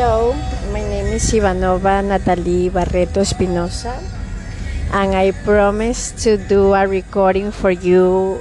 Hello, 0.00 0.32
my 0.72 0.80
name 0.80 1.12
is 1.12 1.28
Ivanova 1.28 2.00
Natalie 2.00 2.72
Barreto 2.72 3.20
Espinosa, 3.20 4.00
and 4.96 5.12
I 5.12 5.28
promise 5.44 6.16
to 6.24 6.40
do 6.40 6.72
a 6.72 6.88
recording 6.88 7.52
for 7.52 7.68
you 7.68 8.40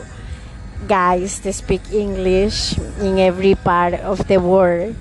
guys 0.87 1.43
to 1.43 1.51
speak 1.51 1.83
English 1.91 2.79
in 3.03 3.19
every 3.19 3.59
part 3.59 3.99
of 4.07 4.23
the 4.31 4.39
world, 4.39 4.95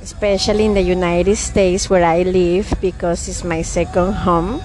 especially 0.00 0.64
in 0.64 0.72
the 0.72 0.80
United 0.80 1.36
States 1.36 1.92
where 1.92 2.08
I 2.08 2.24
live 2.24 2.72
because 2.80 3.28
it's 3.28 3.44
my 3.44 3.60
second 3.60 4.24
home. 4.24 4.64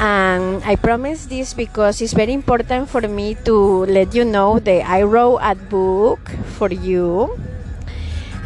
And 0.00 0.64
I 0.64 0.80
promise 0.80 1.28
this 1.28 1.52
because 1.52 2.00
it's 2.00 2.16
very 2.16 2.32
important 2.32 2.88
for 2.88 3.04
me 3.04 3.36
to 3.44 3.84
let 3.84 4.16
you 4.16 4.24
know 4.24 4.56
that 4.56 4.88
I 4.88 5.04
wrote 5.04 5.44
a 5.44 5.52
book 5.52 6.32
for 6.56 6.72
you 6.72 7.36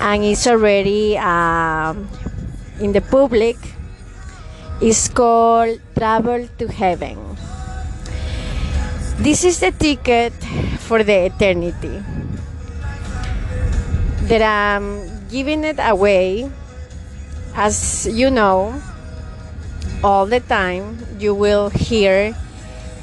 and 0.00 0.24
it's 0.24 0.46
already 0.46 1.18
um, 1.18 2.08
in 2.80 2.92
the 2.92 3.00
public. 3.00 3.56
It's 4.80 5.08
called 5.08 5.80
Travel 5.96 6.48
to 6.58 6.68
Heaven. 6.68 7.16
This 9.18 9.44
is 9.44 9.60
the 9.60 9.72
ticket 9.72 10.32
for 10.84 11.02
the 11.02 11.32
eternity. 11.32 12.02
That 14.28 14.42
I'm 14.42 15.28
giving 15.28 15.64
it 15.64 15.78
away, 15.80 16.50
as 17.54 18.06
you 18.06 18.30
know, 18.30 18.80
all 20.04 20.26
the 20.26 20.40
time 20.40 20.98
you 21.18 21.34
will 21.34 21.70
hear 21.70 22.36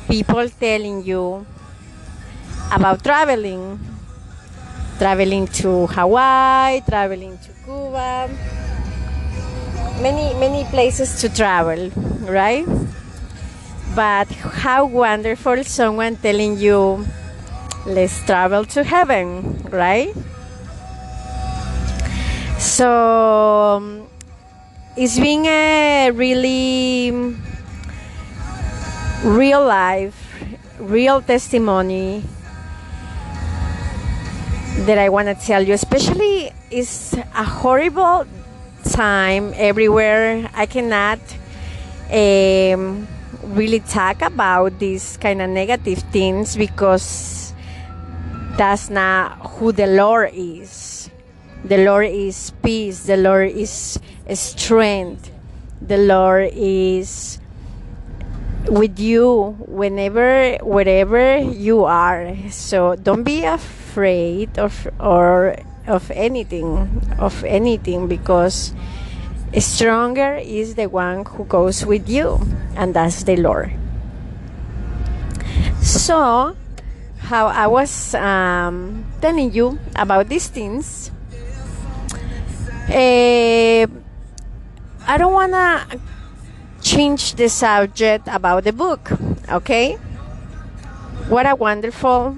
people 0.07 0.47
telling 0.49 1.03
you 1.03 1.45
about 2.71 3.03
traveling 3.03 3.79
traveling 4.97 5.47
to 5.47 5.87
Hawaii, 5.87 6.81
traveling 6.81 7.37
to 7.39 7.49
Cuba, 7.65 8.29
many 10.01 10.33
many 10.39 10.63
places 10.65 11.21
to 11.21 11.29
travel, 11.29 11.89
right? 12.25 12.65
But 13.95 14.27
how 14.65 14.85
wonderful 14.85 15.63
someone 15.63 16.15
telling 16.17 16.57
you 16.57 17.05
let's 17.85 18.23
travel 18.25 18.65
to 18.65 18.83
heaven, 18.83 19.61
right? 19.69 20.13
So 22.57 22.89
um, 23.77 24.07
it's 24.95 25.19
been 25.19 25.45
a 25.45 26.11
really 26.11 27.11
real 29.23 29.65
life, 29.65 30.15
real 30.79 31.21
testimony 31.21 32.23
that 34.85 34.97
I 34.97 35.09
want 35.09 35.27
to 35.27 35.35
tell 35.35 35.61
you, 35.61 35.73
especially 35.73 36.51
is 36.69 37.13
a 37.13 37.43
horrible 37.43 38.25
time 38.83 39.53
everywhere. 39.55 40.49
I 40.53 40.65
cannot 40.65 41.19
um, 42.11 43.07
really 43.43 43.79
talk 43.79 44.21
about 44.21 44.79
these 44.79 45.17
kind 45.17 45.41
of 45.41 45.49
negative 45.49 45.99
things 46.11 46.57
because 46.57 47.53
that's 48.57 48.89
not 48.89 49.37
who 49.57 49.71
the 49.71 49.87
Lord 49.87 50.31
is. 50.33 51.09
The 51.63 51.77
Lord 51.85 52.07
is 52.07 52.51
peace. 52.61 53.05
The 53.05 53.17
Lord 53.17 53.51
is 53.51 53.99
strength. 54.33 55.31
The 55.81 55.97
Lord 55.97 56.51
is 56.53 57.39
with 58.69 58.99
you 58.99 59.57
whenever, 59.67 60.57
wherever 60.61 61.37
you 61.37 61.85
are. 61.85 62.35
So 62.49 62.95
don't 62.95 63.23
be 63.23 63.43
afraid 63.45 64.57
of 64.57 64.87
or 64.99 65.55
of 65.87 66.09
anything 66.11 66.87
of 67.19 67.43
anything 67.43 68.07
because 68.07 68.73
stronger 69.59 70.35
is 70.35 70.75
the 70.75 70.87
one 70.87 71.25
who 71.25 71.45
goes 71.45 71.85
with 71.85 72.07
you 72.09 72.39
and 72.75 72.93
that's 72.93 73.23
the 73.23 73.35
lord 73.35 73.71
so 75.81 76.55
how 77.19 77.47
i 77.47 77.67
was 77.67 78.15
um, 78.15 79.05
telling 79.21 79.51
you 79.53 79.77
about 79.95 80.27
these 80.29 80.47
things 80.47 81.11
uh, 82.89 83.85
i 85.05 85.17
don't 85.17 85.33
want 85.33 85.51
to 85.51 85.99
change 86.93 87.33
the 87.33 87.49
subject 87.49 88.27
about 88.27 88.63
the 88.63 88.71
book 88.71 89.11
okay? 89.49 89.95
What 91.27 91.45
a 91.45 91.55
wonderful 91.55 92.37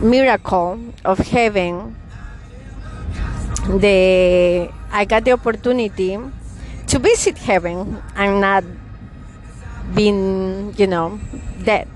miracle 0.00 0.78
of 1.04 1.18
heaven. 1.18 1.96
The 3.66 4.70
I 4.90 5.04
got 5.04 5.24
the 5.24 5.32
opportunity 5.32 6.18
to 6.86 6.98
visit 6.98 7.38
heaven 7.38 8.02
and 8.14 8.40
not 8.40 8.64
being 9.94 10.74
you 10.76 10.86
know 10.86 11.20
dead 11.64 11.88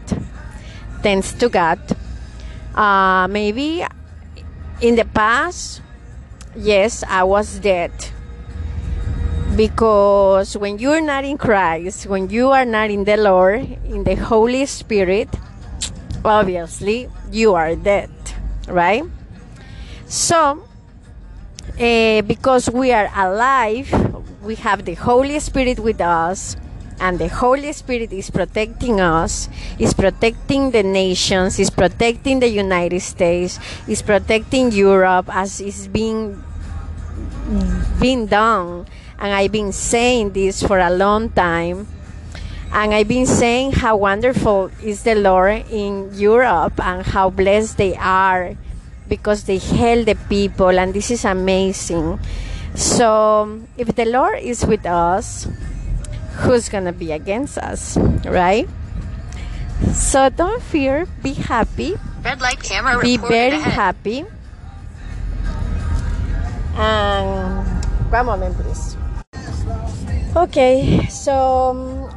thanks 1.02 1.32
to 1.34 1.48
God. 1.48 1.78
Uh, 2.74 3.28
maybe 3.28 3.84
in 4.80 4.96
the 4.96 5.04
past 5.04 5.82
yes 6.56 7.04
I 7.06 7.22
was 7.24 7.58
dead 7.58 7.92
because 9.56 10.56
when 10.56 10.78
you're 10.78 11.00
not 11.00 11.24
in 11.24 11.38
Christ 11.38 12.06
when 12.06 12.30
you 12.30 12.50
are 12.50 12.64
not 12.64 12.90
in 12.90 13.04
the 13.04 13.16
Lord 13.16 13.60
in 13.84 14.04
the 14.04 14.14
Holy 14.14 14.66
Spirit 14.66 15.28
obviously 16.24 17.08
you 17.30 17.54
are 17.54 17.74
dead, 17.74 18.10
right? 18.68 19.04
So, 20.06 20.62
uh, 21.80 22.22
because 22.22 22.70
we 22.70 22.92
are 22.92 23.10
alive, 23.14 23.90
we 24.42 24.54
have 24.56 24.84
the 24.84 24.94
Holy 24.94 25.40
Spirit 25.40 25.80
with 25.80 26.00
us, 26.00 26.56
and 27.00 27.18
the 27.18 27.28
Holy 27.28 27.72
Spirit 27.72 28.12
is 28.12 28.30
protecting 28.30 29.00
us, 29.00 29.48
is 29.78 29.94
protecting 29.94 30.70
the 30.70 30.82
nations, 30.82 31.58
is 31.58 31.70
protecting 31.70 32.40
the 32.40 32.48
United 32.48 33.00
States, 33.00 33.58
is 33.88 34.02
protecting 34.02 34.70
Europe 34.70 35.26
as 35.32 35.60
is 35.60 35.88
being 35.88 36.42
being 38.00 38.26
done. 38.26 38.86
And 39.22 39.32
I've 39.32 39.52
been 39.52 39.70
saying 39.70 40.32
this 40.34 40.62
for 40.62 40.80
a 40.82 40.90
long 40.90 41.30
time 41.30 41.86
and 42.72 42.94
I've 42.94 43.06
been 43.08 43.26
saying 43.26 43.72
how 43.72 43.96
wonderful 43.96 44.70
is 44.82 45.02
the 45.04 45.14
Lord 45.14 45.64
in 45.70 46.08
Europe 46.14 46.80
and 46.80 47.04
how 47.04 47.28
blessed 47.28 47.76
they 47.76 47.94
are 47.96 48.56
because 49.08 49.44
they 49.44 49.58
help 49.58 50.06
the 50.06 50.16
people, 50.28 50.78
and 50.78 50.94
this 50.94 51.10
is 51.10 51.26
amazing. 51.26 52.18
So, 52.74 53.60
if 53.76 53.94
the 53.94 54.06
Lord 54.06 54.40
is 54.40 54.64
with 54.64 54.86
us, 54.86 55.46
who's 56.40 56.70
going 56.70 56.86
to 56.86 56.96
be 56.96 57.12
against 57.12 57.58
us, 57.58 57.98
right? 58.24 58.66
So, 59.92 60.30
don't 60.30 60.62
fear, 60.62 61.06
be 61.22 61.34
happy. 61.34 61.96
Red 62.24 62.40
light 62.40 62.62
camera 62.62 62.98
Be 63.02 63.18
very 63.18 63.60
ahead. 63.60 63.72
happy. 64.00 64.24
And 66.74 67.68
one 68.10 68.24
moment, 68.24 68.56
please. 68.56 68.96
Okay, 70.32 71.04
so 71.12 71.76
um, 71.76 72.08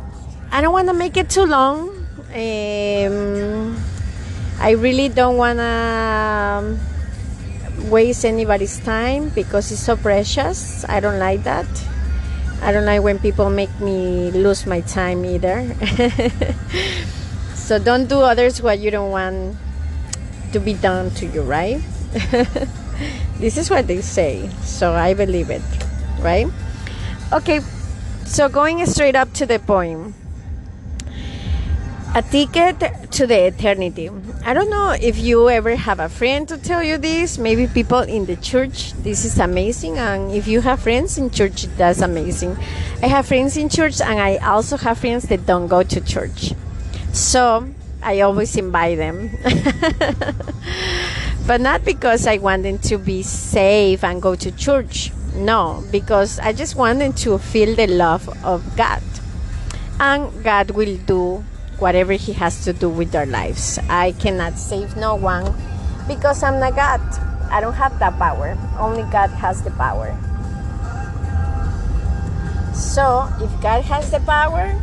I 0.50 0.62
don't 0.62 0.72
want 0.72 0.88
to 0.88 0.94
make 0.94 1.18
it 1.18 1.30
too 1.30 1.44
long. 1.44 1.92
Um, 2.32 3.76
I 4.58 4.72
really 4.72 5.10
don't 5.10 5.36
want 5.36 5.60
to 5.60 6.80
waste 7.92 8.24
anybody's 8.24 8.80
time 8.80 9.36
because 9.36 9.70
it's 9.70 9.82
so 9.82 9.98
precious. 9.98 10.86
I 10.88 11.02
don't 11.02 11.20
like 11.20 11.44
that. 11.44 11.68
I 12.62 12.72
don't 12.72 12.86
like 12.86 13.04
when 13.04 13.20
people 13.20 13.50
make 13.50 13.70
me 13.82 14.32
lose 14.32 14.66
my 14.66 14.80
time 14.80 15.26
either. 15.26 15.68
so 17.54 17.80
don't 17.80 18.08
do 18.08 18.22
others 18.22 18.62
what 18.62 18.80
you 18.80 18.92
don't 18.92 19.12
want 19.12 19.58
to 20.54 20.62
be 20.62 20.74
done 20.74 21.12
to 21.20 21.26
you, 21.26 21.42
right? 21.42 21.84
this 23.44 23.58
is 23.58 23.70
what 23.70 23.88
they 23.88 24.00
say. 24.00 24.50
So 24.64 24.94
I 24.94 25.14
believe 25.14 25.50
it, 25.50 25.62
right? 26.22 26.48
Okay, 27.34 27.60
so 28.26 28.50
going 28.50 28.86
straight 28.86 29.16
up 29.16 29.32
to 29.34 29.46
the 29.46 29.60
point 29.60 30.14
a 32.16 32.22
ticket 32.22 32.80
to 33.12 33.28
the 33.28 33.48
eternity. 33.48 34.10
I 34.46 34.54
don't 34.54 34.70
know 34.70 34.92
if 34.92 35.20
you 35.20 35.50
ever 35.50 35.76
have 35.76 36.00
a 36.00 36.08
friend 36.08 36.48
to 36.48 36.58
tell 36.58 36.82
you 36.82 36.98
this. 36.98 37.38
Maybe 37.38 37.68
people 37.68 38.00
in 38.00 38.26
the 38.26 38.38
church. 38.38 38.94
This 38.94 39.26
is 39.26 39.38
amazing. 39.38 39.98
And 39.98 40.32
if 40.32 40.48
you 40.48 40.62
have 40.62 40.80
friends 40.80 41.18
in 41.18 41.30
church, 41.30 41.64
that's 41.76 42.00
amazing. 42.00 42.56
I 43.04 43.08
have 43.08 43.28
friends 43.28 43.58
in 43.58 43.68
church, 43.68 44.00
and 44.00 44.18
I 44.18 44.38
also 44.38 44.78
have 44.78 44.98
friends 44.98 45.28
that 45.28 45.46
don't 45.46 45.68
go 45.68 45.84
to 45.84 46.00
church. 46.00 46.54
So 47.12 47.68
I 48.02 48.22
always 48.22 48.56
invite 48.56 48.98
them. 48.98 49.32
but 51.46 51.60
not 51.60 51.84
because 51.84 52.28
I 52.28 52.38
want 52.38 52.64
them 52.64 52.80
to 52.88 52.98
be 52.98 53.24
safe 53.24 54.06
and 54.06 54.22
go 54.22 54.36
to 54.36 54.52
church. 54.52 55.12
No, 55.36 55.84
because 55.92 56.40
I 56.40 56.54
just 56.54 56.76
wanted 56.76 57.18
to 57.18 57.38
feel 57.38 57.76
the 57.76 57.88
love 57.88 58.28
of 58.44 58.64
God. 58.78 59.04
And 60.00 60.32
God 60.44 60.72
will 60.72 60.98
do 61.06 61.44
whatever 61.80 62.14
He 62.14 62.34
has 62.34 62.64
to 62.66 62.74
do 62.74 62.90
with 62.90 63.12
their 63.12 63.26
lives. 63.26 63.80
I 63.90 64.14
cannot 64.14 64.58
save 64.58 64.96
no 64.96 65.16
one 65.16 65.54
because 66.08 66.44
I'm 66.44 66.60
not 66.60 66.76
God. 66.76 67.02
I 67.52 67.62
don't 67.62 67.74
have 67.74 68.00
that 68.00 68.18
power. 68.18 68.58
Only 68.80 69.04
God 69.12 69.30
has 69.30 69.62
the 69.64 69.72
power. 69.72 70.16
So, 72.74 73.28
if 73.40 73.52
God 73.62 73.84
has 73.86 74.12
the 74.12 74.20
power, 74.22 74.76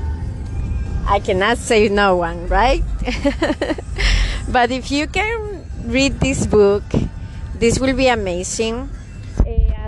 I 1.07 1.21
cannot 1.21 1.59
save 1.59 1.93
no 1.93 2.17
one, 2.17 2.47
right? 2.49 2.83
but 4.49 4.71
if 4.71 4.91
you 4.91 5.07
can 5.07 5.65
read 5.85 6.21
this 6.21 6.47
book, 6.47 6.85
this 7.55 7.79
will 7.79 7.95
be 7.95 8.09
amazing. 8.09 8.89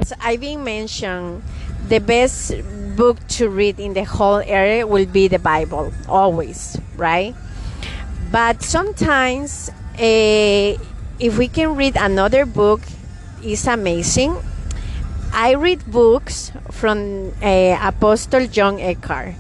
As 0.05 0.13
I've 0.21 0.41
been 0.41 0.63
mentioned, 0.63 1.43
the 1.89 1.99
best 1.99 2.53
book 2.95 3.17
to 3.41 3.49
read 3.49 3.81
in 3.81 3.95
the 3.95 4.05
whole 4.05 4.45
area 4.45 4.87
will 4.87 5.07
be 5.07 5.29
the 5.29 5.39
Bible, 5.39 5.95
always, 6.07 6.77
right? 6.95 7.35
But 8.31 8.61
sometimes, 8.61 9.71
uh, 9.97 10.77
if 11.17 11.39
we 11.39 11.49
can 11.49 11.75
read 11.75 11.97
another 11.97 12.45
book, 12.45 12.83
it's 13.41 13.67
amazing. 13.67 14.37
I 15.33 15.55
read 15.55 15.81
books 15.91 16.53
from 16.71 17.33
uh, 17.41 17.81
Apostle 17.81 18.47
John 18.47 18.77
Eckhardt. 18.77 19.33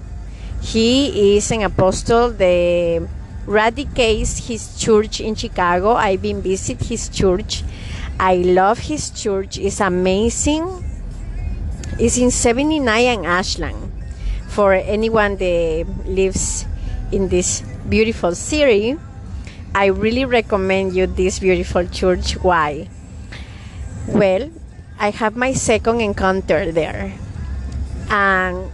He 0.62 1.36
is 1.36 1.50
an 1.52 1.60
apostle. 1.60 2.30
The 2.30 3.06
radicates 3.44 4.48
his 4.48 4.80
church 4.80 5.20
in 5.20 5.34
Chicago. 5.34 5.92
I've 5.92 6.22
been 6.22 6.40
visit 6.40 6.80
his 6.80 7.10
church. 7.10 7.62
I 8.18 8.36
love 8.36 8.78
his 8.78 9.10
church. 9.10 9.58
It's 9.58 9.80
amazing. 9.80 10.84
It's 11.98 12.18
in 12.18 12.30
79 12.30 12.86
and 12.86 13.26
Ashland. 13.26 13.92
For 14.48 14.72
anyone 14.72 15.36
that 15.36 15.86
lives 16.06 16.66
in 17.10 17.28
this 17.28 17.62
beautiful 17.88 18.34
city, 18.34 18.96
I 19.74 19.86
really 19.86 20.24
recommend 20.24 20.94
you 20.94 21.06
this 21.06 21.40
beautiful 21.40 21.86
church. 21.86 22.38
Why? 22.38 22.88
Well, 24.06 24.50
I 24.98 25.10
have 25.10 25.34
my 25.34 25.52
second 25.52 26.00
encounter 26.00 26.70
there. 26.70 27.12
And 28.10 28.70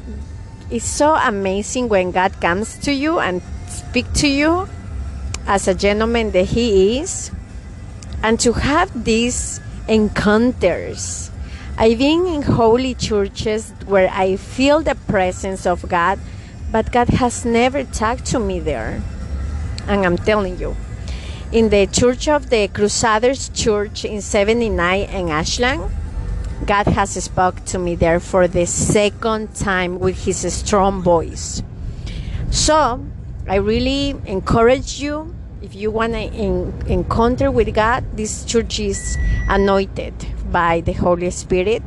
it's 0.70 0.84
so 0.84 1.14
amazing 1.14 1.88
when 1.88 2.10
God 2.10 2.38
comes 2.40 2.76
to 2.84 2.92
you 2.92 3.18
and 3.18 3.40
speak 3.68 4.12
to 4.20 4.28
you 4.28 4.68
as 5.46 5.66
a 5.66 5.74
gentleman 5.74 6.32
that 6.32 6.52
he 6.52 7.00
is 7.00 7.30
and 8.22 8.38
to 8.40 8.52
have 8.52 9.04
these 9.04 9.60
encounters 9.88 11.30
i've 11.78 11.98
been 11.98 12.26
in 12.26 12.42
holy 12.42 12.94
churches 12.94 13.72
where 13.86 14.10
i 14.12 14.36
feel 14.36 14.80
the 14.80 14.94
presence 15.06 15.66
of 15.66 15.88
god 15.88 16.18
but 16.70 16.92
god 16.92 17.08
has 17.08 17.44
never 17.44 17.84
talked 17.84 18.24
to 18.24 18.38
me 18.38 18.60
there 18.60 19.02
and 19.86 20.04
i'm 20.04 20.16
telling 20.16 20.58
you 20.58 20.76
in 21.52 21.70
the 21.70 21.86
church 21.86 22.28
of 22.28 22.50
the 22.50 22.68
crusaders 22.68 23.48
church 23.50 24.04
in 24.04 24.20
79 24.20 25.08
in 25.10 25.28
ashland 25.28 25.90
God 26.66 26.88
has 26.88 27.12
spoke 27.24 27.64
to 27.66 27.78
me 27.78 27.94
there 27.94 28.20
for 28.20 28.46
the 28.46 28.66
second 28.66 29.54
time 29.54 29.98
with 29.98 30.24
his 30.24 30.52
strong 30.52 31.02
voice. 31.02 31.62
So, 32.50 33.04
I 33.48 33.56
really 33.56 34.10
encourage 34.26 35.00
you 35.00 35.34
if 35.62 35.74
you 35.74 35.90
want 35.90 36.14
to 36.14 36.22
encounter 36.86 37.50
with 37.50 37.74
God, 37.74 38.04
this 38.16 38.44
church 38.44 38.80
is 38.80 39.18
anointed 39.48 40.14
by 40.50 40.80
the 40.80 40.92
Holy 40.92 41.30
Spirit. 41.30 41.82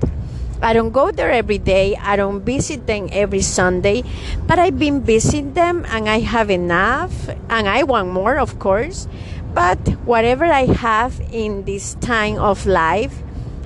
I 0.62 0.74
don't 0.74 0.92
go 0.92 1.12
there 1.12 1.32
every 1.32 1.58
day. 1.58 1.96
I 1.98 2.16
don't 2.16 2.42
visit 2.42 2.88
them 2.88 3.10
every 3.12 3.42
Sunday, 3.42 4.04
but 4.48 4.60
I've 4.60 4.80
been 4.80 5.02
visiting 5.02 5.54
them 5.54 5.86
and 5.90 6.08
I 6.08 6.20
have 6.20 6.50
enough 6.50 7.28
and 7.50 7.68
I 7.68 7.84
want 7.84 8.10
more, 8.10 8.38
of 8.38 8.60
course. 8.60 9.08
But 9.54 9.78
whatever 10.06 10.46
I 10.46 10.66
have 10.66 11.20
in 11.32 11.66
this 11.66 11.96
time 11.96 12.38
of 12.38 12.66
life, 12.66 13.22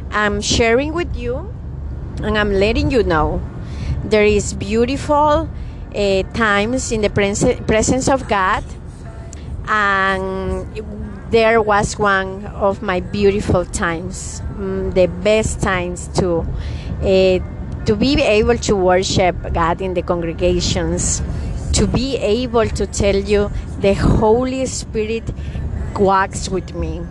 I'm 0.09 0.41
sharing 0.41 0.93
with 0.93 1.15
you 1.15 1.53
and 2.23 2.37
I'm 2.37 2.51
letting 2.51 2.91
you 2.91 3.03
know 3.03 3.41
there 4.03 4.25
is 4.25 4.53
beautiful 4.53 5.49
uh, 5.93 6.23
times 6.33 6.91
in 6.91 7.01
the 7.01 7.09
pres- 7.09 7.59
presence 7.67 8.07
of 8.07 8.27
God 8.27 8.63
and 9.67 10.65
there 11.31 11.61
was 11.61 11.99
one 11.99 12.45
of 12.47 12.81
my 12.81 12.99
beautiful 12.99 13.65
times 13.65 14.41
mm, 14.55 14.93
the 14.93 15.07
best 15.07 15.61
times 15.61 16.07
to 16.19 16.45
uh, 17.01 17.39
to 17.85 17.95
be 17.95 18.21
able 18.21 18.57
to 18.57 18.75
worship 18.75 19.35
God 19.53 19.81
in 19.81 19.93
the 19.93 20.01
congregations 20.01 21.21
to 21.77 21.85
be 21.85 22.17
able 22.17 22.67
to 22.67 22.87
tell 22.87 23.15
you 23.15 23.51
the 23.81 23.93
Holy 23.93 24.65
Spirit 24.65 25.23
walks 25.95 26.49
with 26.49 26.73
me. 26.73 27.01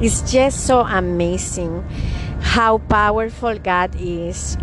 It's 0.00 0.30
just 0.30 0.66
so 0.66 0.80
amazing 0.80 1.82
how 2.40 2.78
powerful 2.78 3.58
God 3.58 3.90
is, 3.98 4.56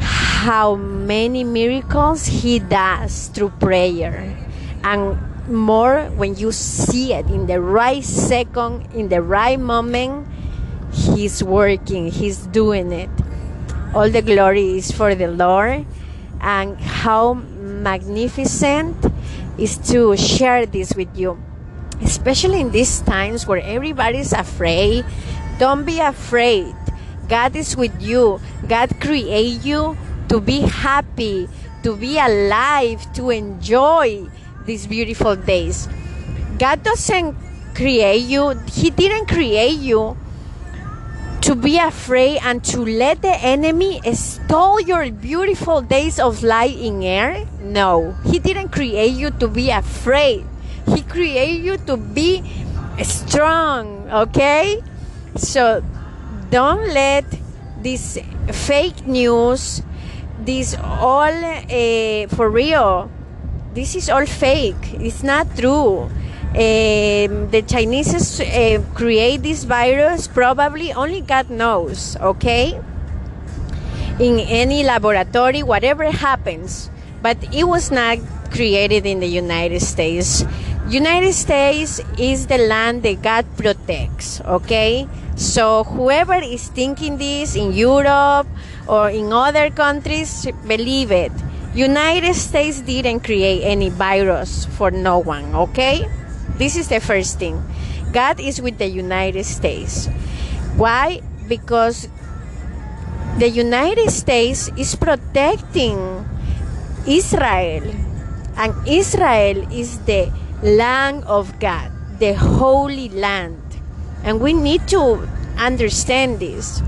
how 0.00 0.76
many 0.76 1.44
miracles 1.44 2.24
He 2.24 2.58
does 2.58 3.28
through 3.28 3.50
prayer, 3.60 4.34
and 4.82 5.18
more 5.48 6.04
when 6.16 6.36
you 6.36 6.52
see 6.52 7.12
it 7.12 7.26
in 7.26 7.46
the 7.46 7.60
right 7.60 8.04
second, 8.04 8.86
in 8.94 9.08
the 9.08 9.22
right 9.22 9.58
moment, 9.58 10.26
He's 10.92 11.42
working, 11.42 12.10
He's 12.10 12.46
doing 12.46 12.92
it. 12.92 13.10
All 13.94 14.10
the 14.10 14.22
glory 14.22 14.78
is 14.78 14.90
for 14.90 15.14
the 15.14 15.28
Lord, 15.28 15.86
and 16.40 16.76
how 16.78 17.34
magnificent 17.34 18.96
is 19.58 19.78
to 19.90 20.16
share 20.16 20.66
this 20.66 20.94
with 20.94 21.08
you, 21.16 21.40
especially 22.02 22.60
in 22.60 22.72
these 22.72 23.00
times 23.00 23.46
where 23.46 23.62
everybody's 23.62 24.32
afraid. 24.32 25.04
Don't 25.58 25.84
be 25.84 26.00
afraid 26.00 26.74
God 27.28 27.56
is 27.56 27.76
with 27.76 27.94
you. 28.00 28.40
God 28.66 28.94
created 29.00 29.64
you 29.64 29.96
to 30.28 30.40
be 30.40 30.60
happy, 30.60 31.48
to 31.82 31.96
be 31.96 32.18
alive, 32.18 33.02
to 33.14 33.30
enjoy 33.30 34.26
these 34.66 34.86
beautiful 34.86 35.36
days. 35.36 35.88
God 36.58 36.82
doesn't 36.82 37.36
create 37.74 38.22
you, 38.22 38.50
He 38.66 38.90
didn't 38.90 39.26
create 39.26 39.78
you 39.78 40.16
to 41.42 41.54
be 41.54 41.78
afraid 41.78 42.40
and 42.42 42.64
to 42.64 42.84
let 42.84 43.22
the 43.22 43.36
enemy 43.38 44.00
steal 44.12 44.80
your 44.80 45.10
beautiful 45.12 45.80
days 45.80 46.18
of 46.18 46.42
light 46.42 46.76
in 46.76 47.02
air. 47.02 47.46
No, 47.62 48.16
He 48.24 48.38
didn't 48.38 48.70
create 48.70 49.12
you 49.12 49.30
to 49.38 49.46
be 49.46 49.70
afraid. 49.70 50.44
He 50.88 51.02
created 51.02 51.62
you 51.64 51.76
to 51.86 51.96
be 51.96 52.42
strong, 53.02 54.10
okay? 54.10 54.82
So 55.36 55.84
don't 56.50 56.88
let 56.94 57.24
this 57.82 58.18
fake 58.50 59.06
news, 59.06 59.82
this 60.40 60.74
all 60.74 61.30
uh, 61.30 62.26
for 62.28 62.50
real. 62.50 63.10
This 63.76 63.94
is 63.94 64.08
all 64.08 64.24
fake. 64.24 64.96
It's 65.04 65.22
not 65.22 65.44
true. 65.52 66.08
Um, 66.56 67.52
the 67.52 67.60
Chinese 67.60 68.40
uh, 68.40 68.80
create 68.94 69.42
this 69.42 69.64
virus. 69.64 70.26
Probably 70.26 70.94
only 70.94 71.20
God 71.20 71.50
knows. 71.50 72.16
Okay. 72.16 72.80
In 74.18 74.40
any 74.40 74.82
laboratory, 74.82 75.62
whatever 75.62 76.10
happens, 76.10 76.88
but 77.20 77.36
it 77.52 77.68
was 77.68 77.90
not 77.90 78.16
created 78.48 79.04
in 79.04 79.20
the 79.20 79.28
United 79.28 79.82
States. 79.82 80.42
United 80.88 81.34
States 81.34 82.00
is 82.16 82.46
the 82.46 82.56
land 82.56 83.02
that 83.02 83.20
God 83.20 83.44
protects. 83.58 84.40
Okay 84.40 85.06
so 85.36 85.84
whoever 85.84 86.40
is 86.40 86.68
thinking 86.68 87.18
this 87.18 87.56
in 87.56 87.72
Europe 87.72 88.48
or 88.88 89.10
in 89.10 89.32
other 89.34 89.68
countries, 89.68 90.48
believe 90.66 91.12
it. 91.12 91.32
United 91.76 92.32
States 92.32 92.80
didn't 92.80 93.20
create 93.20 93.60
any 93.60 93.90
virus 93.92 94.64
for 94.64 94.90
no 94.90 95.18
one, 95.18 95.54
okay? 95.54 96.08
This 96.56 96.74
is 96.74 96.88
the 96.88 97.00
first 97.00 97.38
thing. 97.38 97.60
God 98.16 98.40
is 98.40 98.62
with 98.62 98.78
the 98.78 98.88
United 98.88 99.44
States. 99.44 100.08
Why? 100.80 101.20
Because 101.48 102.08
the 103.36 103.52
United 103.52 104.08
States 104.08 104.72
is 104.80 104.96
protecting 104.96 106.24
Israel. 107.06 107.84
And 108.56 108.72
Israel 108.88 109.68
is 109.68 110.00
the 110.08 110.32
land 110.62 111.24
of 111.24 111.60
God, 111.60 111.92
the 112.18 112.32
holy 112.32 113.10
land. 113.10 113.60
And 114.24 114.40
we 114.40 114.54
need 114.54 114.88
to 114.96 115.28
understand 115.60 116.40
this. 116.40 116.80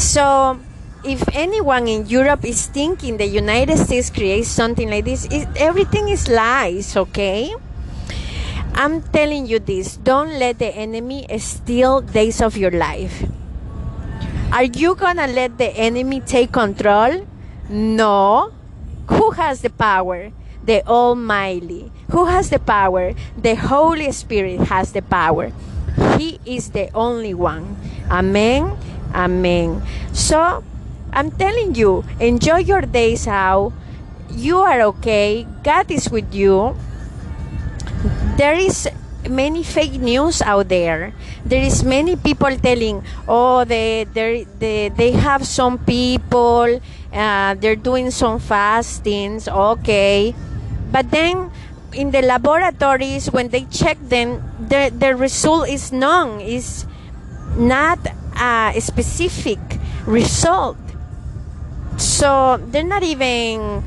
So, 0.00 0.56
if 1.06 1.22
anyone 1.32 1.88
in 1.88 2.06
Europe 2.06 2.44
is 2.44 2.66
thinking 2.66 3.16
the 3.16 3.26
United 3.26 3.78
States 3.78 4.10
creates 4.10 4.48
something 4.48 4.90
like 4.90 5.04
this, 5.04 5.26
it, 5.30 5.48
everything 5.56 6.08
is 6.08 6.28
lies, 6.28 6.96
okay? 6.96 7.54
I'm 8.74 9.00
telling 9.02 9.46
you 9.46 9.58
this 9.58 9.96
don't 9.96 10.38
let 10.38 10.58
the 10.58 10.68
enemy 10.68 11.26
steal 11.38 12.02
days 12.02 12.42
of 12.42 12.56
your 12.56 12.72
life. 12.72 13.24
Are 14.52 14.64
you 14.64 14.94
gonna 14.94 15.26
let 15.26 15.56
the 15.56 15.70
enemy 15.72 16.20
take 16.20 16.52
control? 16.52 17.26
No. 17.70 18.52
Who 19.08 19.30
has 19.30 19.62
the 19.62 19.70
power? 19.70 20.32
the 20.66 20.84
Almighty. 20.86 21.90
Who 22.10 22.26
has 22.26 22.50
the 22.50 22.58
power? 22.58 23.14
The 23.38 23.54
Holy 23.54 24.10
Spirit 24.12 24.66
has 24.66 24.92
the 24.92 25.00
power. 25.00 25.52
He 26.18 26.38
is 26.44 26.70
the 26.70 26.90
only 26.92 27.32
one. 27.32 27.78
Amen. 28.10 28.76
Amen. 29.14 29.80
So, 30.12 30.62
I'm 31.16 31.32
telling 31.32 31.74
you, 31.74 32.04
enjoy 32.20 32.60
your 32.68 32.82
days 32.82 33.26
out. 33.26 33.72
You 34.28 34.60
are 34.60 34.82
okay. 34.92 35.48
God 35.64 35.90
is 35.90 36.12
with 36.12 36.34
you. 36.34 36.76
There 38.36 38.52
is 38.52 38.84
many 39.24 39.64
fake 39.64 39.96
news 39.96 40.42
out 40.42 40.68
there. 40.68 41.16
There 41.40 41.62
is 41.62 41.82
many 41.82 42.16
people 42.16 42.52
telling, 42.60 43.00
oh, 43.26 43.64
they 43.64 44.04
they 44.12 44.44
they, 44.92 45.12
have 45.12 45.46
some 45.46 45.78
people, 45.78 46.84
uh, 47.12 47.54
they're 47.56 47.80
doing 47.80 48.10
some 48.10 48.38
fastings, 48.38 49.48
okay, 49.48 50.34
but 50.92 51.10
then 51.10 51.50
in 51.96 52.10
the 52.10 52.20
laboratories 52.20 53.32
when 53.32 53.48
they 53.48 53.64
check 53.72 53.96
them, 54.04 54.44
the 54.60 54.92
the 54.92 55.16
result 55.16 55.68
is 55.68 55.92
known, 55.92 56.44
is 56.44 56.84
not 57.56 57.98
a 58.36 58.76
specific 58.84 59.58
result. 60.04 60.76
So 61.96 62.58
they're 62.70 62.84
not 62.84 63.02
even 63.02 63.82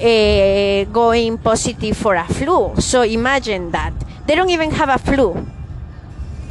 uh, 0.00 0.84
going 0.92 1.38
positive 1.38 1.96
for 1.96 2.14
a 2.14 2.24
flu. 2.24 2.74
So 2.80 3.02
imagine 3.02 3.70
that. 3.72 3.92
They 4.26 4.34
don't 4.34 4.50
even 4.50 4.70
have 4.72 4.88
a 4.88 4.98
flu. 4.98 5.34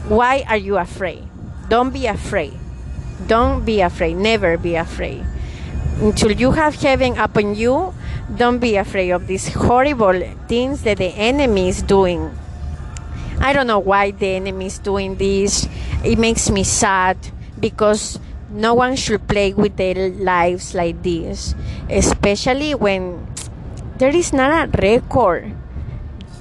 Why 0.08 0.46
are 0.48 0.58
you 0.58 0.78
afraid? 0.78 1.24
Don't 1.70 1.92
be 1.92 2.08
afraid. 2.08 2.54
Don't 3.28 3.66
be 3.66 3.82
afraid. 3.82 4.16
Never 4.18 4.58
be 4.58 4.76
afraid. 4.76 5.26
Until 6.02 6.32
you 6.32 6.52
have 6.52 6.76
heaven 6.76 7.18
upon 7.18 7.56
you, 7.56 7.94
don't 8.36 8.60
be 8.60 8.76
afraid 8.76 9.12
of 9.12 9.28
these 9.28 9.54
horrible 9.54 10.22
things 10.48 10.84
that 10.84 10.98
the 10.98 11.12
enemy 11.16 11.70
is 11.70 11.82
doing. 11.82 12.32
I 13.40 13.54
don't 13.54 13.68
know 13.68 13.80
why 13.80 14.12
the 14.12 14.28
enemy 14.28 14.68
is 14.68 14.80
doing 14.80 15.16
this. 15.16 15.68
It 16.04 16.18
makes 16.18 16.50
me 16.50 16.64
sad 16.64 17.18
because 17.60 18.20
no 18.50 18.74
one 18.74 18.96
should 18.96 19.28
play 19.28 19.54
with 19.54 19.76
their 19.78 20.10
lives 20.10 20.74
like 20.74 21.04
this, 21.04 21.56
especially 21.90 22.76
when 22.76 23.28
there 23.98 24.16
is 24.16 24.32
not 24.34 24.52
a 24.52 24.82
record. 24.82 25.52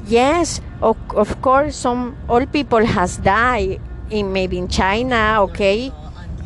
Yes, 0.07 0.61
of, 0.81 0.97
of 1.15 1.43
course, 1.43 1.77
some 1.77 2.17
old 2.29 2.53
people 2.53 2.85
has 2.85 3.17
died 3.19 3.81
in 4.11 4.33
maybe 4.33 4.59
in 4.59 4.69
China, 4.69 5.39
okay, 5.51 5.93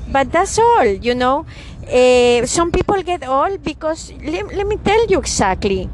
but 0.08 0.32
that's 0.32 0.58
all, 0.58 0.86
you 0.86 1.14
know. 1.14 1.46
Uh, 1.86 2.46
some 2.46 2.70
people 2.70 3.02
get 3.02 3.26
old 3.26 3.62
because 3.64 4.12
let, 4.22 4.54
let 4.54 4.66
me 4.66 4.76
tell 4.76 5.06
you 5.06 5.18
exactly. 5.18 5.90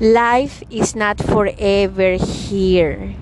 Life 0.00 0.62
is 0.70 0.96
not 0.96 1.18
forever 1.18 2.14
here. 2.14 3.14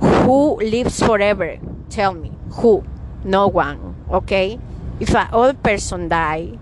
Who 0.00 0.56
lives 0.60 1.02
forever? 1.02 1.58
Tell 1.88 2.12
me. 2.12 2.32
Who? 2.60 2.84
No 3.24 3.48
one. 3.48 3.96
Okay? 4.10 4.60
If 5.00 5.14
an 5.14 5.28
old 5.32 5.62
person 5.62 6.08
die, 6.08 6.58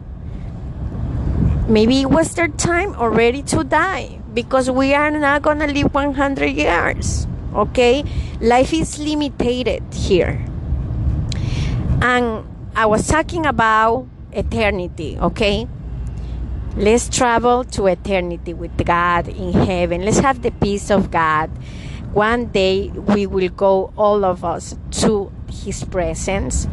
maybe 1.68 2.02
it 2.02 2.10
was 2.10 2.34
their 2.34 2.48
time 2.48 2.94
already 2.94 3.42
to 3.50 3.64
die 3.64 4.20
because 4.32 4.70
we 4.70 4.94
are 4.94 5.10
not 5.10 5.42
gonna 5.42 5.66
live 5.66 5.92
100 5.92 6.46
years. 6.46 7.26
Okay? 7.52 8.04
Life 8.40 8.72
is 8.72 8.98
limited 8.98 9.82
here. 9.92 10.46
And 12.00 12.46
I 12.76 12.86
was 12.86 13.08
talking 13.08 13.44
about 13.44 14.06
eternity, 14.30 15.18
okay? 15.18 15.66
Let's 16.76 17.08
travel 17.08 17.64
to 17.74 17.86
eternity 17.86 18.54
with 18.54 18.78
God 18.84 19.26
in 19.26 19.52
heaven. 19.52 20.04
Let's 20.04 20.20
have 20.20 20.42
the 20.42 20.52
peace 20.52 20.92
of 20.92 21.10
God. 21.10 21.50
One 22.12 22.46
day 22.46 22.90
we 22.90 23.26
will 23.26 23.48
go, 23.48 23.92
all 23.96 24.24
of 24.24 24.44
us, 24.44 24.76
to 25.02 25.32
His 25.50 25.82
presence 25.82 26.68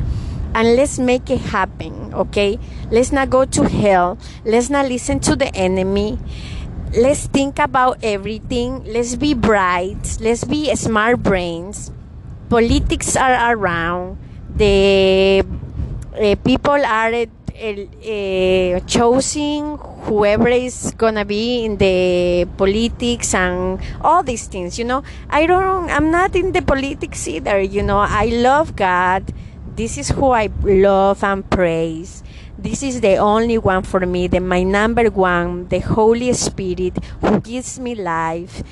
and 0.56 0.78
let's 0.78 0.98
make 0.98 1.30
it 1.30 1.42
happen, 1.52 2.14
okay? 2.16 2.58
Let's 2.90 3.12
not 3.12 3.30
go 3.30 3.44
to 3.44 3.68
hell. 3.68 4.18
Let's 4.46 4.70
not 4.70 4.88
listen 4.88 5.20
to 5.28 5.36
the 5.36 5.54
enemy. 5.54 6.18
Let's 6.96 7.28
think 7.28 7.60
about 7.60 8.00
everything. 8.02 8.86
Let's 8.86 9.16
be 9.20 9.34
bright. 9.34 10.18
Let's 10.22 10.46
be 10.46 10.74
smart 10.76 11.22
brains. 11.22 11.92
Politics 12.48 13.18
are 13.18 13.52
around. 13.52 14.18
The 14.56 15.44
uh, 16.16 16.36
people 16.40 16.80
are 16.80 17.12
uh, 17.12 17.26
uh, 17.60 18.80
choosing 18.88 19.78
whoever 20.08 20.48
is 20.48 20.94
gonna 20.96 21.26
be 21.26 21.66
in 21.66 21.76
the 21.76 22.48
politics 22.56 23.34
and 23.34 23.82
all 24.00 24.24
these 24.24 24.48
things. 24.48 24.80
You 24.80 24.86
know, 24.86 25.04
I 25.30 25.48
don't. 25.48 25.90
I'm 25.90 26.12
not 26.12 26.34
in 26.34 26.54
the 26.54 26.62
politics 26.62 27.28
either. 27.28 27.60
You 27.60 27.84
know, 27.84 28.00
I 28.00 28.28
love 28.28 28.78
God 28.78 29.34
this 29.76 29.98
is 29.98 30.10
who 30.10 30.32
I 30.32 30.50
love 30.64 31.24
and 31.24 31.48
praise. 31.50 32.24
This 32.58 32.82
is 32.82 33.02
the 33.02 33.18
only 33.18 33.58
one 33.58 33.84
for 33.84 34.00
me, 34.06 34.28
the 34.28 34.40
my 34.40 34.64
number 34.64 35.10
one, 35.10 35.68
the 35.68 35.80
Holy 35.80 36.32
Spirit 36.34 36.98
who 37.20 37.40
gives 37.42 37.80
me 37.80 37.96
life. 37.96 38.64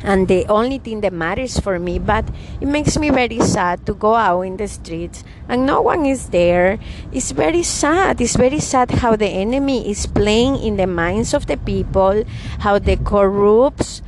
And 0.00 0.28
the 0.28 0.46
only 0.46 0.78
thing 0.78 1.00
that 1.00 1.12
matters 1.12 1.58
for 1.58 1.80
me 1.80 1.98
but 1.98 2.24
it 2.60 2.68
makes 2.68 2.96
me 2.96 3.10
very 3.10 3.40
sad 3.40 3.84
to 3.86 3.94
go 3.94 4.14
out 4.14 4.42
in 4.42 4.56
the 4.56 4.68
streets 4.68 5.24
and 5.48 5.66
no 5.66 5.80
one 5.80 6.06
is 6.06 6.28
there. 6.28 6.78
It's 7.10 7.32
very 7.32 7.64
sad. 7.64 8.20
It's 8.20 8.36
very 8.36 8.60
sad 8.60 9.02
how 9.02 9.16
the 9.16 9.26
enemy 9.26 9.90
is 9.90 10.06
playing 10.06 10.62
in 10.62 10.76
the 10.76 10.86
minds 10.86 11.34
of 11.34 11.46
the 11.46 11.56
people 11.56 12.22
how 12.60 12.78
the 12.78 12.96
corrupts 12.96 14.02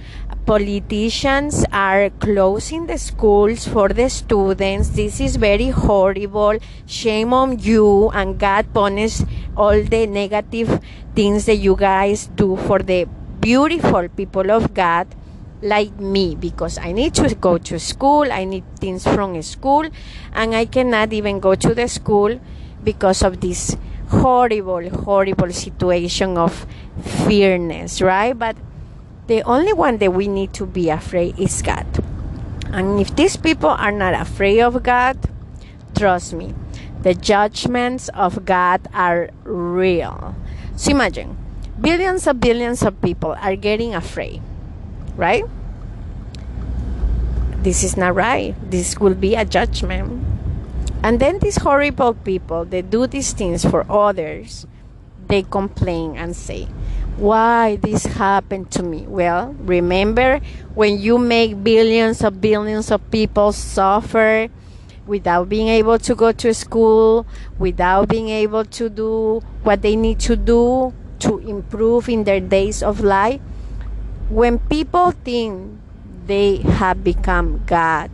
politicians 0.51 1.65
are 1.71 2.11
closing 2.19 2.87
the 2.87 2.99
schools 2.99 3.69
for 3.69 3.89
the 3.89 4.09
students. 4.11 4.89
This 4.91 5.21
is 5.21 5.37
very 5.37 5.69
horrible. 5.69 6.59
Shame 6.87 7.33
on 7.33 7.61
you, 7.61 8.11
and 8.11 8.37
God 8.37 8.67
punish 8.75 9.21
all 9.57 9.81
the 9.81 10.09
negative 10.09 10.81
things 11.15 11.47
that 11.47 11.59
you 11.59 11.77
guys 11.77 12.27
do 12.35 12.57
for 12.57 12.81
the 12.81 13.05
beautiful 13.39 14.09
people 14.09 14.51
of 14.51 14.75
God 14.75 15.07
like 15.63 16.01
me 16.01 16.35
because 16.35 16.79
I 16.79 16.91
need 16.91 17.15
to 17.15 17.33
go 17.37 17.57
to 17.59 17.79
school, 17.79 18.33
I 18.33 18.43
need 18.45 18.65
things 18.81 19.05
from 19.05 19.41
school, 19.43 19.87
and 20.33 20.57
I 20.57 20.65
cannot 20.65 21.13
even 21.13 21.39
go 21.39 21.55
to 21.55 21.77
the 21.77 21.87
school 21.87 22.41
because 22.83 23.23
of 23.23 23.41
this 23.41 23.77
horrible, 24.09 24.91
horrible 24.91 25.53
situation 25.53 26.37
of 26.37 26.67
fearness, 27.05 28.03
right? 28.03 28.37
But 28.37 28.57
the 29.31 29.43
only 29.45 29.73
one 29.73 29.99
that 29.99 30.13
we 30.13 30.27
need 30.27 30.53
to 30.55 30.67
be 30.67 30.91
afraid 30.91 31.39
is 31.39 31.63
God. 31.63 31.87
And 32.73 33.01
if 33.01 33.15
these 33.15 33.37
people 33.37 33.71
are 33.71 33.93
not 33.93 34.15
afraid 34.15 34.61
of 34.61 34.83
God, 34.83 35.19
trust 35.97 36.33
me, 36.33 36.55
the 37.03 37.15
judgments 37.15 38.09
of 38.11 38.45
God 38.45 38.81
are 38.93 39.31
real. 39.45 40.35
So 40.77 40.91
imagine, 40.91 41.37
billions 41.81 42.27
of 42.27 42.41
billions 42.41 42.83
of 42.83 43.01
people 43.01 43.37
are 43.41 43.57
getting 43.57 43.95
afraid, 43.95 44.43
right? 45.17 45.45
This 47.63 47.85
is 47.85 47.97
not 47.97 48.15
right. 48.15 48.55
This 48.71 48.99
will 48.99 49.15
be 49.15 49.35
a 49.35 49.45
judgment. 49.45 50.25
And 51.03 51.21
then 51.21 51.39
these 51.39 51.57
horrible 51.57 52.15
people, 52.15 52.65
they 52.65 52.83
do 52.83 53.07
these 53.07 53.33
things 53.33 53.65
for 53.65 53.87
others, 53.91 54.67
they 55.29 55.43
complain 55.43 56.17
and 56.17 56.35
say, 56.35 56.69
why 57.21 57.77
this 57.77 58.07
happened 58.07 58.71
to 58.73 58.83
me? 58.83 59.05
Well 59.07 59.55
remember 59.61 60.41
when 60.75 60.99
you 60.99 61.19
make 61.19 61.63
billions 61.63 62.25
of 62.25 62.41
billions 62.41 62.91
of 62.91 63.05
people 63.11 63.53
suffer 63.53 64.49
without 65.07 65.49
being 65.49 65.69
able 65.69 65.99
to 65.99 66.15
go 66.15 66.33
to 66.33 66.55
school 66.55 67.27
without 67.59 68.09
being 68.09 68.31
able 68.31 68.65
to 68.65 68.89
do 68.89 69.43
what 69.63 69.83
they 69.83 69.97
need 69.97 70.19
to 70.21 70.35
do 70.35 70.95
to 71.21 71.39
improve 71.39 72.09
in 72.09 72.25
their 72.25 72.41
days 72.41 72.83
of 72.83 73.01
life? 73.01 73.41
When 74.31 74.59
people 74.59 75.11
think 75.11 75.79
they 76.27 76.59
have 76.81 77.05
become 77.05 77.63
god 77.67 78.11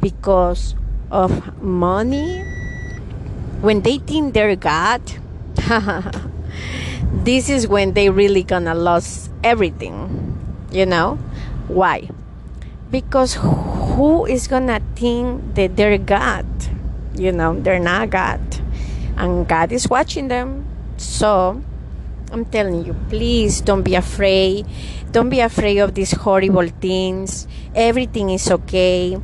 because 0.00 0.74
of 1.10 1.60
money 1.62 2.40
when 3.60 3.82
they 3.82 3.98
think 3.98 4.32
they're 4.32 4.56
god 4.56 5.02
this 7.12 7.48
is 7.48 7.66
when 7.66 7.92
they 7.92 8.10
really 8.10 8.42
gonna 8.42 8.74
lose 8.74 9.30
everything 9.42 10.28
you 10.70 10.86
know? 10.86 11.16
Why? 11.68 12.08
Because 12.90 13.34
who 13.34 14.26
is 14.26 14.48
gonna 14.48 14.80
think 14.96 15.54
that 15.54 15.76
they're 15.76 15.98
god 15.98 16.46
you 17.14 17.32
know? 17.32 17.58
They're 17.58 17.80
not 17.80 18.10
god 18.10 18.40
and 19.16 19.48
god 19.48 19.72
is 19.72 19.88
watching 19.88 20.28
them. 20.28 20.66
So 20.96 21.62
i'm 22.30 22.44
telling 22.44 22.84
you 22.84 22.94
please 23.08 23.60
don't 23.60 23.82
be 23.82 23.94
afraid. 23.94 24.66
Don't 25.10 25.30
be 25.30 25.40
afraid 25.40 25.78
of 25.78 25.94
these 25.94 26.12
horrible 26.12 26.68
things. 26.80 27.48
Everything 27.74 28.30
is 28.30 28.50
okay. 28.50 29.18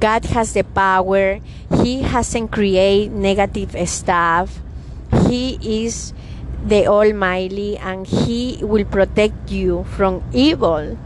God 0.00 0.24
has 0.26 0.52
the 0.52 0.64
power. 0.64 1.40
He 1.82 2.02
hasn't 2.02 2.52
created 2.52 3.12
negative 3.12 3.76
stuff. 3.88 4.60
He 5.28 5.60
is 5.60 6.12
the 6.66 6.86
Almighty 6.86 7.78
and 7.78 8.06
He 8.06 8.58
will 8.60 8.84
protect 8.84 9.50
you 9.50 9.84
from 9.94 10.22
evil. 10.32 10.98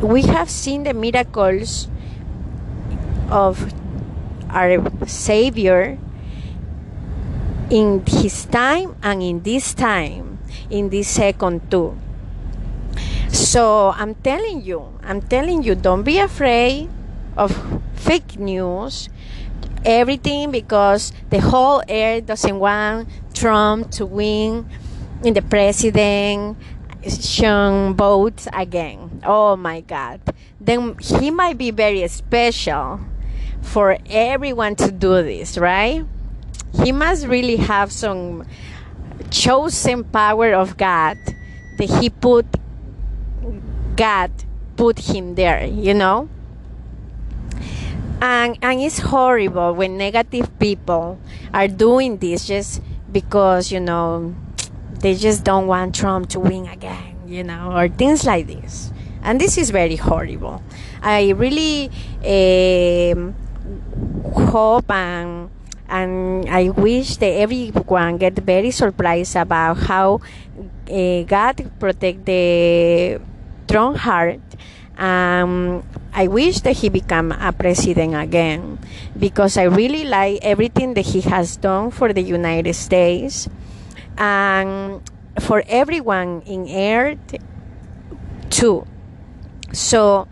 We 0.00 0.22
have 0.22 0.48
seen 0.48 0.84
the 0.84 0.94
miracles 0.94 1.88
of 3.28 3.74
our 4.48 4.78
Savior 5.06 5.98
in 7.70 8.02
his 8.06 8.46
time 8.46 8.96
and 9.02 9.22
in 9.22 9.42
this 9.42 9.74
time, 9.74 10.38
in 10.70 10.90
this 10.90 11.08
second 11.08 11.70
too. 11.70 11.96
So 13.28 13.94
I'm 13.96 14.14
telling 14.16 14.62
you, 14.62 14.98
I'm 15.02 15.22
telling 15.22 15.62
you, 15.62 15.74
don't 15.74 16.02
be 16.02 16.18
afraid 16.18 16.90
of 17.36 17.54
fake 17.94 18.38
news. 18.38 19.08
Everything 19.84 20.50
because 20.50 21.12
the 21.30 21.40
whole 21.40 21.80
air 21.88 22.20
doesn't 22.20 22.58
want 22.58 23.08
Trump 23.40 23.90
to 23.92 24.04
win 24.04 24.68
in 25.24 25.32
the 25.32 25.40
president 25.40 26.58
votes 27.96 28.46
again. 28.52 29.22
Oh 29.24 29.56
my 29.56 29.80
God. 29.80 30.20
Then 30.60 30.94
he 31.00 31.30
might 31.30 31.56
be 31.56 31.70
very 31.70 32.06
special 32.08 33.00
for 33.62 33.96
everyone 34.10 34.76
to 34.76 34.92
do 34.92 35.22
this, 35.22 35.56
right? 35.56 36.04
He 36.84 36.92
must 36.92 37.26
really 37.26 37.56
have 37.56 37.90
some 37.90 38.44
chosen 39.30 40.04
power 40.04 40.52
of 40.52 40.76
God 40.76 41.16
that 41.78 41.88
he 41.98 42.10
put 42.10 42.44
God 43.96 44.30
put 44.76 44.98
him 44.98 45.34
there, 45.34 45.64
you 45.64 45.94
know? 45.94 46.28
And 48.20 48.58
and 48.60 48.80
it's 48.80 48.98
horrible 48.98 49.72
when 49.74 49.96
negative 49.96 50.52
people 50.58 51.18
are 51.54 51.68
doing 51.68 52.18
this 52.18 52.46
just 52.46 52.82
because, 53.12 53.72
you 53.72 53.80
know, 53.80 54.34
they 55.00 55.14
just 55.14 55.44
don't 55.44 55.66
want 55.66 55.94
Trump 55.94 56.28
to 56.30 56.40
win 56.40 56.66
again, 56.66 57.16
you 57.26 57.44
know, 57.44 57.72
or 57.74 57.88
things 57.88 58.24
like 58.24 58.46
this. 58.46 58.92
And 59.22 59.40
this 59.40 59.58
is 59.58 59.70
very 59.70 59.96
horrible. 59.96 60.62
I 61.02 61.30
really 61.30 61.90
uh, 62.24 63.32
hope 64.50 64.90
and 64.90 65.50
and 65.88 66.48
I 66.48 66.70
wish 66.70 67.16
that 67.16 67.34
everyone 67.34 68.16
get 68.16 68.34
very 68.38 68.70
surprised 68.70 69.34
about 69.34 69.76
how 69.78 70.20
uh, 70.88 71.22
God 71.24 71.70
protect 71.80 72.24
the 72.24 73.20
strong 73.66 73.96
heart. 73.96 74.40
Um, 74.96 75.82
I 76.12 76.26
wish 76.26 76.60
that 76.60 76.78
he 76.78 76.88
become 76.88 77.32
a 77.32 77.52
president 77.52 78.14
again 78.14 78.78
because 79.18 79.56
I 79.56 79.64
really 79.64 80.04
like 80.04 80.40
everything 80.42 80.94
that 80.94 81.06
he 81.06 81.20
has 81.22 81.56
done 81.56 81.90
for 81.90 82.12
the 82.12 82.22
United 82.22 82.74
States 82.74 83.48
and 84.18 85.02
for 85.38 85.62
everyone 85.68 86.42
in 86.46 86.68
earth 86.68 87.36
too. 88.50 88.86
So, 89.72 90.26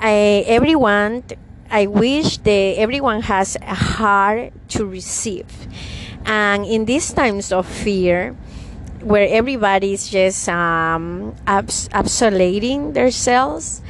I, 0.00 0.44
everyone 0.48 1.22
I 1.70 1.86
wish 1.86 2.38
that 2.38 2.74
everyone 2.78 3.22
has 3.22 3.56
a 3.60 3.74
heart 3.74 4.52
to 4.70 4.86
receive. 4.86 5.46
And 6.24 6.64
in 6.64 6.84
these 6.84 7.12
times 7.12 7.52
of 7.52 7.66
fear, 7.66 8.36
where 9.02 9.26
everybody 9.28 9.92
is 9.92 10.08
just 10.08 10.48
um, 10.48 11.34
abs- 11.46 11.88
absolating 11.92 12.92
themselves 12.92 13.82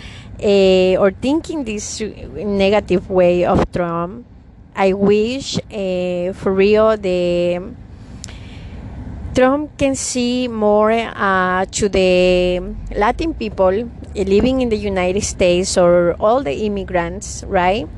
uh, 0.43 1.01
or 1.01 1.11
thinking 1.11 1.65
this 1.65 2.01
negative 2.01 3.11
way 3.11 3.45
of 3.45 3.71
Trump, 3.73 4.27
I 4.75 4.93
wish 4.93 5.57
uh, 5.71 6.33
for 6.33 6.53
real 6.53 6.97
the 6.97 7.61
Trump 9.35 9.77
can 9.79 9.95
see 9.95 10.47
more 10.47 10.93
uh, 10.93 11.67
to 11.67 11.89
the 11.89 12.63
Latin 12.95 13.35
people 13.35 13.91
living 14.15 14.61
in 14.61 14.69
the 14.69 14.77
United 14.77 15.23
States 15.23 15.77
or 15.77 16.15
all 16.21 16.43
the 16.43 16.55
immigrants, 16.67 17.43
right? 17.47 17.89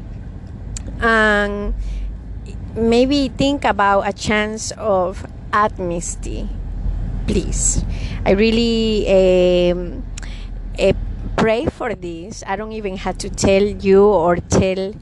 And 1.01 1.75
maybe 2.75 3.29
think 3.29 3.65
about 3.65 4.09
a 4.09 4.13
chance 4.13 4.71
of 4.73 5.27
amnesty, 5.53 6.49
please. 7.27 7.85
I 8.25 8.33
really 8.33 9.05
um, 9.73 10.05
pray 11.37 11.67
for 11.67 11.95
this. 11.95 12.43
I 12.47 12.57
don't 12.57 12.73
even 12.73 12.97
have 12.99 13.19
to 13.19 13.31
tell 13.31 13.63
you 13.63 14.05
or 14.05 14.37
tell 14.37 14.95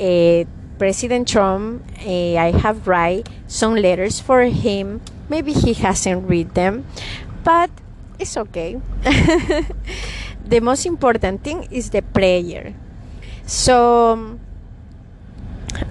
uh, 0.00 0.44
President 0.78 1.28
Trump. 1.28 1.82
Uh, 2.04 2.36
I 2.36 2.52
have 2.52 2.86
write 2.86 3.28
some 3.46 3.74
letters 3.74 4.20
for 4.20 4.42
him 4.42 5.00
Maybe 5.28 5.52
he 5.52 5.74
hasn't 5.76 6.24
read 6.24 6.56
them, 6.56 6.88
but 7.44 7.68
it's 8.18 8.36
okay. 8.36 8.80
the 10.44 10.60
most 10.60 10.86
important 10.86 11.44
thing 11.44 11.68
is 11.70 11.90
the 11.90 12.00
prayer. 12.00 12.72
So 13.44 14.40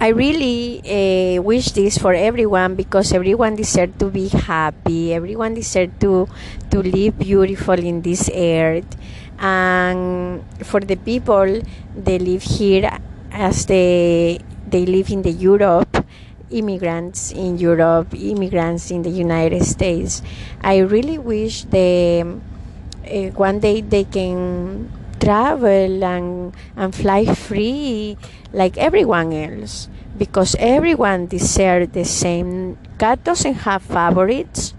I 0.00 0.08
really 0.08 0.82
uh, 0.82 1.42
wish 1.42 1.70
this 1.70 1.98
for 1.98 2.12
everyone 2.12 2.74
because 2.74 3.12
everyone 3.14 3.54
deserves 3.54 3.94
to 4.02 4.10
be 4.10 4.26
happy. 4.26 5.14
Everyone 5.14 5.54
deserves 5.54 5.94
to 6.02 6.26
to 6.74 6.82
live 6.82 7.22
beautiful 7.22 7.78
in 7.78 8.02
this 8.02 8.26
earth, 8.34 8.90
and 9.38 10.44
for 10.66 10.80
the 10.80 10.96
people 10.96 11.60
they 11.96 12.18
live 12.18 12.42
here 12.42 12.90
as 13.30 13.66
they 13.66 14.38
they 14.66 14.84
live 14.84 15.10
in 15.10 15.22
the 15.22 15.30
Europe 15.30 16.04
immigrants 16.50 17.30
in 17.32 17.58
Europe, 17.58 18.14
immigrants 18.14 18.90
in 18.90 19.02
the 19.02 19.10
United 19.10 19.64
States. 19.64 20.22
I 20.60 20.78
really 20.78 21.18
wish 21.18 21.64
they 21.64 22.22
uh, 22.22 23.30
one 23.36 23.60
day 23.60 23.80
they 23.80 24.04
can 24.04 24.90
travel 25.20 26.04
and 26.04 26.54
and 26.76 26.94
fly 26.94 27.26
free 27.26 28.16
like 28.52 28.78
everyone 28.78 29.32
else 29.32 29.88
because 30.16 30.56
everyone 30.58 31.26
deserves 31.26 31.92
the 31.92 32.04
same. 32.04 32.78
God 32.98 33.22
doesn't 33.24 33.68
have 33.68 33.82
favorites, 33.82 34.74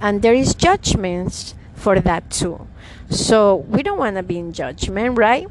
and 0.00 0.22
there 0.22 0.34
is 0.34 0.54
judgments 0.54 1.54
for 1.74 2.00
that 2.00 2.30
too. 2.30 2.66
So 3.10 3.56
we 3.68 3.82
don't 3.82 3.98
want 3.98 4.16
to 4.16 4.22
be 4.22 4.38
in 4.38 4.52
judgment, 4.52 5.18
right? 5.18 5.48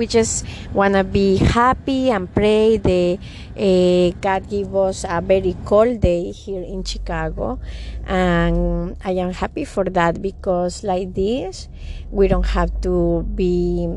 we 0.00 0.06
just 0.06 0.46
want 0.72 0.94
to 0.94 1.04
be 1.04 1.36
happy 1.36 2.08
and 2.08 2.32
pray 2.32 2.78
the 2.78 3.20
uh, 3.52 4.16
God 4.24 4.48
give 4.48 4.74
us 4.74 5.04
a 5.04 5.20
very 5.20 5.54
cold 5.66 6.00
day 6.00 6.32
here 6.32 6.62
in 6.62 6.84
Chicago 6.84 7.60
and 8.06 8.96
I 9.04 9.12
am 9.20 9.32
happy 9.32 9.66
for 9.66 9.84
that 9.84 10.22
because 10.22 10.82
like 10.82 11.12
this 11.12 11.68
we 12.10 12.28
don't 12.28 12.46
have 12.56 12.80
to 12.80 13.28
be 13.34 13.92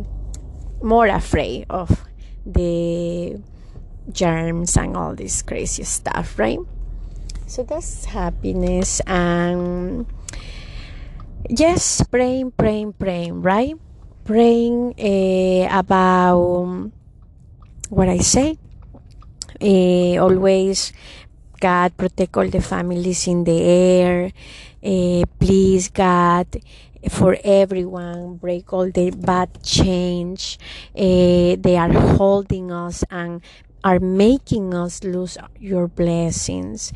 more 0.81 1.07
afraid 1.07 1.67
of 1.69 2.03
the 2.45 3.39
germs 4.11 4.75
and 4.75 4.97
all 4.97 5.15
this 5.15 5.41
crazy 5.41 5.83
stuff 5.83 6.37
right 6.37 6.59
so 7.47 7.63
that's 7.63 8.05
happiness 8.11 8.99
and 9.07 10.05
yes 11.49 12.03
praying 12.09 12.51
praying 12.51 12.93
praying 12.93 13.41
right 13.41 13.75
praying 14.23 14.95
uh, 14.95 15.67
about 15.67 16.91
what 17.89 18.09
I 18.09 18.19
say. 18.19 18.57
Uh, 19.61 20.17
always, 20.17 20.91
God 21.59 21.95
protect 21.95 22.35
all 22.35 22.47
the 22.47 22.61
families 22.61 23.27
in 23.27 23.43
the 23.43 23.61
air. 23.61 24.31
Uh, 24.83 25.23
please, 25.39 25.89
God, 25.89 26.47
for 27.09 27.37
everyone, 27.43 28.37
break 28.37 28.73
all 28.73 28.89
the 28.89 29.11
bad 29.11 29.63
change. 29.63 30.57
they 30.95 31.77
are 31.77 31.91
holding 32.17 32.71
us 32.71 33.03
and 33.11 33.41
are 33.83 33.99
making 33.99 34.73
us 34.73 35.03
lose 35.03 35.37
your 35.59 35.87
blessings. 35.87 36.91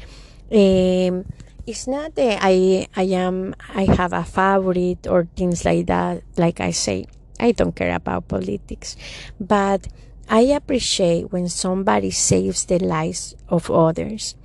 Um, 0.52 1.26
it's 1.68 1.86
not 1.86 2.16
that 2.16 2.40
I 2.42 2.88
I 2.96 3.12
am 3.12 3.54
I 3.76 3.84
have 3.84 4.16
a 4.16 4.24
favorite 4.24 5.06
or 5.06 5.28
things 5.36 5.68
like 5.68 5.86
that. 5.92 6.24
Like 6.40 6.64
I 6.64 6.72
say, 6.72 7.06
I 7.40 7.52
don't 7.52 7.76
care 7.76 7.94
about 7.94 8.32
politics, 8.32 8.96
but 9.40 9.92
I 10.32 10.56
appreciate 10.56 11.32
when 11.36 11.52
somebody 11.52 12.10
saves 12.12 12.66
the 12.66 12.80
lives 12.80 13.36
of 13.52 13.70
others, 13.70 14.36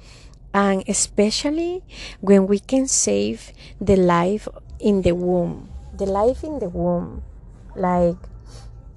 and 0.53 0.83
especially 0.91 1.87
when 2.21 2.51
we 2.51 2.59
can 2.59 2.91
save 2.91 3.55
the 3.81 3.97
life 3.97 4.51
in 4.83 5.03
the 5.03 5.15
womb, 5.15 5.71
the 5.95 6.07
life 6.07 6.43
in 6.43 6.59
the 6.59 6.69
womb, 6.69 7.23
like 7.79 8.19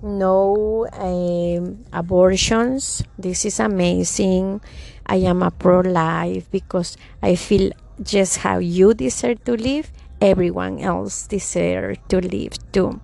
no 0.01 0.89
um, 0.93 1.85
abortions. 1.93 3.05
This 3.17 3.45
is 3.45 3.59
amazing. 3.59 4.61
I 5.05 5.17
am 5.29 5.43
a 5.43 5.51
pro 5.51 5.81
life 5.81 6.49
because 6.49 6.97
I 7.21 7.35
feel 7.35 7.69
just 8.01 8.37
how 8.37 8.59
you 8.59 8.93
deserve 8.93 9.43
to 9.45 9.53
live, 9.53 9.91
everyone 10.21 10.79
else 10.79 11.27
deserves 11.27 11.99
to 12.09 12.19
live 12.19 12.53
too. 12.71 13.01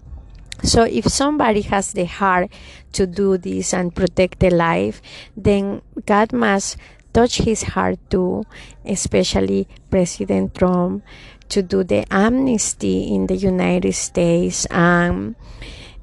So 0.63 0.83
if 0.83 1.07
somebody 1.07 1.61
has 1.73 1.93
the 1.93 2.05
heart 2.05 2.51
to 2.93 3.07
do 3.07 3.37
this 3.37 3.73
and 3.73 3.93
protect 3.95 4.39
the 4.39 4.51
life, 4.51 5.01
then 5.35 5.81
God 6.05 6.33
must 6.33 6.77
touch 7.13 7.39
his 7.39 7.63
heart 7.63 7.97
too, 8.09 8.45
especially 8.85 9.67
President 9.89 10.53
Trump, 10.53 11.03
to 11.49 11.61
do 11.61 11.83
the 11.83 12.05
amnesty 12.13 13.13
in 13.13 13.27
the 13.27 13.35
United 13.35 13.93
States. 13.93 14.67
Um, 14.69 15.35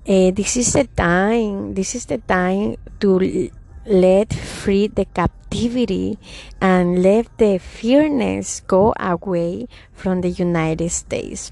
uh, 0.07 0.31
this 0.33 0.57
is 0.57 0.73
the 0.73 0.85
time. 0.85 1.75
This 1.75 1.95
is 1.95 2.07
the 2.07 2.19
time 2.19 2.77
to 3.01 3.51
let 3.89 4.33
free 4.33 4.87
the 4.87 5.05
captivity 5.07 6.19
and 6.61 7.03
let 7.03 7.27
the 7.39 7.59
fearness 7.59 8.61
go 8.67 8.95
away 9.01 9.67
from 9.93 10.21
the 10.21 10.31
United 10.31 10.91
States. 10.91 11.51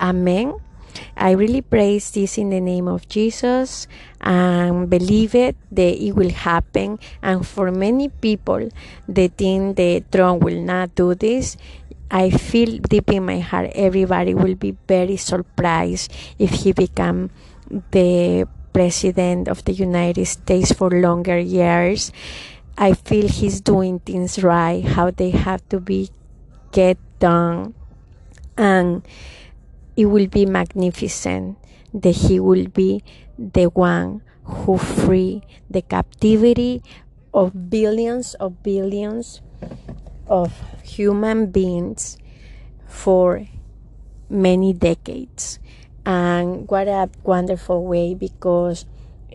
Amen. 0.00 0.54
I 1.16 1.32
really 1.32 1.62
praise 1.62 2.10
this 2.10 2.38
in 2.38 2.50
the 2.50 2.60
name 2.60 2.88
of 2.88 3.08
Jesus 3.08 3.86
and 4.20 4.90
believe 4.90 5.34
it 5.34 5.56
that 5.70 5.94
it 5.94 6.12
will 6.12 6.30
happen. 6.30 6.98
And 7.22 7.46
for 7.46 7.70
many 7.70 8.08
people, 8.08 8.68
they 9.08 9.28
think 9.28 9.76
the 9.76 10.04
Trump 10.10 10.42
will 10.42 10.60
not 10.60 10.94
do 10.94 11.14
this. 11.14 11.56
I 12.10 12.30
feel 12.30 12.78
deep 12.78 13.10
in 13.12 13.26
my 13.26 13.40
heart 13.40 13.70
everybody 13.74 14.32
will 14.32 14.54
be 14.54 14.76
very 14.88 15.16
surprised 15.18 16.10
if 16.38 16.50
he 16.64 16.72
become 16.72 17.28
the 17.90 18.48
president 18.78 19.50
of 19.50 19.66
the 19.66 19.74
United 19.74 20.24
States 20.24 20.70
for 20.70 20.86
longer 20.86 21.34
years. 21.34 22.14
I 22.78 22.94
feel 22.94 23.26
he's 23.26 23.58
doing 23.60 23.98
things 23.98 24.38
right, 24.38 24.86
how 24.86 25.10
they 25.10 25.34
have 25.34 25.66
to 25.74 25.82
be 25.82 26.14
get 26.70 26.94
done. 27.18 27.74
And 28.54 29.02
it 29.96 30.06
will 30.06 30.30
be 30.30 30.46
magnificent 30.46 31.58
that 31.92 32.30
he 32.30 32.38
will 32.38 32.70
be 32.70 33.02
the 33.34 33.66
one 33.66 34.22
who 34.46 34.78
free 34.78 35.42
the 35.68 35.82
captivity 35.82 36.78
of 37.34 37.50
billions 37.68 38.38
of 38.38 38.62
billions 38.62 39.42
of 40.30 40.54
human 40.86 41.50
beings 41.50 42.16
for 42.86 43.42
many 44.30 44.72
decades 44.72 45.58
and 46.08 46.66
what 46.70 46.88
a 46.88 47.10
wonderful 47.22 47.84
way 47.84 48.14
because 48.14 48.86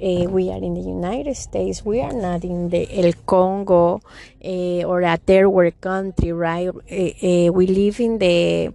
uh, 0.02 0.26
we 0.26 0.50
are 0.50 0.58
in 0.58 0.74
the 0.74 0.82
United 0.82 1.36
States. 1.38 1.86
We 1.86 2.02
are 2.02 2.12
not 2.12 2.44
in 2.44 2.70
the 2.70 2.90
El 2.90 3.14
Congo 3.28 4.02
uh, 4.44 4.84
or 4.90 5.04
a 5.04 5.18
third 5.18 5.50
world 5.50 5.80
country, 5.80 6.34
right? 6.34 6.70
Uh, 6.70 7.54
we 7.54 7.68
live 7.68 8.00
in 8.00 8.18
the 8.18 8.74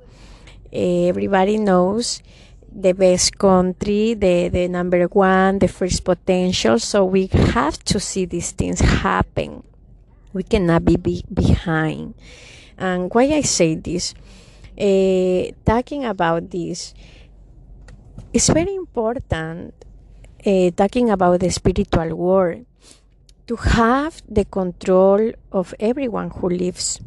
everybody 0.73 1.59
knows 1.59 2.23
the 2.71 2.93
best 2.93 3.37
country, 3.37 4.15
the, 4.15 4.47
the 4.47 4.69
number 4.69 5.05
one, 5.07 5.59
the 5.59 5.67
first 5.67 6.05
potential. 6.05 6.79
So 6.79 7.05
we 7.05 7.27
have 7.27 7.83
to 7.91 7.99
see 7.99 8.27
these 8.27 8.53
things 8.53 8.79
happen. 8.79 9.65
We 10.33 10.45
cannot 10.45 10.85
be, 10.85 10.97
be 10.97 11.25
behind. 11.33 12.15
And 12.77 13.11
why 13.13 13.25
I 13.25 13.41
say 13.41 13.75
this, 13.75 14.15
talking 15.67 16.05
about 16.05 16.51
this, 16.51 16.95
it's 18.38 18.55
very 18.55 18.77
important 18.77 19.74
uh, 20.46 20.70
talking 20.79 21.11
about 21.11 21.40
the 21.40 21.51
spiritual 21.51 22.14
world 22.14 22.64
to 23.48 23.57
have 23.57 24.22
the 24.31 24.44
control 24.44 25.33
of 25.51 25.74
everyone 25.81 26.31
who 26.31 26.48
lives 26.48 27.01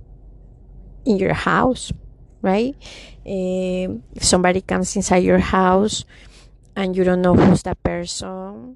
in 1.05 1.15
your 1.15 1.31
house 1.31 1.93
right? 2.41 2.75
Uh, 3.23 4.01
if 4.11 4.23
somebody 4.23 4.59
comes 4.59 4.95
inside 4.97 5.23
your 5.23 5.39
house 5.39 6.03
and 6.75 6.97
you 6.97 7.05
don't 7.05 7.21
know 7.21 7.35
who's 7.35 7.63
the 7.63 7.75
person, 7.75 8.75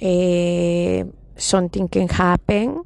uh, 0.00 1.10
something 1.34 1.88
can 1.88 2.06
happen 2.08 2.84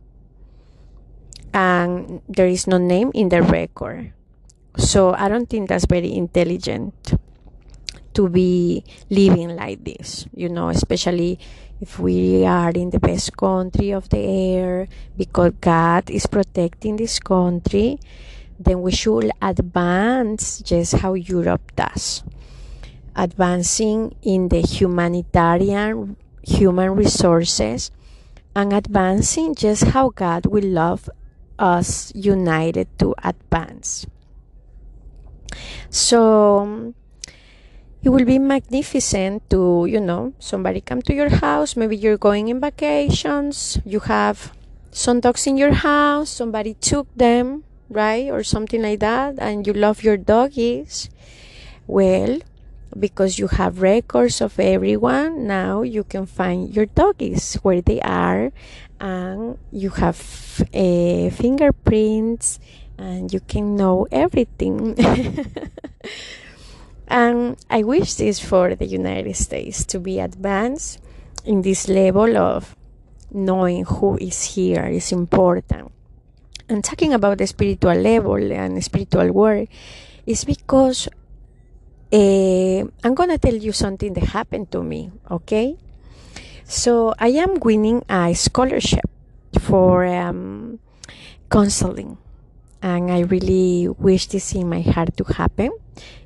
and 1.53 2.23
there 2.27 2.47
is 2.47 2.67
no 2.67 2.79
name 2.79 3.11
in 3.13 3.29
the 3.29 3.43
record. 3.43 4.15
So 4.79 5.13
I 5.13 5.29
don't 5.29 5.51
think 5.51 5.69
that's 5.69 5.85
very 5.85 6.15
intelligent 6.15 7.19
to 8.15 8.29
be 8.29 8.85
living 9.09 9.57
like 9.57 9.85
this, 9.85 10.27
you 10.35 10.49
know, 10.49 10.69
especially 10.69 11.39
if 11.81 11.99
we 11.99 12.45
are 12.45 12.71
in 12.71 12.91
the 12.91 13.01
best 13.01 13.37
country 13.37 13.91
of 13.91 14.09
the 14.11 14.19
air 14.19 14.89
because 15.17 15.53
God 15.61 16.11
is 16.11 16.27
protecting 16.27 16.97
this 16.97 17.19
country 17.19 17.99
then 18.61 18.83
we 18.83 18.93
should 18.93 19.33
advance 19.41 20.61
just 20.61 21.01
how 21.01 21.15
Europe 21.15 21.73
does. 21.75 22.23
Advancing 23.17 24.15
in 24.23 24.49
the 24.49 24.61
humanitarian 24.61 26.17
human 26.43 26.95
resources 26.95 27.91
and 28.55 28.73
advancing 28.73 29.55
just 29.55 29.97
how 29.97 30.11
God 30.11 30.45
will 30.45 30.65
love 30.65 31.09
us 31.59 32.13
united 32.15 32.87
to 32.99 33.15
advance. 33.25 34.07
So 35.89 36.93
it 38.03 38.09
will 38.09 38.25
be 38.25 38.39
magnificent 38.39 39.49
to, 39.51 39.87
you 39.89 40.01
know, 40.01 40.33
somebody 40.39 40.81
come 40.81 41.03
to 41.03 41.15
your 41.15 41.29
house, 41.29 41.77
maybe 41.77 41.97
you're 41.97 42.17
going 42.17 42.49
in 42.49 42.61
vacations, 42.61 43.79
you 43.85 44.01
have 44.01 44.53
some 44.91 45.21
dogs 45.21 45.47
in 45.47 45.57
your 45.57 45.73
house, 45.73 46.31
somebody 46.31 46.75
took 46.75 47.07
them, 47.15 47.65
right? 47.91 48.31
Or 48.31 48.43
something 48.43 48.83
like 48.83 49.01
that, 49.01 49.35
and 49.39 49.67
you 49.67 49.73
love 49.73 50.03
your 50.03 50.17
doggies, 50.17 51.11
well, 51.87 52.39
because 52.99 53.39
you 53.39 53.49
have 53.49 53.83
records 53.83 54.41
of 54.41 54.59
everyone, 54.59 55.47
now 55.47 55.83
you 55.83 56.03
can 56.03 56.27
find 56.27 56.75
your 56.75 56.87
doggies 56.87 57.55
where 57.63 57.83
they 57.83 58.01
are, 58.01 58.51
and 58.99 59.59
you 59.71 59.91
have 59.91 60.19
uh, 60.75 61.29
fingerprints, 61.31 62.59
and 62.97 63.33
you 63.33 63.41
can 63.41 63.77
know 63.77 64.07
everything. 64.11 64.97
and 67.11 67.59
I 67.69 67.83
wish 67.83 68.15
this 68.15 68.39
for 68.39 68.75
the 68.77 68.87
United 68.87 69.35
States 69.35 69.85
to 69.87 69.99
be 69.99 70.21
advanced 70.21 71.03
in 71.45 71.63
this 71.63 71.89
level 71.89 72.39
of 72.39 72.77
knowing 73.33 73.85
who 73.85 74.17
is 74.19 74.55
here 74.55 74.87
is 74.87 75.11
important. 75.11 75.91
And 76.69 76.85
talking 76.85 77.13
about 77.13 77.39
the 77.39 77.49
spiritual 77.49 77.95
level 77.95 78.39
and 78.53 78.83
spiritual 78.83 79.33
world 79.33 79.67
is 80.25 80.45
because 80.45 81.09
uh, 82.13 82.79
I'm 83.03 83.15
gonna 83.15 83.39
tell 83.39 83.55
you 83.55 83.73
something 83.73 84.15
that 84.15 84.31
happened 84.31 84.71
to 84.71 84.83
me, 84.85 85.11
okay? 85.31 85.77
So 86.65 87.13
I 87.19 87.29
am 87.43 87.59
winning 87.59 88.05
a 88.09 88.35
scholarship 88.35 89.11
for 89.59 90.07
um, 90.07 90.79
counseling, 91.51 92.19
and 92.81 93.11
I 93.11 93.21
really 93.21 93.89
wish 93.89 94.27
this 94.27 94.55
in 94.55 94.69
my 94.69 94.83
heart 94.83 95.17
to 95.17 95.25
happen 95.25 95.71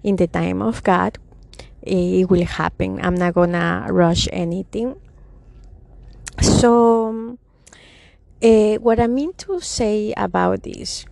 in 0.02 0.16
the 0.16 0.26
time 0.26 0.62
of 0.62 0.82
God. 0.82 1.18
It 1.82 2.30
will 2.30 2.44
happen. 2.44 3.00
I'm 3.02 3.14
not 3.14 3.34
gonna 3.34 3.86
rush 3.90 4.28
anything. 4.32 4.96
So 6.40 7.36
uh, 8.42 8.74
what 8.80 9.00
I 9.00 9.06
mean 9.06 9.32
to 9.44 9.60
say 9.60 10.12
about 10.16 10.62
this, 10.62 11.04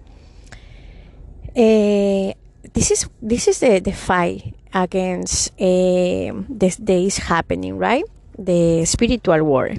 uh, 1.57 2.33
this 2.73 2.91
is 2.91 3.09
this 3.21 3.49
is 3.49 3.61
the, 3.61 3.81
the 3.81 3.93
fight 3.93 4.55
against 4.73 5.53
uh, 5.61 6.33
this 6.49 6.77
that 6.77 7.01
is 7.01 7.19
happening, 7.29 7.77
right? 7.77 8.05
The 8.39 8.85
spiritual 8.87 9.45
war. 9.45 9.77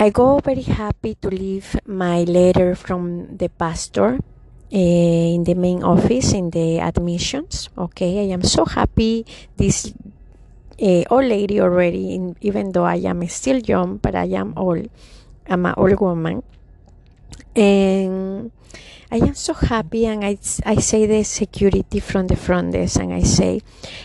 I 0.00 0.10
go 0.10 0.40
very 0.40 0.62
happy 0.62 1.16
to 1.22 1.28
leave 1.28 1.76
my 1.86 2.24
letter 2.24 2.74
from 2.74 3.36
the 3.36 3.48
pastor 3.48 4.20
in 4.70 5.44
the 5.44 5.54
main 5.54 5.82
office 5.82 6.32
in 6.32 6.50
the 6.50 6.80
admissions. 6.80 7.68
Okay, 7.76 8.28
I 8.28 8.32
am 8.34 8.42
so 8.42 8.64
happy. 8.64 9.24
This 9.56 9.92
uh, 10.82 11.04
old 11.10 11.24
lady 11.26 11.60
already, 11.60 12.14
in, 12.14 12.36
even 12.40 12.72
though 12.72 12.84
I 12.84 12.96
am 12.96 13.26
still 13.28 13.58
young, 13.58 13.98
but 13.98 14.14
I 14.14 14.26
am 14.36 14.54
old 14.56 14.88
I'm 15.48 15.64
an 15.66 15.74
old 15.76 16.00
woman. 16.00 16.42
And 17.54 18.50
I 19.10 19.16
am 19.16 19.34
so 19.34 19.54
happy, 19.54 20.06
and 20.06 20.24
I, 20.24 20.36
I 20.64 20.76
say 20.76 21.06
the 21.06 21.22
security 21.22 22.00
from 22.00 22.26
the 22.26 22.36
front 22.36 22.72
desk, 22.72 22.98
and 22.98 23.14
I 23.14 23.22
say, 23.22 23.62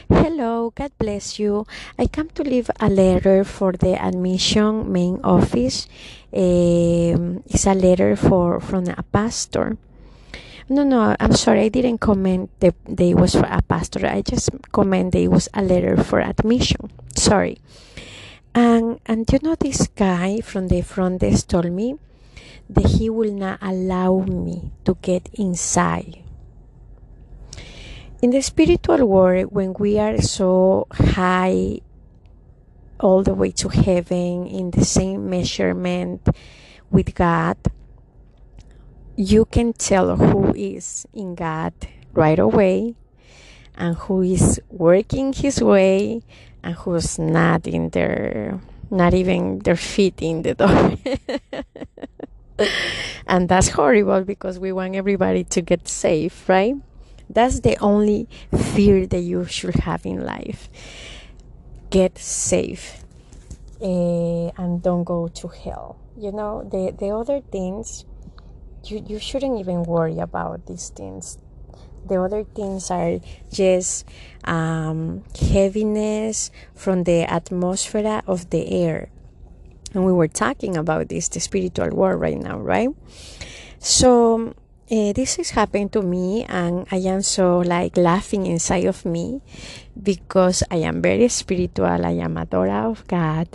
Hello, 0.07 0.71
God 0.75 0.91
bless 0.99 1.39
you. 1.39 1.65
I 1.97 2.05
come 2.05 2.29
to 2.35 2.43
leave 2.43 2.69
a 2.79 2.87
letter 2.87 3.43
for 3.43 3.73
the 3.73 3.99
admission 3.99 4.91
main 4.91 5.19
office. 5.23 5.87
Um, 6.31 7.43
it's 7.47 7.65
a 7.65 7.73
letter 7.73 8.15
for 8.15 8.59
from 8.59 8.87
a 8.87 9.03
pastor. 9.03 9.77
No, 10.71 10.85
no, 10.85 11.17
I'm 11.19 11.33
sorry, 11.33 11.63
I 11.63 11.67
didn't 11.67 11.97
comment 11.97 12.49
that, 12.61 12.75
it 12.87 13.17
was 13.17 13.35
for 13.35 13.43
a 13.43 13.61
pastor. 13.61 14.07
I 14.07 14.21
just 14.21 14.51
comment 14.71 15.13
it 15.15 15.27
was 15.27 15.49
a 15.53 15.61
letter 15.61 16.01
for 16.01 16.21
admission. 16.21 16.89
Sorry. 17.13 17.59
And 18.55 19.01
and 19.05 19.27
you 19.29 19.39
know 19.43 19.55
this 19.55 19.87
guy 19.87 20.39
from 20.39 20.69
the 20.69 20.79
front 20.79 21.19
desk 21.19 21.49
told 21.49 21.69
me 21.69 21.99
that 22.69 22.85
he 22.85 23.09
will 23.09 23.33
not 23.33 23.59
allow 23.61 24.23
me 24.23 24.71
to 24.85 24.95
get 25.01 25.27
inside. 25.33 26.23
In 28.21 28.29
the 28.29 28.39
spiritual 28.39 29.03
world, 29.03 29.51
when 29.51 29.73
we 29.73 29.99
are 29.99 30.21
so 30.21 30.87
high 30.89 31.81
all 33.01 33.23
the 33.23 33.33
way 33.33 33.51
to 33.59 33.67
heaven 33.67 34.47
in 34.47 34.71
the 34.71 34.85
same 34.85 35.29
measurement 35.29 36.25
with 36.89 37.13
God, 37.13 37.57
you 39.21 39.45
can 39.45 39.71
tell 39.71 40.15
who 40.15 40.51
is 40.55 41.05
in 41.13 41.35
God 41.35 41.73
right 42.13 42.39
away 42.39 42.95
and 43.75 43.95
who 43.95 44.23
is 44.23 44.59
working 44.69 45.31
his 45.31 45.61
way 45.61 46.23
and 46.63 46.73
who's 46.73 47.19
not 47.19 47.67
in 47.67 47.89
their 47.89 48.59
not 48.89 49.13
even 49.13 49.59
their 49.59 49.75
feet 49.75 50.15
in 50.21 50.41
the 50.41 50.55
door. 50.55 50.97
and 53.27 53.47
that's 53.47 53.69
horrible 53.69 54.23
because 54.23 54.57
we 54.57 54.71
want 54.71 54.95
everybody 54.95 55.43
to 55.45 55.61
get 55.61 55.87
safe, 55.87 56.49
right? 56.49 56.75
That's 57.29 57.59
the 57.59 57.77
only 57.77 58.27
fear 58.51 59.05
that 59.05 59.21
you 59.21 59.45
should 59.45 59.75
have 59.75 60.03
in 60.03 60.25
life. 60.25 60.67
Get 61.91 62.17
safe 62.17 63.03
uh, 63.81 64.49
and 64.57 64.81
don't 64.81 65.03
go 65.03 65.27
to 65.27 65.47
hell. 65.47 65.97
You 66.17 66.31
know, 66.31 66.67
the, 66.69 66.93
the 66.97 67.09
other 67.09 67.39
things, 67.39 68.05
you, 68.85 69.03
you 69.07 69.19
shouldn't 69.19 69.59
even 69.59 69.83
worry 69.83 70.19
about 70.19 70.65
these 70.65 70.89
things. 70.89 71.37
The 72.07 72.19
other 72.21 72.43
things 72.43 72.89
are 72.89 73.19
just 73.51 74.05
um, 74.43 75.23
heaviness 75.39 76.51
from 76.73 77.03
the 77.03 77.23
atmosphere 77.23 78.21
of 78.25 78.49
the 78.49 78.69
air. 78.71 79.09
And 79.93 80.05
we 80.05 80.11
were 80.11 80.27
talking 80.27 80.77
about 80.77 81.09
this, 81.09 81.27
the 81.27 81.39
spiritual 81.39 81.89
world 81.89 82.19
right 82.21 82.37
now, 82.37 82.57
right? 82.57 82.89
So 83.79 84.55
uh, 84.91 85.13
this 85.13 85.39
is 85.39 85.51
happening 85.51 85.87
to 85.87 86.01
me 86.01 86.43
and 86.49 86.85
i 86.91 86.97
am 86.97 87.21
so 87.21 87.59
like 87.59 87.95
laughing 87.95 88.45
inside 88.45 88.83
of 88.83 89.05
me 89.05 89.41
because 89.95 90.63
i 90.69 90.75
am 90.75 91.01
very 91.01 91.29
spiritual 91.29 91.85
i 91.87 92.11
am 92.11 92.35
a 92.35 92.45
daughter 92.45 92.91
of 92.91 93.07
god 93.07 93.47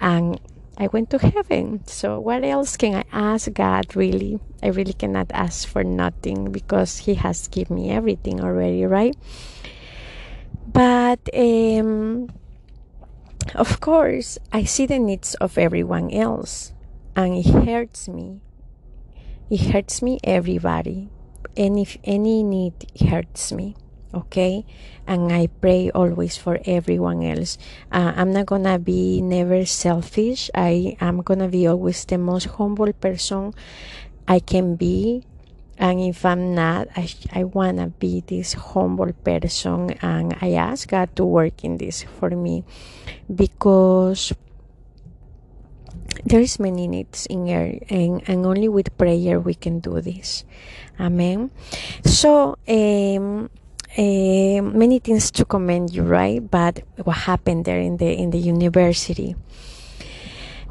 and 0.00 0.40
i 0.78 0.86
went 0.88 1.10
to 1.10 1.18
heaven. 1.18 1.84
So 1.86 2.18
what 2.20 2.44
else 2.44 2.76
can 2.76 2.94
i 2.94 3.04
ask 3.12 3.52
god 3.52 3.94
really? 3.96 4.40
I 4.62 4.68
really 4.68 4.92
cannot 4.92 5.30
ask 5.32 5.68
for 5.68 5.84
nothing 5.84 6.52
because 6.52 6.98
he 6.98 7.14
has 7.14 7.48
given 7.48 7.76
me 7.76 7.90
everything 7.90 8.40
already 8.40 8.84
right? 8.84 9.16
But 10.66 11.20
um, 11.34 12.30
of 13.54 13.80
course 13.80 14.38
i 14.52 14.64
see 14.64 14.86
the 14.86 14.98
needs 14.98 15.34
of 15.34 15.58
everyone 15.58 16.10
else 16.12 16.72
and 17.14 17.36
it 17.36 17.46
hurts 17.46 18.08
me. 18.08 18.40
It 19.50 19.72
hurts 19.72 20.00
me 20.00 20.18
everybody. 20.24 21.10
Any 21.56 21.86
any 22.04 22.42
need 22.42 22.72
hurts 22.98 23.52
me 23.52 23.76
okay? 24.14 24.64
And 25.06 25.32
i 25.32 25.48
pray 25.48 25.90
always 25.90 26.36
for 26.36 26.60
everyone 26.64 27.22
else. 27.22 27.58
Uh, 27.90 28.12
i'm 28.16 28.32
not 28.32 28.46
gonna 28.46 28.78
be 28.78 29.20
never 29.20 29.64
selfish. 29.66 30.50
I 30.54 30.96
am 31.00 31.22
gonna 31.22 31.48
be 31.48 31.66
always 31.66 32.04
the 32.04 32.18
most 32.18 32.46
humble 32.58 32.92
person 32.92 33.54
i 34.28 34.38
can 34.38 34.76
be. 34.76 35.24
And 35.78 35.98
if 36.00 36.24
i'm 36.24 36.54
not 36.54 36.88
i, 36.96 37.08
I 37.32 37.44
wanna 37.44 37.88
be 37.88 38.22
this 38.26 38.54
humble 38.54 39.12
person 39.24 39.98
and 40.02 40.36
i 40.40 40.52
ask 40.52 40.88
god 40.88 41.16
to 41.16 41.24
work 41.24 41.64
in 41.64 41.78
this 41.78 42.04
for 42.04 42.30
me. 42.30 42.64
Because 43.26 44.32
there 46.24 46.40
is 46.40 46.58
many 46.58 46.86
needs 46.86 47.26
in 47.26 47.46
here 47.46 47.78
and, 47.88 48.22
and 48.28 48.46
only 48.46 48.68
with 48.68 48.96
prayer 48.96 49.40
we 49.40 49.54
can 49.54 49.80
do 49.80 50.00
this. 50.00 50.44
Amen. 51.00 51.50
So 52.04 52.56
um, 52.68 53.50
uh, 53.98 54.62
many 54.62 54.98
things 54.98 55.30
to 55.30 55.44
commend 55.44 55.92
you 55.94 56.02
right 56.02 56.50
but 56.50 56.82
what 57.04 57.16
happened 57.16 57.64
there 57.64 57.80
in 57.80 57.96
the 57.98 58.12
in 58.12 58.30
the 58.30 58.38
university 58.38 59.36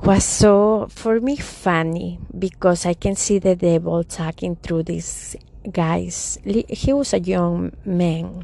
was 0.04 0.24
so 0.24 0.88
for 0.90 1.20
me 1.20 1.36
funny 1.36 2.20
because 2.38 2.86
i 2.86 2.94
can 2.94 3.16
see 3.16 3.38
the 3.40 3.56
devil 3.56 4.04
talking 4.04 4.56
through 4.56 4.84
these 4.84 5.36
guys 5.72 6.40
he 6.44 6.92
was 6.92 7.14
a 7.14 7.20
young 7.20 7.72
man 7.86 8.44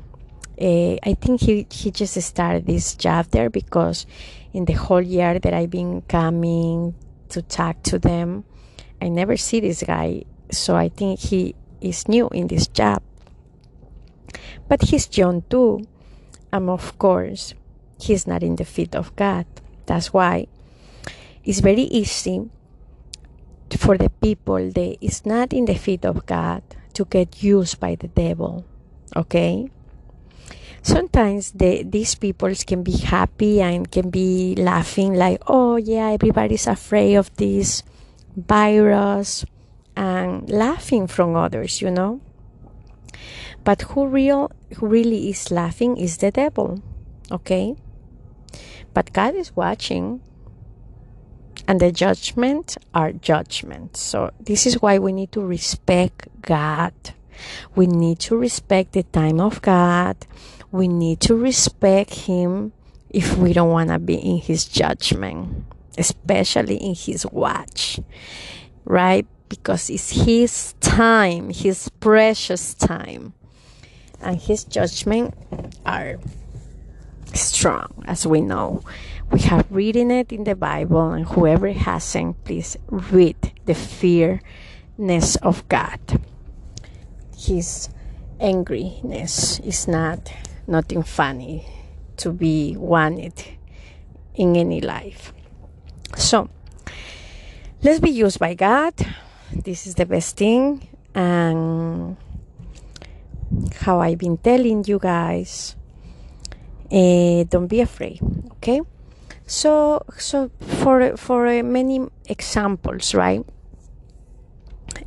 uh, 0.62 0.96
i 1.04 1.16
think 1.20 1.42
he, 1.42 1.66
he 1.72 1.90
just 1.90 2.20
started 2.22 2.68
this 2.68 2.96
job 2.96 3.26
there 3.32 3.50
because 3.50 4.06
in 4.58 4.66
the 4.66 4.74
whole 4.74 5.02
year 5.02 5.38
that 5.38 5.54
I've 5.54 5.70
been 5.70 6.02
coming 6.10 6.96
to 7.30 7.42
talk 7.44 7.84
to 7.84 8.00
them. 8.00 8.44
I 9.00 9.08
never 9.10 9.38
see 9.38 9.60
this 9.60 9.84
guy, 9.84 10.24
so 10.50 10.76
I 10.76 10.90
think 10.90 11.20
he 11.20 11.54
is 11.80 12.08
new 12.08 12.28
in 12.30 12.48
this 12.48 12.68
job. 12.68 13.04
But 14.68 14.84
he's 14.84 15.18
young 15.18 15.44
too, 15.50 15.88
and 16.52 16.70
of 16.70 16.98
course, 16.98 17.54
he's 18.00 18.28
not 18.28 18.44
in 18.44 18.56
the 18.56 18.66
feet 18.66 18.96
of 18.96 19.16
God. 19.16 19.46
That's 19.86 20.14
why 20.14 20.48
it's 21.44 21.60
very 21.60 21.84
easy 21.84 22.50
for 23.78 23.98
the 23.98 24.10
people 24.10 24.72
that 24.72 24.98
is 25.02 25.26
not 25.26 25.54
in 25.54 25.66
the 25.66 25.76
feet 25.76 26.06
of 26.06 26.26
God 26.26 26.64
to 26.94 27.06
get 27.06 27.44
used 27.44 27.80
by 27.80 27.96
the 27.96 28.08
devil. 28.08 28.66
Okay? 29.16 29.70
sometimes 30.88 31.52
the, 31.52 31.84
these 31.84 32.16
people 32.16 32.52
can 32.66 32.82
be 32.82 32.96
happy 32.96 33.62
and 33.62 33.92
can 33.92 34.10
be 34.10 34.56
laughing 34.56 35.14
like 35.14 35.42
oh 35.48 35.76
yeah 35.76 36.12
everybody's 36.12 36.66
afraid 36.66 37.16
of 37.16 37.28
this 37.36 37.84
virus 38.36 39.46
and 39.98 40.50
laughing 40.50 41.06
from 41.06 41.36
others 41.36 41.82
you 41.82 41.92
know 41.92 42.22
but 43.68 43.82
who 43.82 44.08
real 44.08 44.50
who 44.78 44.88
really 44.88 45.30
is 45.30 45.52
laughing 45.52 45.98
is 45.98 46.20
the 46.20 46.32
devil 46.32 46.82
okay 47.30 47.76
but 48.94 49.12
god 49.12 49.36
is 49.36 49.54
watching 49.58 50.22
and 51.68 51.82
the 51.82 51.92
judgment 51.92 52.78
are 52.94 53.12
judgments 53.12 54.00
so 54.00 54.32
this 54.40 54.66
is 54.66 54.82
why 54.82 54.98
we 54.98 55.12
need 55.12 55.30
to 55.34 55.42
respect 55.42 56.30
god 56.42 56.94
we 57.76 57.86
need 57.86 58.18
to 58.20 58.38
respect 58.38 58.94
the 58.94 59.04
time 59.04 59.42
of 59.42 59.62
god 59.62 60.16
we 60.72 60.88
need 60.88 61.20
to 61.20 61.36
respect 61.36 62.14
him 62.14 62.72
if 63.10 63.38
we 63.38 63.52
don't 63.52 63.72
want 63.72 63.90
to 63.90 64.00
be 64.00 64.16
in 64.16 64.38
his 64.38 64.66
judgment, 64.66 65.66
especially 65.98 66.76
in 66.76 66.94
his 66.94 67.26
watch, 67.26 68.00
right? 68.86 69.26
Because 69.50 69.90
it's 69.90 70.26
his 70.26 70.74
time, 70.82 71.50
his 71.50 71.90
precious 72.00 72.74
time. 72.74 73.34
And 74.22 74.40
his 74.40 74.64
judgment 74.64 75.34
are 75.86 76.18
strong, 77.34 78.04
as 78.06 78.26
we 78.26 78.42
know. 78.42 78.84
We 79.32 79.42
have 79.42 79.66
written 79.70 80.12
it 80.12 80.32
in 80.32 80.44
the 80.44 80.56
Bible, 80.56 81.12
and 81.12 81.26
whoever 81.26 81.72
hasn't, 81.72 82.44
please 82.46 82.78
read 82.88 83.36
the 83.66 83.76
fearness 83.76 85.36
of 85.38 85.68
God. 85.68 86.00
His 87.38 87.90
angriness 88.40 89.64
is 89.66 89.88
not 89.88 90.32
nothing 90.66 91.04
funny 91.04 91.66
to 92.18 92.32
be 92.32 92.76
wanted 92.78 93.34
in 94.36 94.56
any 94.56 94.82
life. 94.82 95.34
So, 96.16 96.50
let's 97.84 98.00
be 98.00 98.10
used 98.12 98.40
by 98.40 98.54
God. 98.54 98.94
This 99.52 99.88
is 99.88 99.96
the 99.96 100.06
best 100.06 100.38
thing. 100.38 100.88
And 101.14 102.18
how 103.82 104.00
I've 104.00 104.18
been 104.18 104.38
telling 104.38 104.84
you 104.86 105.00
guys, 105.00 105.76
uh, 106.92 107.44
don't 107.50 107.68
be 107.68 107.82
afraid, 107.82 108.20
okay? 108.58 108.82
So, 109.46 110.04
so 110.18 110.52
for 110.60 111.16
for 111.18 111.48
uh, 111.48 111.64
many 111.64 112.06
examples, 112.28 113.14
right? 113.14 113.46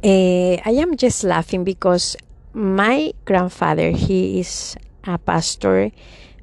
Uh, 0.02 0.56
I 0.64 0.72
am 0.80 0.96
just 0.96 1.24
laughing 1.24 1.64
because 1.64 2.16
my 2.52 3.12
grandfather, 3.24 3.90
he 3.90 4.40
is 4.40 4.76
a 5.04 5.18
pastor 5.18 5.90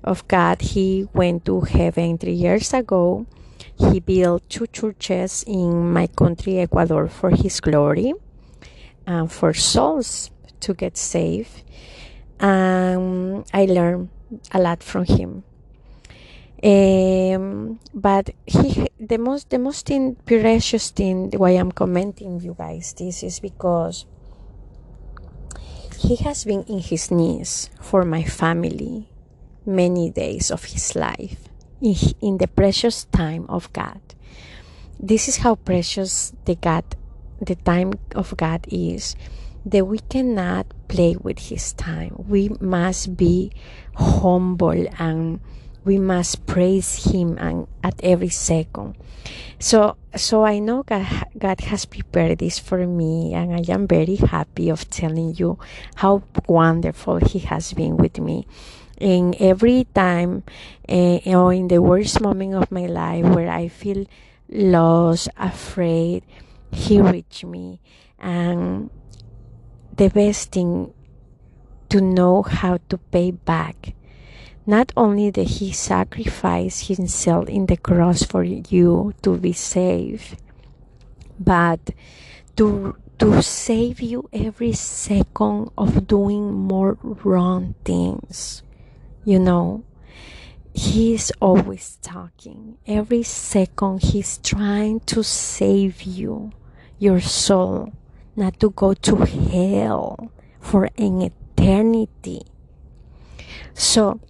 of 0.03 0.27
God. 0.27 0.61
He 0.61 1.07
went 1.13 1.45
to 1.45 1.61
heaven 1.61 2.17
three 2.17 2.33
years 2.33 2.73
ago. 2.73 3.25
He 3.77 3.99
built 3.99 4.49
two 4.49 4.67
churches 4.67 5.43
in 5.47 5.91
my 5.91 6.07
country, 6.07 6.59
Ecuador, 6.59 7.07
for 7.07 7.29
His 7.29 7.59
glory 7.59 8.13
and 9.05 9.31
for 9.31 9.53
souls 9.53 10.31
to 10.61 10.73
get 10.73 10.97
saved. 10.97 11.63
Um, 12.39 13.45
I 13.53 13.65
learned 13.65 14.09
a 14.51 14.59
lot 14.59 14.83
from 14.83 15.05
him. 15.05 15.43
Um, 16.63 17.79
but 17.93 18.31
he, 18.45 18.87
the 18.99 19.17
most, 19.17 19.49
the 19.49 19.59
most 19.59 19.85
thing, 19.85 20.15
precious 20.25 20.89
thing 20.89 21.31
why 21.37 21.51
I'm 21.51 21.71
commenting 21.71 22.39
you 22.41 22.55
guys 22.57 22.93
this 22.97 23.21
is 23.21 23.39
because 23.39 24.05
he 25.99 26.15
has 26.17 26.45
been 26.45 26.63
in 26.63 26.79
his 26.79 27.11
knees 27.11 27.69
for 27.79 28.03
my 28.03 28.23
family 28.23 29.09
many 29.65 30.09
days 30.09 30.49
of 30.49 30.63
his 30.63 30.95
life 30.95 31.47
in, 31.81 31.95
in 32.21 32.37
the 32.37 32.47
precious 32.47 33.05
time 33.05 33.45
of 33.49 33.71
God. 33.73 34.01
This 34.99 35.27
is 35.27 35.37
how 35.37 35.55
precious 35.55 36.33
the 36.45 36.55
God 36.55 36.83
the 37.39 37.55
time 37.55 37.93
of 38.15 38.35
God 38.35 38.65
is 38.69 39.15
that 39.71 39.85
we 39.85 39.99
cannot 39.99 40.67
play 40.87 41.15
with 41.15 41.39
his 41.39 41.73
time. 41.73 42.25
We 42.27 42.49
must 42.59 43.17
be 43.17 43.51
humble 43.95 44.87
and 44.99 45.39
we 45.87 45.97
must 45.97 46.45
praise 46.45 47.07
Him 47.07 47.39
and 47.39 47.65
at 47.81 47.95
every 48.03 48.27
second. 48.27 48.99
So, 49.57 49.95
so 50.13 50.43
I 50.43 50.59
know 50.59 50.83
God, 50.83 51.07
God 51.39 51.61
has 51.61 51.85
prepared 51.85 52.39
this 52.39 52.59
for 52.59 52.85
me, 52.85 53.33
and 53.33 53.55
I 53.55 53.63
am 53.71 53.87
very 53.87 54.17
happy 54.17 54.67
of 54.69 54.89
telling 54.89 55.33
you 55.35 55.57
how 55.95 56.23
wonderful 56.45 57.23
He 57.23 57.39
has 57.47 57.71
been 57.71 57.95
with 57.95 58.19
me. 58.19 58.45
In 58.99 59.33
every 59.39 59.87
time, 59.95 60.43
uh, 60.89 61.23
or 61.25 61.53
in 61.53 61.69
the 61.69 61.81
worst 61.81 62.19
moment 62.19 62.55
of 62.55 62.69
my 62.69 62.85
life 62.85 63.23
where 63.23 63.49
I 63.49 63.69
feel 63.69 64.05
lost, 64.49 65.29
afraid, 65.37 66.23
He 66.71 66.99
reached 66.99 67.45
me, 67.45 67.79
and 68.19 68.89
the 69.97 70.09
best 70.09 70.51
thing 70.51 70.93
to 71.89 72.01
know 72.01 72.43
how 72.43 72.79
to 72.89 72.97
pay 72.97 73.31
back 73.31 73.93
not 74.67 74.91
only 74.97 75.31
did 75.31 75.47
he 75.47 75.71
sacrifice 75.71 76.87
himself 76.87 77.47
in 77.47 77.65
the 77.67 77.77
cross 77.77 78.23
for 78.23 78.43
you 78.43 79.13
to 79.21 79.37
be 79.37 79.53
saved, 79.53 80.35
but 81.39 81.79
to 82.57 82.95
to 83.17 83.41
save 83.41 83.99
you 83.99 84.29
every 84.31 84.73
second 84.73 85.71
of 85.77 86.05
doing 86.05 86.53
more 86.53 86.97
wrong 87.01 87.73
things. 87.83 88.61
You 89.25 89.39
know, 89.39 89.83
he's 90.73 91.31
always 91.41 91.97
talking. 92.01 92.77
Every 92.85 93.23
second 93.23 94.03
he's 94.03 94.37
trying 94.37 94.99
to 95.11 95.23
save 95.23 96.03
you, 96.03 96.51
your 96.99 97.21
soul, 97.21 97.93
not 98.37 98.59
to 98.61 98.69
go 98.69 98.93
to 98.93 99.25
hell 99.25 100.31
for 100.61 100.89
an 100.97 101.21
eternity. 101.21 102.43
So 103.73 104.21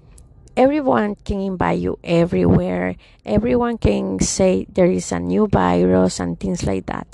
everyone 0.55 1.15
can 1.23 1.39
invite 1.39 1.79
you 1.79 1.99
everywhere. 2.03 2.95
Everyone 3.25 3.77
can 3.77 4.19
say 4.19 4.65
there 4.71 4.89
is 4.89 5.11
a 5.11 5.19
new 5.19 5.47
virus 5.47 6.19
and 6.19 6.39
things 6.39 6.63
like 6.63 6.87
that. 6.87 7.07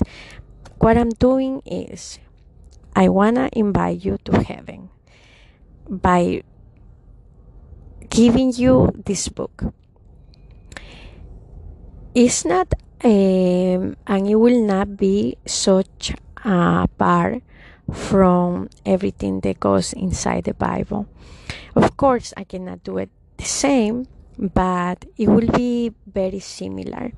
What 0.78 0.96
I'm 0.96 1.10
doing 1.10 1.62
is 1.66 2.18
I 2.94 3.08
want 3.08 3.36
to 3.36 3.50
invite 3.52 4.04
you 4.04 4.18
to 4.24 4.42
heaven 4.42 4.88
by 5.88 6.42
giving 8.08 8.52
you 8.54 8.94
this 9.04 9.28
book. 9.28 9.74
It's 12.14 12.44
not, 12.44 12.72
um, 13.02 13.96
and 14.06 14.28
it 14.28 14.36
will 14.36 14.62
not 14.62 14.96
be 14.96 15.36
such 15.44 16.14
a 16.44 16.88
part 16.98 17.42
from 17.92 18.68
everything 18.86 19.40
that 19.40 19.60
goes 19.60 19.92
inside 19.92 20.44
the 20.44 20.54
Bible. 20.54 21.06
Of 21.74 21.96
course, 21.96 22.32
I 22.36 22.44
cannot 22.44 22.84
do 22.84 22.98
it 22.98 23.10
the 23.36 23.44
same, 23.44 24.06
but 24.38 25.04
it 25.16 25.28
will 25.28 25.50
be 25.50 25.92
very 26.06 26.40
similar. 26.40 27.12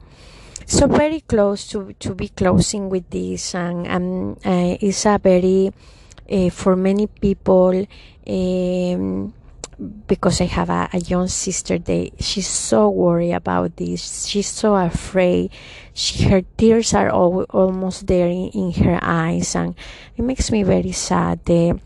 So 0.65 0.89
very 0.89 1.21
close 1.21 1.69
to, 1.69 1.93
to 2.01 2.15
be 2.15 2.29
closing 2.29 2.89
with 2.89 3.09
this, 3.11 3.55
and 3.55 4.37
uh, 4.45 4.77
it's 4.81 5.07
a 5.07 5.19
very 5.23 5.73
uh, 6.31 6.51
for 6.51 6.75
many 6.75 7.07
people. 7.07 7.87
Um, 8.27 9.33
because 9.79 10.41
I 10.41 10.47
have 10.47 10.71
a, 10.71 10.89
a 10.93 10.99
young 10.99 11.29
sister, 11.29 11.79
they 11.79 12.13
she's 12.19 12.47
so 12.47 12.89
worried 12.89 13.33
about 13.33 13.77
this. 13.77 14.27
She's 14.27 14.49
so 14.49 14.75
afraid. 14.77 15.51
She, 15.93 16.25
her 16.25 16.43
tears 16.57 16.95
are 16.95 17.11
all, 17.11 17.43
almost 17.51 18.07
there 18.07 18.29
in, 18.29 18.49
in 18.55 18.73
her 18.85 18.99
eyes, 19.03 19.55
and 19.55 19.75
it 20.17 20.23
makes 20.23 20.51
me 20.51 20.63
very 20.63 20.93
sad. 20.93 21.45
The 21.45 21.79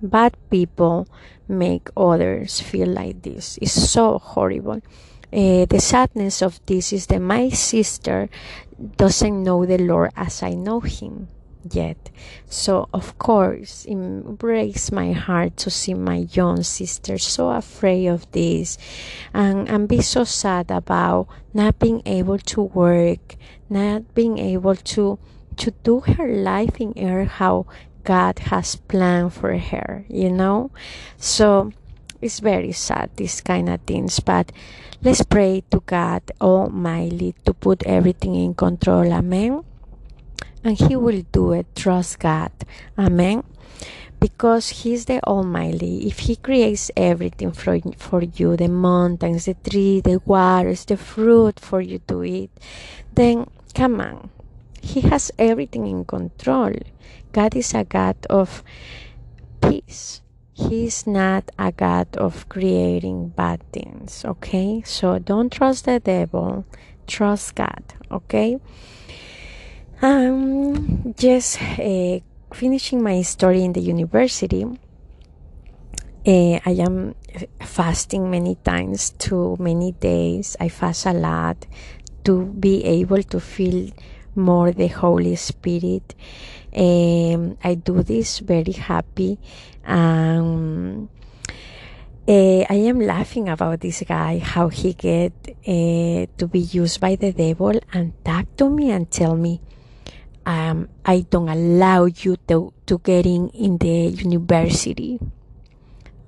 bad 0.00 0.36
people 0.50 1.08
make 1.48 1.88
others 1.96 2.60
feel 2.60 2.88
like 2.88 3.22
this. 3.22 3.58
It's 3.60 3.72
so 3.72 4.18
horrible. 4.18 4.82
Uh, 5.32 5.66
the 5.66 5.80
sadness 5.80 6.40
of 6.40 6.60
this 6.66 6.92
is 6.92 7.06
that 7.08 7.20
my 7.20 7.48
sister 7.50 8.28
doesn't 8.96 9.42
know 9.42 9.66
the 9.66 9.78
Lord 9.78 10.12
as 10.16 10.42
I 10.42 10.54
know 10.54 10.80
Him 10.80 11.28
yet. 11.72 12.10
So, 12.48 12.88
of 12.92 13.18
course, 13.18 13.84
it 13.86 13.96
breaks 14.38 14.92
my 14.92 15.12
heart 15.12 15.56
to 15.58 15.70
see 15.70 15.94
my 15.94 16.26
young 16.32 16.62
sister 16.62 17.18
so 17.18 17.50
afraid 17.50 18.06
of 18.06 18.30
this 18.32 18.78
and, 19.34 19.68
and 19.68 19.88
be 19.88 20.00
so 20.00 20.24
sad 20.24 20.70
about 20.70 21.28
not 21.52 21.78
being 21.78 22.02
able 22.06 22.38
to 22.38 22.62
work, 22.62 23.36
not 23.68 24.14
being 24.14 24.38
able 24.38 24.76
to 24.76 25.18
to 25.56 25.70
do 25.82 26.00
her 26.00 26.28
life 26.28 26.80
in 26.80 26.92
air 26.96 27.24
how 27.24 27.66
God 28.04 28.38
has 28.50 28.76
planned 28.76 29.32
for 29.32 29.56
her, 29.56 30.04
you 30.08 30.30
know? 30.30 30.70
So 31.16 31.72
it's 32.20 32.40
very 32.40 32.72
sad, 32.72 33.10
these 33.16 33.40
kind 33.40 33.68
of 33.68 33.80
things, 33.82 34.20
but 34.20 34.52
let's 35.02 35.22
pray 35.22 35.64
to 35.70 35.80
God 35.84 36.22
Almighty 36.40 37.34
to 37.44 37.52
put 37.52 37.82
everything 37.84 38.34
in 38.36 38.54
control. 38.54 39.12
Amen 39.12 39.64
and 40.66 40.76
He 40.76 40.96
will 40.96 41.22
do 41.30 41.52
it. 41.52 41.66
Trust 41.76 42.18
God. 42.18 42.50
Amen. 42.98 43.44
Because 44.18 44.82
He's 44.82 45.04
the 45.04 45.22
Almighty. 45.22 46.06
If 46.08 46.20
He 46.26 46.34
creates 46.36 46.90
everything 46.96 47.52
for, 47.52 47.78
for 47.96 48.22
you 48.22 48.56
the 48.56 48.68
mountains, 48.68 49.44
the 49.44 49.54
tree, 49.54 50.00
the 50.00 50.20
waters, 50.24 50.84
the 50.84 50.96
fruit 50.96 51.60
for 51.60 51.80
you 51.80 52.00
to 52.08 52.24
eat 52.24 52.50
then 53.16 53.46
come 53.74 54.00
on. 54.00 54.30
He 54.80 55.00
has 55.00 55.32
everything 55.38 55.86
in 55.86 56.04
control. 56.04 56.74
God 57.32 57.56
is 57.56 57.74
a 57.74 57.82
God 57.84 58.16
of 58.30 58.62
peace. 59.60 60.20
He's 60.52 61.06
not 61.06 61.50
a 61.58 61.72
God 61.72 62.16
of 62.16 62.48
creating 62.48 63.30
bad 63.30 63.60
things, 63.72 64.24
okay? 64.24 64.82
So 64.86 65.18
don't 65.18 65.52
trust 65.52 65.84
the 65.84 66.00
devil, 66.00 66.64
trust 67.06 67.54
God, 67.54 67.82
okay? 68.10 68.58
Um, 70.02 71.14
just 71.16 71.60
uh, 71.62 72.20
finishing 72.52 73.02
my 73.02 73.22
story 73.22 73.64
in 73.64 73.72
the 73.72 73.80
university. 73.80 74.64
Uh, 76.26 76.60
I 76.66 76.76
am 76.84 77.14
fasting 77.60 78.30
many 78.30 78.56
times, 78.56 79.10
too 79.10 79.56
many 79.58 79.92
days. 79.92 80.56
I 80.60 80.68
fast 80.68 81.06
a 81.06 81.12
lot 81.12 81.64
to 82.24 82.44
be 82.44 82.84
able 82.84 83.22
to 83.22 83.40
feel 83.40 83.90
more 84.34 84.70
the 84.72 84.88
Holy 84.88 85.36
Spirit. 85.36 86.14
Um, 86.76 87.56
I 87.64 87.74
do 87.74 88.02
this 88.02 88.40
very 88.40 88.72
happy. 88.72 89.38
Um, 89.86 91.08
uh, 92.28 92.64
I 92.68 92.74
am 92.74 93.00
laughing 93.00 93.48
about 93.48 93.80
this 93.80 94.02
guy, 94.06 94.38
how 94.38 94.68
he 94.68 94.92
get 94.92 95.32
uh, 95.48 96.26
to 96.36 96.48
be 96.50 96.58
used 96.58 97.00
by 97.00 97.14
the 97.16 97.32
devil 97.32 97.80
and 97.94 98.12
talk 98.24 98.44
to 98.56 98.68
me 98.68 98.90
and 98.90 99.10
tell 99.10 99.36
me, 99.36 99.62
um, 100.46 100.88
I 101.04 101.26
don't 101.28 101.48
allow 101.48 102.04
you 102.06 102.36
to, 102.48 102.72
to 102.86 102.98
get 102.98 103.26
in 103.26 103.50
in 103.50 103.78
the 103.78 104.14
university. 104.14 105.18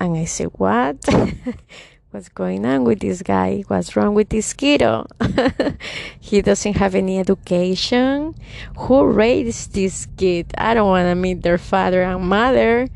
And 0.00 0.16
I 0.16 0.24
said, 0.24 0.50
what? 0.54 0.98
What's 2.10 2.28
going 2.28 2.66
on 2.66 2.84
with 2.84 3.00
this 3.00 3.22
guy? 3.22 3.62
What's 3.68 3.94
wrong 3.94 4.14
with 4.14 4.30
this 4.30 4.52
kiddo? 4.54 5.06
he 6.20 6.42
doesn't 6.42 6.76
have 6.76 6.94
any 6.94 7.20
education. 7.20 8.34
Who 8.78 9.06
raised 9.06 9.74
this 9.74 10.06
kid? 10.16 10.52
I 10.56 10.74
don't 10.74 10.88
want 10.88 11.06
to 11.06 11.14
meet 11.14 11.42
their 11.42 11.58
father 11.58 12.02
and 12.02 12.24
mother. 12.24 12.88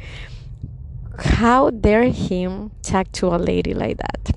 How 1.18 1.70
dare 1.70 2.08
him 2.08 2.72
talk 2.82 3.12
to 3.12 3.28
a 3.28 3.37
lady 3.37 3.74
like 3.74 3.98
that? 3.98 4.30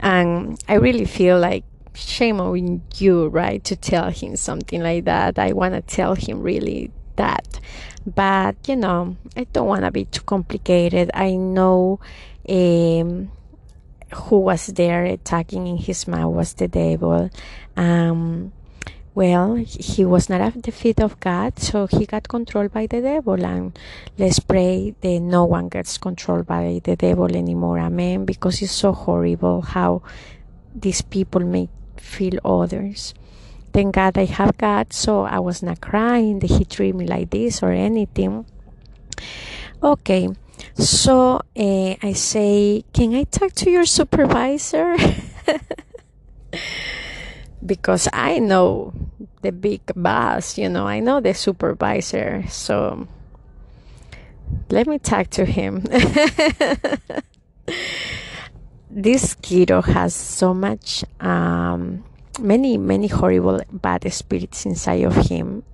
And 0.00 0.62
I 0.68 0.74
really 0.74 1.04
feel 1.06 1.38
like 1.38 1.64
shame 1.94 2.40
on 2.40 2.82
you, 2.96 3.28
right, 3.28 3.62
to 3.64 3.76
tell 3.76 4.10
him 4.10 4.36
something 4.36 4.82
like 4.82 5.04
that. 5.04 5.38
I 5.38 5.52
want 5.52 5.74
to 5.74 5.80
tell 5.80 6.14
him 6.14 6.42
really 6.42 6.90
that. 7.16 7.60
But, 8.06 8.56
you 8.68 8.76
know, 8.76 9.16
I 9.36 9.44
don't 9.44 9.66
want 9.66 9.84
to 9.84 9.90
be 9.90 10.04
too 10.04 10.22
complicated. 10.22 11.10
I 11.14 11.36
know 11.36 12.00
um, 12.48 13.30
who 14.12 14.38
was 14.40 14.66
there 14.66 15.04
attacking 15.04 15.66
in 15.66 15.76
his 15.78 16.06
mouth 16.06 16.34
was 16.34 16.54
the 16.54 16.68
devil. 16.68 17.30
Um, 17.76 18.52
well, 19.14 19.54
he 19.54 20.04
was 20.04 20.28
not 20.28 20.40
at 20.40 20.60
the 20.60 20.72
feet 20.72 21.00
of 21.00 21.20
God, 21.20 21.58
so 21.60 21.86
he 21.86 22.04
got 22.04 22.28
controlled 22.28 22.72
by 22.72 22.86
the 22.86 23.00
devil. 23.00 23.42
And 23.42 23.78
let's 24.18 24.40
pray 24.40 24.94
that 25.00 25.20
no 25.20 25.44
one 25.44 25.68
gets 25.68 25.96
controlled 25.98 26.46
by 26.46 26.80
the 26.82 26.96
devil 26.96 27.34
anymore. 27.34 27.78
Amen. 27.78 28.24
Because 28.24 28.60
it's 28.60 28.72
so 28.72 28.92
horrible 28.92 29.62
how 29.62 30.02
these 30.74 31.00
people 31.00 31.40
make 31.42 31.70
feel 32.04 32.38
others. 32.44 33.14
Thank 33.72 33.96
God 33.96 34.16
I 34.16 34.26
have 34.26 34.56
God, 34.56 34.92
so 34.92 35.22
I 35.22 35.40
was 35.40 35.62
not 35.62 35.80
crying 35.80 36.38
that 36.38 36.50
He 36.50 36.64
treated 36.64 36.94
me 36.94 37.06
like 37.06 37.30
this 37.30 37.62
or 37.62 37.72
anything. 37.72 38.46
Okay, 39.82 40.28
so 40.74 41.40
uh, 41.56 41.94
I 42.02 42.12
say, 42.14 42.84
Can 42.92 43.14
I 43.14 43.24
talk 43.24 43.52
to 43.64 43.70
your 43.70 43.84
supervisor? 43.84 44.96
because 47.66 48.08
I 48.12 48.38
know 48.38 48.92
the 49.42 49.50
big 49.50 49.80
boss, 49.96 50.56
you 50.56 50.68
know, 50.68 50.86
I 50.86 51.00
know 51.00 51.20
the 51.20 51.34
supervisor, 51.34 52.44
so 52.48 53.08
let 54.70 54.86
me 54.86 54.98
talk 54.98 55.30
to 55.30 55.44
him. 55.44 55.84
this 58.94 59.34
kiddo 59.34 59.82
has 59.82 60.14
so 60.14 60.54
much, 60.54 61.04
um, 61.20 62.04
many, 62.40 62.78
many 62.78 63.08
horrible 63.08 63.60
bad 63.72 64.10
spirits 64.12 64.64
inside 64.64 65.02
of 65.02 65.16
him. 65.16 65.64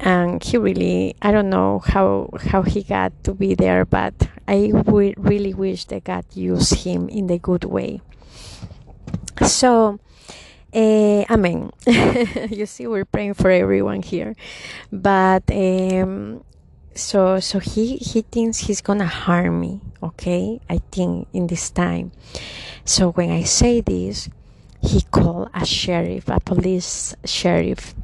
And 0.00 0.42
he 0.42 0.56
really, 0.56 1.16
I 1.20 1.32
don't 1.32 1.50
know 1.50 1.80
how 1.80 2.30
how 2.50 2.62
he 2.62 2.82
got 2.82 3.12
to 3.24 3.32
be 3.32 3.54
there, 3.54 3.84
but 3.84 4.12
I 4.48 4.68
w- 4.72 5.14
really 5.16 5.54
wish 5.54 5.84
that 5.86 6.04
God 6.04 6.24
used 6.32 6.84
him 6.84 7.08
in 7.08 7.28
the 7.28 7.38
good 7.38 7.64
way. 7.64 8.00
So, 9.42 9.98
uh, 10.74 11.24
amen. 11.30 11.72
you 12.50 12.66
see, 12.66 12.86
we're 12.86 13.06
praying 13.06 13.34
for 13.34 13.50
everyone 13.50 14.02
here, 14.02 14.36
but 14.92 15.44
um, 15.50 16.44
so 16.96 17.38
so 17.40 17.60
he 17.60 17.96
he 17.96 18.22
thinks 18.22 18.66
he's 18.66 18.80
gonna 18.80 19.06
harm 19.06 19.60
me. 19.60 19.80
Okay, 20.02 20.60
I 20.68 20.80
think 20.90 21.28
in 21.32 21.46
this 21.46 21.70
time. 21.70 22.12
So 22.84 23.12
when 23.12 23.30
I 23.30 23.42
say 23.44 23.80
this, 23.80 24.28
he 24.80 25.02
called 25.10 25.50
a 25.54 25.64
sheriff, 25.64 26.28
a 26.28 26.40
police 26.40 27.14
sheriff, 27.24 27.94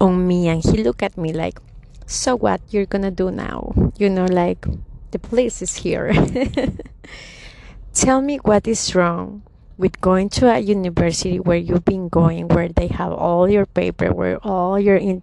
on 0.00 0.26
me, 0.26 0.48
and 0.48 0.62
he 0.64 0.82
looked 0.82 1.02
at 1.02 1.16
me 1.16 1.32
like, 1.32 1.60
"So 2.06 2.36
what? 2.36 2.60
You're 2.70 2.86
gonna 2.90 3.12
do 3.12 3.30
now? 3.30 3.72
You 3.96 4.10
know, 4.10 4.26
like." 4.26 4.66
The 5.12 5.20
police 5.20 5.62
is 5.62 5.76
here. 5.76 6.12
Tell 7.94 8.20
me 8.20 8.36
what 8.42 8.66
is 8.66 8.94
wrong 8.94 9.42
with 9.78 10.00
going 10.00 10.28
to 10.30 10.52
a 10.52 10.58
university 10.58 11.38
where 11.38 11.56
you've 11.56 11.84
been 11.84 12.08
going, 12.08 12.48
where 12.48 12.68
they 12.68 12.88
have 12.88 13.12
all 13.12 13.48
your 13.48 13.66
paperwork, 13.66 14.44
all 14.44 14.80
your 14.80 14.96
in- 14.96 15.22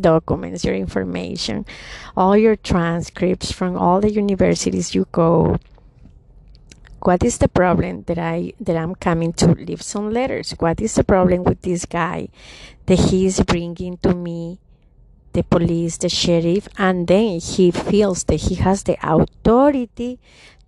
documents, 0.00 0.64
your 0.64 0.74
information, 0.74 1.64
all 2.16 2.36
your 2.36 2.56
transcripts 2.56 3.52
from 3.52 3.76
all 3.76 4.00
the 4.00 4.12
universities 4.12 4.94
you 4.94 5.06
go. 5.12 5.56
What 7.00 7.22
is 7.22 7.38
the 7.38 7.48
problem 7.48 8.04
that 8.04 8.18
I 8.18 8.52
that 8.60 8.76
I'm 8.76 8.94
coming 8.94 9.32
to 9.34 9.52
leave 9.52 9.82
some 9.82 10.10
letters? 10.10 10.52
What 10.58 10.80
is 10.80 10.94
the 10.94 11.04
problem 11.04 11.44
with 11.44 11.60
this 11.60 11.84
guy 11.84 12.28
that 12.86 12.98
he 13.10 13.26
is 13.26 13.40
bringing 13.40 13.98
to 13.98 14.14
me, 14.14 14.58
the 15.32 15.42
police, 15.42 15.98
the 15.98 16.08
sheriff, 16.08 16.68
and 16.78 17.06
then 17.06 17.40
he 17.40 17.70
feels 17.70 18.24
that 18.24 18.48
he 18.48 18.54
has 18.56 18.84
the 18.84 18.96
authority 19.02 20.18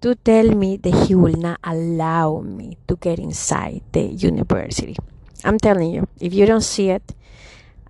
to 0.03 0.15
tell 0.15 0.55
me 0.55 0.77
that 0.77 1.07
he 1.07 1.15
will 1.15 1.37
not 1.37 1.59
allow 1.65 2.41
me 2.41 2.77
to 2.87 2.97
get 2.97 3.19
inside 3.19 3.81
the 3.93 4.05
university. 4.05 4.97
I'm 5.43 5.59
telling 5.59 5.93
you, 5.93 6.09
if 6.21 6.35
you 6.35 6.45
don't 6.45 6.61
see 6.65 6.91
it, 6.91 7.15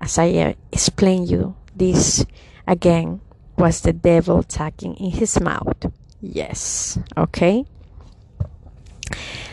as 0.01 0.19
I 0.19 0.33
uh, 0.35 0.53
explain 0.73 1.27
you, 1.27 1.57
this 1.75 2.25
again 2.67 3.21
was 3.57 3.81
the 3.81 3.93
devil 3.93 4.43
talking 4.43 4.95
in 4.97 5.11
his 5.11 5.41
mouth. 5.41 5.87
Yes, 6.21 6.99
okay. 7.17 7.65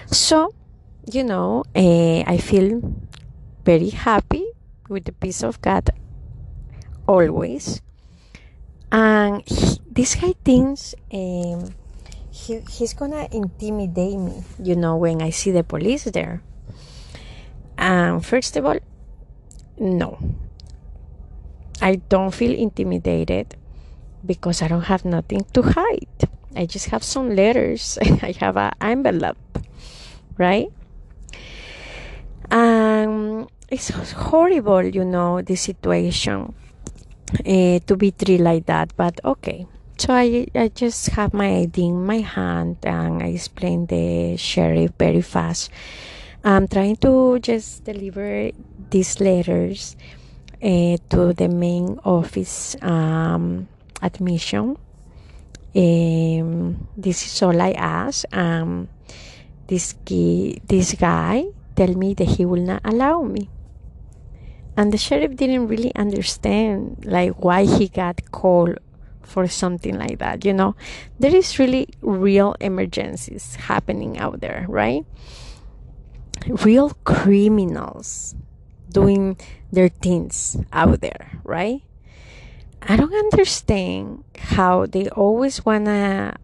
So, 0.07 0.53
you 1.11 1.23
know, 1.23 1.63
uh, 1.75 2.23
I 2.27 2.37
feel 2.37 2.81
very 3.65 3.89
happy 3.89 4.45
with 4.89 5.05
the 5.05 5.11
peace 5.13 5.43
of 5.43 5.61
God 5.61 5.89
always. 7.07 7.81
And 8.91 9.41
he, 9.47 9.79
this 9.89 10.15
guy 10.15 10.33
thinks 10.43 10.93
um, 11.11 11.73
he, 12.29 12.59
he's 12.69 12.93
gonna 12.93 13.27
intimidate 13.31 14.19
me, 14.19 14.43
you 14.61 14.75
know, 14.75 14.97
when 14.97 15.21
I 15.21 15.29
see 15.31 15.51
the 15.51 15.63
police 15.63 16.03
there. 16.05 16.41
And 17.77 18.15
um, 18.15 18.21
first 18.21 18.55
of 18.55 18.65
all, 18.65 18.77
no. 19.83 20.17
I 21.81 21.95
don't 21.95 22.31
feel 22.31 22.57
intimidated 22.57 23.55
because 24.25 24.61
I 24.61 24.69
don't 24.69 24.87
have 24.87 25.03
nothing 25.03 25.45
to 25.53 25.61
hide. 25.61 26.29
I 26.55 26.65
just 26.65 26.89
have 26.89 27.03
some 27.03 27.35
letters. 27.35 27.97
I 28.01 28.33
have 28.39 28.57
an 28.57 28.71
envelope, 28.79 29.37
right? 30.37 30.71
Um, 32.49 33.49
it's 33.69 33.89
horrible, 34.11 34.83
you 34.83 35.03
know, 35.03 35.41
the 35.41 35.55
situation 35.55 36.53
uh, 37.39 37.79
to 37.79 37.95
be 37.97 38.11
treated 38.11 38.41
like 38.41 38.65
that. 38.67 38.93
But 38.95 39.19
okay, 39.25 39.65
so 39.97 40.13
I 40.13 40.47
I 40.55 40.69
just 40.69 41.09
have 41.17 41.33
my 41.33 41.67
ID 41.67 41.85
in 41.85 42.05
my 42.05 42.19
hand 42.19 42.77
and 42.83 43.21
I 43.21 43.27
explain 43.27 43.87
the 43.87 44.37
sheriff 44.37 44.91
very 44.97 45.21
fast. 45.21 45.71
I'm 46.43 46.67
trying 46.67 46.97
to 46.97 47.39
just 47.39 47.85
deliver 47.85 48.51
these 48.89 49.21
letters 49.21 49.95
uh, 50.61 50.97
to 51.09 51.31
the 51.31 51.47
main 51.47 51.99
office 52.03 52.75
um, 52.81 53.69
admission. 54.01 54.75
Um, 55.73 56.87
this 56.97 57.25
is 57.25 57.41
all 57.41 57.61
I 57.61 57.71
ask. 57.71 58.25
Um, 58.35 58.89
this 59.67 59.95
key, 60.03 60.61
this 60.67 60.95
guy 60.95 61.45
tell 61.77 61.95
me 61.95 62.13
that 62.15 62.27
he 62.27 62.45
will 62.45 62.61
not 62.61 62.81
allow 62.83 63.23
me, 63.23 63.49
and 64.75 64.91
the 64.91 64.97
sheriff 64.97 65.37
didn't 65.37 65.69
really 65.69 65.95
understand 65.95 67.05
like 67.05 67.41
why 67.41 67.63
he 67.63 67.87
got 67.87 68.31
called 68.31 68.79
for 69.21 69.47
something 69.47 69.97
like 69.97 70.19
that. 70.19 70.43
You 70.43 70.51
know, 70.51 70.75
there 71.19 71.33
is 71.33 71.57
really 71.57 71.87
real 72.01 72.55
emergencies 72.59 73.55
happening 73.55 74.19
out 74.19 74.41
there, 74.41 74.65
right? 74.67 75.05
Real 76.47 76.91
criminals 77.03 78.35
doing 78.91 79.37
their 79.71 79.89
things 79.89 80.57
out 80.71 81.01
there, 81.01 81.39
right? 81.43 81.81
I 82.81 82.95
don't 82.95 83.13
understand 83.13 84.23
how 84.37 84.85
they 84.85 85.09
always 85.09 85.65
wanna 85.65 86.35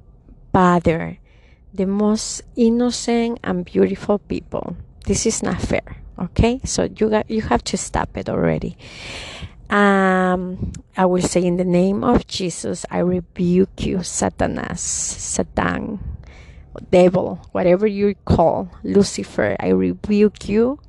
bother 0.52 1.20
the 1.74 1.86
most 1.86 2.42
innocent 2.56 3.40
and 3.44 3.66
beautiful 3.66 4.20
people. 4.20 4.76
This 5.06 5.26
is 5.26 5.44
not 5.44 5.62
fair, 5.62 5.98
okay? 6.18 6.60
So 6.64 6.84
you 6.84 7.10
got 7.10 7.30
you 7.30 7.42
have 7.44 7.64
to 7.66 7.78
stop 7.78 8.18
it 8.18 8.30
already. 8.30 8.78
Um, 9.70 10.74
I 10.98 11.06
will 11.06 11.22
say 11.22 11.46
in 11.46 11.58
the 11.58 11.66
name 11.66 12.04
of 12.04 12.26
Jesus, 12.26 12.86
I 12.90 13.00
rebuke 13.00 13.86
you, 13.86 13.98
Satanas, 13.98 14.80
Satan, 14.80 16.00
devil, 16.92 17.40
whatever 17.52 17.88
you 17.88 18.16
call 18.26 18.72
Lucifer. 18.84 19.56
I 19.60 19.70
rebuke 19.70 20.48
you 20.48 20.80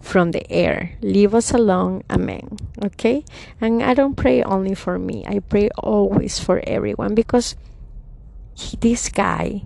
from 0.00 0.30
the 0.30 0.50
air. 0.50 0.96
Leave 1.02 1.34
us 1.34 1.52
alone. 1.52 2.02
Amen. 2.10 2.56
Okay? 2.84 3.24
And 3.60 3.82
I 3.82 3.94
don't 3.94 4.14
pray 4.14 4.42
only 4.42 4.74
for 4.74 4.98
me, 4.98 5.24
I 5.26 5.40
pray 5.40 5.68
always 5.78 6.38
for 6.38 6.62
everyone 6.66 7.14
because 7.14 7.56
he, 8.54 8.76
this 8.76 9.08
guy 9.08 9.62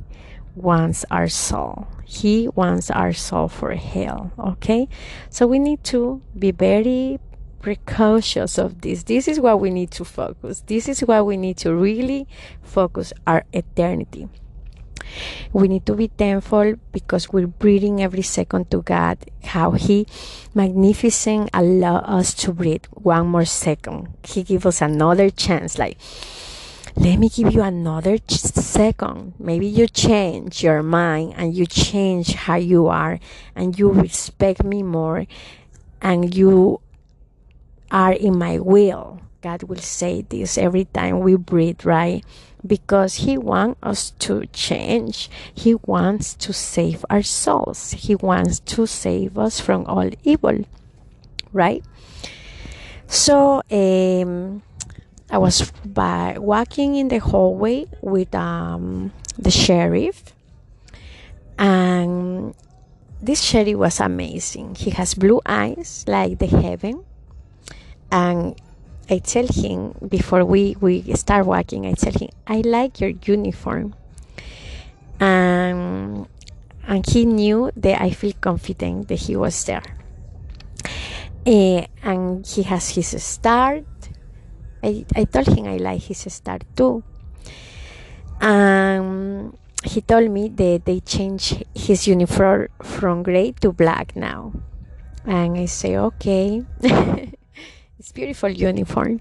wants 0.54 1.04
our 1.10 1.28
soul. 1.28 1.86
He 2.04 2.48
wants 2.48 2.90
our 2.90 3.12
soul 3.12 3.48
for 3.48 3.74
hell. 3.74 4.32
Okay? 4.38 4.88
So 5.28 5.46
we 5.46 5.58
need 5.58 5.84
to 5.84 6.22
be 6.36 6.50
very 6.50 7.20
precautious 7.60 8.58
of 8.58 8.80
this. 8.80 9.04
This 9.04 9.28
is 9.28 9.38
what 9.38 9.60
we 9.60 9.70
need 9.70 9.90
to 9.92 10.04
focus. 10.04 10.62
This 10.66 10.88
is 10.88 11.00
what 11.00 11.26
we 11.26 11.36
need 11.36 11.58
to 11.58 11.74
really 11.74 12.26
focus 12.62 13.12
our 13.26 13.44
eternity. 13.52 14.28
We 15.52 15.68
need 15.68 15.86
to 15.86 15.94
be 15.94 16.08
thankful 16.08 16.74
because 16.92 17.32
we're 17.32 17.46
breathing 17.46 18.02
every 18.02 18.22
second 18.22 18.70
to 18.70 18.82
God. 18.82 19.18
How 19.44 19.72
He 19.72 20.06
magnificent 20.54 21.50
allow 21.52 21.98
us 21.98 22.34
to 22.44 22.52
breathe 22.52 22.84
one 22.90 23.28
more 23.28 23.44
second. 23.44 24.08
He 24.24 24.42
give 24.42 24.66
us 24.66 24.80
another 24.80 25.30
chance. 25.30 25.78
Like, 25.78 25.98
let 26.96 27.18
me 27.18 27.28
give 27.28 27.52
you 27.52 27.62
another 27.62 28.18
second. 28.28 29.34
Maybe 29.38 29.66
you 29.66 29.86
change 29.86 30.62
your 30.62 30.82
mind 30.82 31.34
and 31.36 31.54
you 31.54 31.66
change 31.66 32.34
how 32.34 32.56
you 32.56 32.88
are 32.88 33.20
and 33.54 33.78
you 33.78 33.90
respect 33.90 34.64
me 34.64 34.82
more 34.82 35.26
and 36.02 36.34
you 36.34 36.80
are 37.90 38.12
in 38.12 38.38
my 38.38 38.58
will. 38.58 39.20
God 39.40 39.62
will 39.64 39.78
say 39.80 40.22
this 40.22 40.58
every 40.58 40.84
time 40.84 41.20
we 41.20 41.36
breathe, 41.36 41.84
right? 41.84 42.24
Because 42.66 43.16
He 43.16 43.38
wants 43.38 43.78
us 43.82 44.10
to 44.20 44.46
change. 44.52 45.30
He 45.54 45.74
wants 45.74 46.34
to 46.34 46.52
save 46.52 47.04
our 47.08 47.22
souls. 47.22 47.92
He 47.92 48.14
wants 48.14 48.60
to 48.60 48.86
save 48.86 49.38
us 49.38 49.60
from 49.60 49.86
all 49.86 50.10
evil, 50.24 50.64
right? 51.52 51.84
So, 53.06 53.62
um, 53.70 54.62
I 55.32 55.38
was 55.38 55.70
by 55.84 56.36
walking 56.38 56.96
in 56.96 57.08
the 57.08 57.18
hallway 57.18 57.86
with 58.02 58.34
um, 58.34 59.12
the 59.38 59.50
sheriff, 59.50 60.34
and 61.56 62.52
this 63.22 63.40
sheriff 63.40 63.76
was 63.76 64.00
amazing. 64.00 64.74
He 64.74 64.90
has 64.90 65.14
blue 65.14 65.40
eyes 65.46 66.04
like 66.08 66.40
the 66.40 66.46
heaven, 66.46 67.04
and 68.10 68.60
I 69.10 69.18
tell 69.18 69.46
him 69.46 69.94
before 70.08 70.44
we, 70.44 70.76
we 70.80 71.02
start 71.14 71.44
walking, 71.44 71.84
I 71.84 71.94
tell 71.94 72.12
him, 72.12 72.28
I 72.46 72.60
like 72.60 73.00
your 73.00 73.10
uniform. 73.10 73.94
And 75.18 76.28
he 77.08 77.24
knew 77.24 77.72
that 77.76 78.00
I 78.00 78.10
feel 78.10 78.32
confident 78.40 79.08
that 79.08 79.18
he 79.18 79.34
was 79.34 79.64
there. 79.64 79.82
Uh, 81.44 81.86
and 82.02 82.46
he 82.46 82.62
has 82.62 82.90
his 82.90 83.20
start. 83.22 83.84
I, 84.82 85.04
I 85.16 85.24
told 85.24 85.48
him 85.48 85.66
I 85.66 85.78
like 85.78 86.02
his 86.02 86.32
start 86.32 86.64
too. 86.76 87.02
Um, 88.40 89.56
he 89.82 90.02
told 90.02 90.30
me 90.30 90.48
that 90.50 90.84
they 90.84 91.00
changed 91.00 91.64
his 91.74 92.06
uniform 92.06 92.68
from 92.82 93.24
gray 93.24 93.52
to 93.60 93.72
black 93.72 94.14
now. 94.14 94.52
And 95.24 95.58
I 95.58 95.66
say, 95.66 95.96
okay, 95.96 96.62
it's 98.00 98.12
beautiful 98.12 98.48
uniform. 98.48 99.20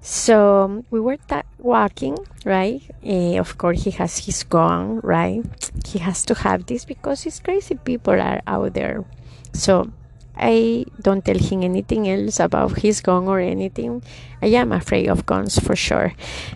So 0.00 0.84
we 0.90 1.00
were 1.00 1.18
ta- 1.18 1.44
walking, 1.58 2.16
right? 2.44 2.80
Uh, 3.04 3.36
of 3.36 3.58
course, 3.58 3.84
he 3.84 3.90
has 3.92 4.24
his 4.24 4.42
gun, 4.42 5.00
right? 5.00 5.44
He 5.84 5.98
has 5.98 6.24
to 6.26 6.34
have 6.34 6.64
this 6.64 6.86
because 6.86 7.22
his 7.24 7.40
crazy 7.40 7.76
people 7.76 8.14
are 8.14 8.40
out 8.46 8.72
there. 8.72 9.04
So 9.52 9.92
I 10.34 10.86
don't 11.00 11.24
tell 11.24 11.36
him 11.36 11.62
anything 11.62 12.08
else 12.08 12.40
about 12.40 12.78
his 12.78 13.02
gun 13.02 13.28
or 13.28 13.38
anything. 13.38 14.02
I 14.40 14.46
am 14.56 14.72
afraid 14.72 15.08
of 15.08 15.26
guns 15.26 15.58
for 15.58 15.76
sure, 15.76 16.12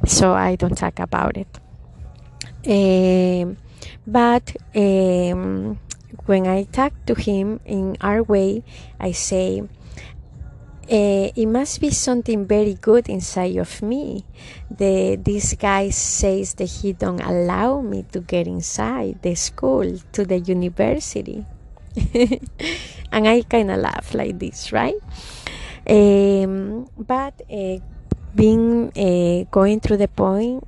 so 0.07 0.33
I 0.33 0.57
don't 0.57 0.77
talk 0.77 0.99
about 0.99 1.37
it. 1.37 1.53
Um, 2.65 3.59
but 4.07 4.57
um, 4.75 5.79
when 6.25 6.47
I 6.47 6.65
talk 6.65 6.93
to 7.05 7.15
him 7.15 7.61
in 7.65 7.97
our 8.01 8.23
way, 8.23 8.65
I 8.99 9.13
say, 9.13 9.69
uh, 10.91 11.29
it 11.37 11.47
must 11.47 11.81
be 11.81 11.91
something 11.91 12.47
very 12.47 12.75
good 12.75 13.09
inside 13.09 13.57
of 13.57 13.83
me. 13.83 14.25
The 14.71 15.17
this 15.21 15.53
guy 15.55 15.91
says 15.91 16.55
that 16.55 16.65
he 16.81 16.93
don't 16.93 17.21
allow 17.21 17.81
me 17.81 18.05
to 18.13 18.21
get 18.21 18.47
inside 18.47 19.21
the 19.21 19.35
school 19.35 19.85
to 20.13 20.25
the 20.25 20.41
university, 20.41 21.45
and 23.13 23.29
I 23.29 23.43
kind 23.43 23.71
of 23.71 23.79
laugh 23.79 24.15
like 24.15 24.39
this, 24.39 24.73
right? 24.73 24.97
Um, 25.89 26.89
but 26.97 27.37
uh, 27.53 27.79
being 28.35 28.89
uh, 28.97 29.45
going 29.51 29.81
through 29.81 29.99
the 29.99 30.09
point, 30.09 30.65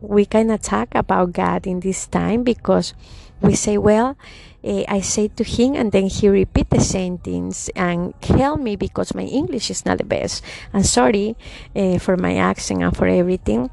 we 0.00 0.24
kind 0.24 0.50
of 0.50 0.62
talk 0.62 0.94
about 0.94 1.32
God 1.32 1.66
in 1.66 1.80
this 1.80 2.06
time 2.06 2.42
because 2.42 2.94
we 3.42 3.54
say, 3.54 3.78
well, 3.78 4.16
uh, 4.64 4.84
I 4.88 5.00
say 5.00 5.28
to 5.28 5.44
him, 5.44 5.74
and 5.74 5.92
then 5.92 6.06
he 6.06 6.28
repeat 6.28 6.70
the 6.70 6.78
things 7.22 7.68
and 7.74 8.14
help 8.22 8.60
me 8.60 8.76
because 8.76 9.14
my 9.14 9.24
English 9.24 9.70
is 9.70 9.84
not 9.84 9.98
the 9.98 10.04
best. 10.04 10.44
I'm 10.72 10.84
sorry 10.84 11.36
uh, 11.74 11.98
for 11.98 12.16
my 12.16 12.36
accent 12.36 12.82
and 12.82 12.96
for 12.96 13.06
everything. 13.06 13.70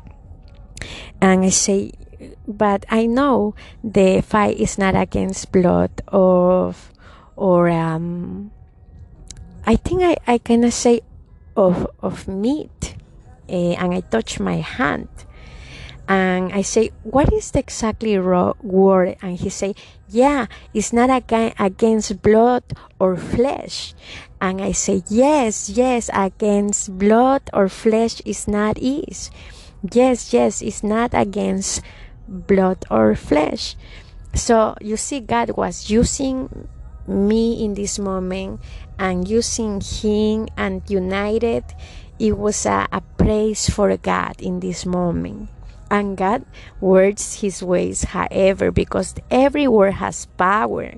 And 1.21 1.43
I 1.43 1.49
say, 1.49 1.91
but 2.47 2.85
I 2.89 3.05
know 3.05 3.55
the 3.83 4.21
fight 4.21 4.57
is 4.57 4.77
not 4.77 4.95
against 4.95 5.51
blood 5.51 6.01
of 6.07 6.91
or 7.35 7.69
um, 7.69 8.51
I 9.65 9.75
think 9.75 10.03
I, 10.03 10.17
I 10.27 10.37
cannot 10.39 10.73
say 10.73 11.01
of 11.55 11.87
of 12.01 12.27
meat, 12.27 12.95
uh, 13.47 13.79
and 13.79 13.93
I 13.93 14.01
touch 14.01 14.39
my 14.39 14.57
hand 14.57 15.07
and 16.09 16.51
I 16.51 16.65
say, 16.65 16.89
"What 17.05 17.31
is 17.31 17.53
the 17.53 17.61
exactly 17.61 18.17
word?" 18.17 19.15
And 19.21 19.37
he 19.37 19.53
say, 19.53 19.77
"Yeah, 20.09 20.49
it's 20.73 20.89
not 20.91 21.13
against 21.13 22.25
blood 22.25 22.65
or 22.97 23.13
flesh." 23.15 23.93
And 24.41 24.57
I 24.57 24.73
say, 24.73 25.05
"Yes, 25.07 25.69
yes, 25.69 26.09
against 26.09 26.97
blood 26.97 27.45
or 27.53 27.69
flesh 27.69 28.25
is 28.25 28.49
not 28.49 28.81
is. 28.81 29.29
Yes, 29.85 30.33
yes, 30.33 30.65
it's 30.65 30.81
not 30.81 31.13
against 31.13 31.85
blood 32.25 32.89
or 32.89 33.13
flesh." 33.13 33.77
So 34.33 34.73
you 34.81 34.97
see, 34.97 35.21
God 35.21 35.53
was 35.53 35.93
using 35.93 36.49
me 37.05 37.61
in 37.61 37.77
this 37.77 38.01
moment 38.01 38.65
and 38.97 39.29
using 39.29 39.77
Him 39.77 40.49
and 40.57 40.81
united. 40.89 41.69
It 42.17 42.35
was 42.35 42.65
a, 42.65 42.89
a 42.91 42.99
praise 43.15 43.69
for 43.69 43.95
God 43.95 44.41
in 44.41 44.59
this 44.59 44.85
moment 44.85 45.49
and 45.89 46.17
God 46.17 46.45
words 46.81 47.41
his 47.41 47.63
ways 47.63 48.03
however 48.03 48.71
because 48.71 49.15
every 49.29 49.67
word 49.67 49.95
has 49.95 50.25
power. 50.37 50.93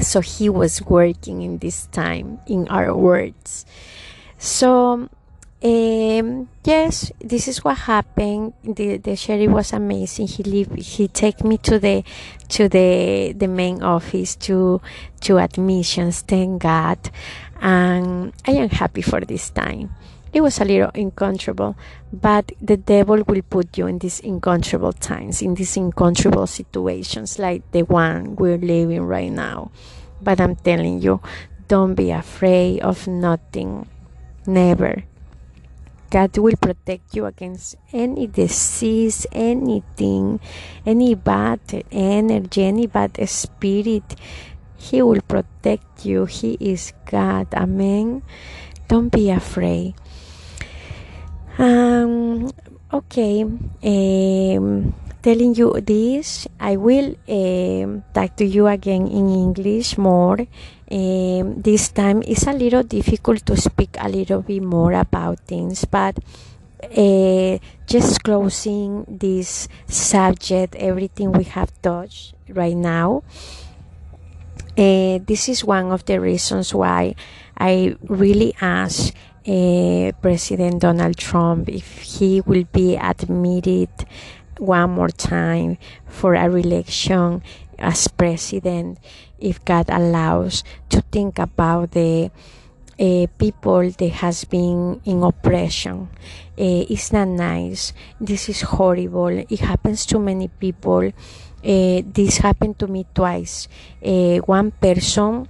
So 0.00 0.20
he 0.20 0.48
was 0.48 0.82
working 0.82 1.42
in 1.42 1.58
this 1.58 1.86
time 1.86 2.38
in 2.46 2.68
our 2.68 2.94
words. 2.96 3.66
So 4.38 5.08
um, 5.60 6.48
yes 6.64 7.10
this 7.18 7.48
is 7.48 7.64
what 7.64 7.78
happened. 7.78 8.52
The, 8.62 8.98
the 8.98 9.16
sheriff 9.16 9.50
was 9.50 9.72
amazing. 9.72 10.28
He 10.28 10.42
leave, 10.44 10.72
he 10.74 11.08
take 11.08 11.42
me 11.42 11.58
to 11.58 11.78
the 11.78 12.04
to 12.50 12.68
the 12.68 13.32
the 13.36 13.48
main 13.48 13.82
office 13.82 14.36
to 14.36 14.80
to 15.22 15.38
admissions 15.38 16.20
thank 16.22 16.62
god. 16.62 17.10
And 17.60 18.32
i 18.46 18.52
am 18.52 18.68
happy 18.68 19.02
for 19.02 19.20
this 19.20 19.50
time 19.50 19.90
it 20.32 20.40
was 20.40 20.60
a 20.60 20.64
little 20.64 20.90
uncomfortable, 20.94 21.76
but 22.12 22.52
the 22.60 22.76
devil 22.76 23.22
will 23.26 23.42
put 23.42 23.76
you 23.78 23.86
in 23.86 23.98
these 23.98 24.20
uncomfortable 24.20 24.92
times, 24.92 25.42
in 25.42 25.54
these 25.54 25.76
uncomfortable 25.76 26.46
situations 26.46 27.38
like 27.38 27.62
the 27.72 27.82
one 27.82 28.36
we're 28.36 28.58
living 28.58 29.02
right 29.02 29.32
now. 29.32 29.70
But 30.20 30.40
I'm 30.40 30.56
telling 30.56 31.00
you, 31.00 31.20
don't 31.68 31.94
be 31.94 32.10
afraid 32.10 32.80
of 32.80 33.06
nothing. 33.06 33.88
Never. 34.46 35.04
God 36.10 36.38
will 36.38 36.56
protect 36.56 37.14
you 37.14 37.26
against 37.26 37.76
any 37.92 38.26
disease, 38.26 39.26
anything, 39.30 40.40
any 40.86 41.14
bad 41.14 41.60
energy, 41.92 42.64
any 42.64 42.86
bad 42.86 43.20
spirit. 43.28 44.16
He 44.76 45.02
will 45.02 45.20
protect 45.20 46.06
you. 46.06 46.24
He 46.24 46.56
is 46.60 46.94
God. 47.04 47.52
Amen. 47.52 48.22
Don't 48.88 49.10
be 49.10 49.28
afraid. 49.28 49.94
Um, 51.58 52.46
okay, 52.94 53.42
um, 53.42 54.94
telling 55.22 55.58
you 55.58 55.74
this, 55.82 56.46
I 56.60 56.76
will 56.76 57.18
um, 57.26 58.04
talk 58.14 58.36
to 58.36 58.46
you 58.46 58.68
again 58.68 59.08
in 59.08 59.28
English 59.28 59.98
more. 59.98 60.38
Um, 60.86 61.60
this 61.60 61.88
time 61.90 62.22
it's 62.22 62.46
a 62.46 62.52
little 62.52 62.84
difficult 62.84 63.44
to 63.46 63.56
speak 63.56 63.96
a 63.98 64.08
little 64.08 64.42
bit 64.42 64.62
more 64.62 64.92
about 64.92 65.40
things, 65.50 65.84
but 65.84 66.16
uh, 66.78 67.58
just 67.88 68.22
closing 68.22 69.04
this 69.08 69.66
subject, 69.88 70.76
everything 70.76 71.32
we 71.32 71.42
have 71.42 71.74
touched 71.82 72.34
right 72.50 72.76
now. 72.76 73.24
Uh, 74.78 75.18
this 75.26 75.48
is 75.48 75.64
one 75.64 75.90
of 75.90 76.04
the 76.06 76.20
reasons 76.20 76.72
why 76.72 77.16
I 77.58 77.96
really 78.06 78.54
ask 78.60 79.12
uh, 79.48 80.12
President 80.20 80.80
Donald 80.80 81.16
Trump 81.16 81.68
if 81.68 81.98
he 82.02 82.42
will 82.42 82.64
be 82.70 82.96
admitted 82.96 83.88
one 84.58 84.90
more 84.90 85.08
time 85.08 85.78
for 86.06 86.34
a 86.34 86.50
re-election 86.50 87.42
as 87.78 88.08
president 88.08 88.98
if 89.38 89.64
God 89.64 89.88
allows 89.88 90.64
to 90.90 91.00
think 91.00 91.38
about 91.38 91.92
the 91.92 92.30
uh, 93.00 93.26
people 93.38 93.88
that 93.90 94.12
has 94.20 94.44
been 94.44 95.00
in 95.04 95.22
oppression. 95.22 96.08
Uh, 96.58 96.82
it's 96.90 97.12
not 97.12 97.28
nice. 97.28 97.92
This 98.20 98.48
is 98.48 98.62
horrible. 98.62 99.28
It 99.28 99.60
happens 99.60 100.04
to 100.06 100.18
many 100.18 100.48
people. 100.48 101.12
Uh, 101.64 102.02
this 102.04 102.38
happened 102.38 102.78
to 102.80 102.88
me 102.88 103.06
twice. 103.14 103.68
One 104.02 104.72
person 104.72 105.48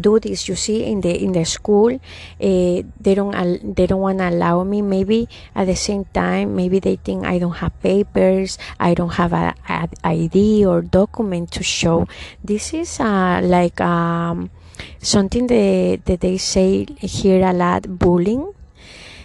do 0.00 0.18
this 0.18 0.48
you 0.48 0.56
see 0.56 0.84
in 0.84 1.00
the 1.00 1.12
in 1.12 1.32
the 1.32 1.44
school 1.44 1.94
uh, 1.94 2.76
they 3.00 3.14
don't 3.14 3.34
they 3.76 3.86
don't 3.86 4.00
want 4.00 4.18
to 4.18 4.28
allow 4.28 4.64
me. 4.64 4.82
Maybe 4.82 5.28
at 5.54 5.66
the 5.66 5.76
same 5.76 6.04
time 6.06 6.56
maybe 6.56 6.78
they 6.78 6.96
think 6.96 7.24
i 7.24 7.38
don't 7.38 7.56
have 7.62 7.72
papers 7.82 8.58
i 8.78 8.94
don't 8.94 9.14
have 9.14 9.32
a, 9.32 9.54
a 9.68 9.88
id 10.04 10.64
or 10.64 10.82
document 10.82 11.50
to 11.52 11.62
show. 11.62 12.06
This 12.42 12.74
is 12.74 13.00
uh, 13.00 13.40
like 13.42 13.80
um, 13.80 14.50
something 15.00 15.46
that, 15.46 16.02
that 16.04 16.20
they 16.20 16.38
say 16.38 16.86
here 17.00 17.44
a 17.46 17.52
lot 17.52 17.98
bullying. 17.98 18.52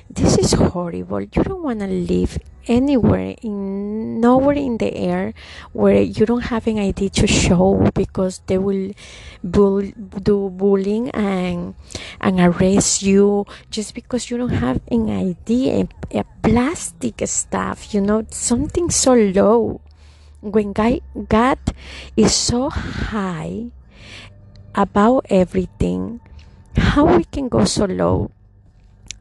This 0.09 0.37
is 0.37 0.53
horrible. 0.53 1.21
You 1.21 1.43
don't 1.43 1.63
want 1.63 1.79
to 1.79 1.87
live 1.87 2.39
anywhere 2.67 3.35
in 3.41 4.19
nowhere 4.19 4.55
in 4.55 4.77
the 4.77 4.93
air 4.95 5.33
where 5.73 6.01
you 6.01 6.25
don't 6.25 6.51
have 6.51 6.67
an 6.67 6.77
ID 6.77 7.09
to 7.09 7.27
show 7.27 7.89
because 7.93 8.39
they 8.47 8.57
will 8.57 8.91
bull, 9.43 9.81
do 10.21 10.49
bullying 10.49 11.09
and 11.11 11.75
and 12.21 12.39
arrest 12.39 13.01
you 13.01 13.45
just 13.71 13.95
because 13.95 14.29
you 14.29 14.37
don't 14.37 14.61
have 14.61 14.81
an 14.91 15.09
ID 15.09 15.71
a, 15.71 16.19
a 16.19 16.23
plastic 16.43 17.21
stuff 17.25 17.93
you 17.93 18.01
know 18.01 18.25
something 18.29 18.89
so 18.89 19.13
low. 19.13 19.81
When 20.39 20.71
God, 20.71 21.01
God 21.27 21.57
is 22.15 22.33
so 22.33 22.69
high 22.69 23.71
about 24.75 25.25
everything 25.29 26.21
how 26.77 27.17
we 27.17 27.23
can 27.25 27.49
go 27.49 27.65
so 27.65 27.85
low 27.85 28.29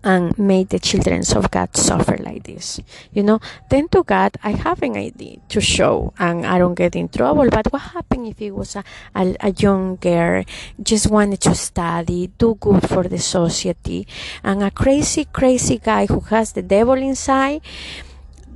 and 0.06 0.38
made 0.38 0.68
the 0.70 0.78
children 0.78 1.22
of 1.34 1.50
God 1.50 1.76
suffer 1.76 2.16
like 2.18 2.44
this. 2.44 2.78
You 3.12 3.24
know, 3.24 3.40
then 3.68 3.88
to 3.88 4.04
God, 4.04 4.38
I 4.42 4.52
have 4.52 4.80
an 4.82 4.96
idea 4.96 5.38
to 5.48 5.60
show 5.60 6.14
and 6.16 6.46
I 6.46 6.58
don't 6.58 6.76
get 6.76 6.94
in 6.94 7.08
trouble. 7.08 7.50
But 7.50 7.72
what 7.72 7.82
happened 7.82 8.28
if 8.28 8.40
it 8.40 8.52
was 8.52 8.76
a, 8.76 8.84
a, 9.16 9.34
a 9.40 9.50
young 9.50 9.96
girl, 9.96 10.44
just 10.80 11.10
wanted 11.10 11.40
to 11.42 11.54
study, 11.56 12.30
do 12.38 12.54
good 12.54 12.88
for 12.88 13.02
the 13.02 13.18
society, 13.18 14.06
and 14.44 14.62
a 14.62 14.70
crazy, 14.70 15.24
crazy 15.24 15.78
guy 15.78 16.06
who 16.06 16.20
has 16.20 16.52
the 16.52 16.62
devil 16.62 16.94
inside 16.94 17.62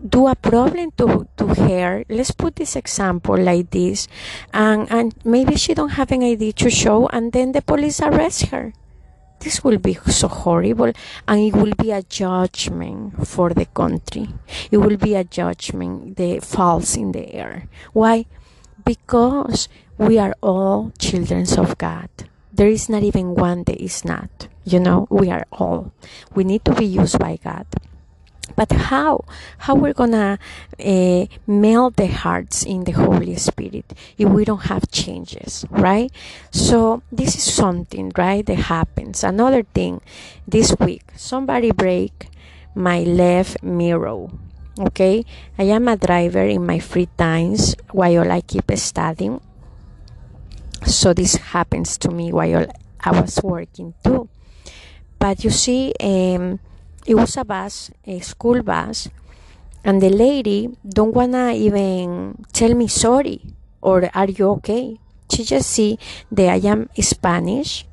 do 0.08 0.28
a 0.28 0.34
problem 0.34 0.90
to, 0.96 1.28
to 1.36 1.46
her 1.48 2.04
let's 2.08 2.30
put 2.30 2.56
this 2.56 2.74
example 2.74 3.36
like 3.36 3.68
this 3.70 4.08
and 4.50 4.90
and 4.90 5.14
maybe 5.26 5.56
she 5.56 5.74
don't 5.74 6.00
have 6.00 6.10
an 6.10 6.22
id 6.22 6.52
to 6.52 6.70
show 6.70 7.06
and 7.08 7.32
then 7.32 7.52
the 7.52 7.60
police 7.60 8.00
arrest 8.00 8.46
her 8.46 8.72
this 9.40 9.64
will 9.64 9.78
be 9.78 9.94
so 10.06 10.28
horrible. 10.28 10.92
And 11.26 11.40
it 11.40 11.54
will 11.54 11.74
be 11.74 11.90
a 11.90 12.02
judgment 12.02 13.26
for 13.26 13.50
the 13.50 13.66
country. 13.66 14.28
It 14.70 14.78
will 14.78 14.96
be 14.96 15.14
a 15.14 15.24
judgment 15.24 16.16
the 16.16 16.40
falls 16.40 16.96
in 16.96 17.12
the 17.12 17.34
air. 17.34 17.68
Why? 17.92 18.26
Because 18.84 19.68
we 19.98 20.18
are 20.18 20.34
all 20.42 20.92
children 20.98 21.46
of 21.58 21.76
god. 21.76 22.08
There 22.52 22.68
is 22.68 22.88
not 22.88 23.02
even 23.02 23.34
one 23.34 23.64
that 23.64 23.80
is 23.80 24.04
not. 24.04 24.48
You 24.64 24.80
know 24.80 25.06
we 25.10 25.30
are 25.30 25.46
all. 25.52 25.92
We 26.34 26.44
need 26.44 26.64
to 26.66 26.74
be 26.74 26.86
used 26.86 27.18
by 27.18 27.36
god 27.42 27.66
but 28.56 28.72
how? 28.72 29.24
How 29.58 29.74
we're 29.74 29.92
gonna 29.92 30.38
uh, 30.78 31.26
melt 31.46 31.96
the 31.96 32.06
hearts 32.06 32.64
in 32.64 32.84
the 32.84 32.92
holy 32.92 33.36
spirit 33.36 33.92
if 34.18 34.28
we 34.28 34.44
don't 34.44 34.64
have 34.64 34.90
changes 34.90 35.64
right? 35.70 36.10
So 36.50 37.02
this 37.10 37.36
is 37.36 37.54
something 37.54 38.12
right 38.16 38.44
that 38.46 38.70
happens. 38.70 39.24
Another 39.24 39.62
thing 39.62 40.00
this 40.46 40.74
week 40.78 41.02
somebody 41.16 41.70
break 41.70 42.28
my 42.74 43.00
left 43.00 43.62
mirror 43.62 44.28
okay? 44.78 45.24
I 45.58 45.64
am 45.64 45.88
a 45.88 45.96
driver 45.96 46.44
in 46.44 46.66
my 46.66 46.78
free 46.78 47.08
times 47.18 47.76
while 47.92 48.30
i 48.30 48.40
keep 48.40 48.70
studying. 48.76 49.40
So 50.86 51.12
this 51.12 51.36
happens 51.36 51.98
to 51.98 52.10
me 52.10 52.32
while 52.32 52.66
i 53.00 53.10
was 53.10 53.40
working 53.42 53.94
too. 54.04 54.28
But 55.18 55.44
you 55.44 55.50
see 55.50 55.92
um, 56.00 56.60
it 57.06 57.14
was 57.14 57.36
a 57.36 57.44
bus, 57.44 57.90
a 58.06 58.20
school 58.20 58.62
bus, 58.62 59.08
and 59.84 60.02
the 60.02 60.10
lady 60.10 60.68
don't 60.86 61.14
wanna 61.14 61.52
even 61.52 62.44
tell 62.52 62.74
me 62.74 62.88
sorry 62.88 63.40
or 63.80 64.10
are 64.14 64.28
you 64.28 64.50
okay? 64.60 64.98
She 65.30 65.44
just 65.44 65.70
see 65.70 65.98
that 66.32 66.48
I 66.48 66.68
am 66.68 66.88
Spanish 67.00 67.86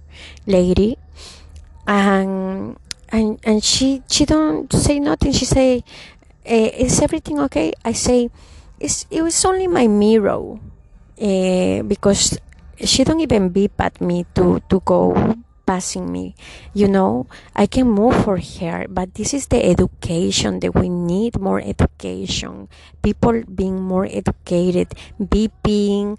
lady, 0.46 0.98
and 1.86 2.76
and 3.10 3.40
and 3.44 3.64
she 3.64 4.02
she 4.10 4.26
don't 4.26 4.72
say 4.74 5.00
nothing. 5.00 5.32
She 5.32 5.46
say, 5.46 5.84
eh, 6.46 6.70
"Is 6.76 7.00
everything 7.00 7.40
okay?" 7.48 7.74
I 7.86 7.94
say, 7.94 8.30
"It's 8.80 9.06
it 9.14 9.22
was 9.22 9.38
only 9.46 9.68
my 9.68 9.88
mirror," 9.88 10.58
uh, 11.22 11.78
because 11.86 12.42
she 12.82 13.04
don't 13.04 13.22
even 13.22 13.50
beep 13.50 13.80
at 13.80 14.02
me 14.02 14.26
to 14.34 14.60
to 14.68 14.82
go 14.82 15.14
passing 15.68 16.10
me. 16.10 16.34
You 16.74 16.88
know, 16.88 17.28
I 17.54 17.68
can 17.68 17.92
move 17.92 18.24
for 18.24 18.40
her, 18.40 18.88
but 18.88 19.14
this 19.20 19.36
is 19.36 19.52
the 19.52 19.60
education 19.60 20.64
that 20.64 20.74
we 20.74 20.88
need 20.88 21.38
more 21.38 21.60
education. 21.60 22.72
People 23.04 23.44
being 23.44 23.84
more 23.84 24.08
educated, 24.08 24.96
beeping, 25.20 26.18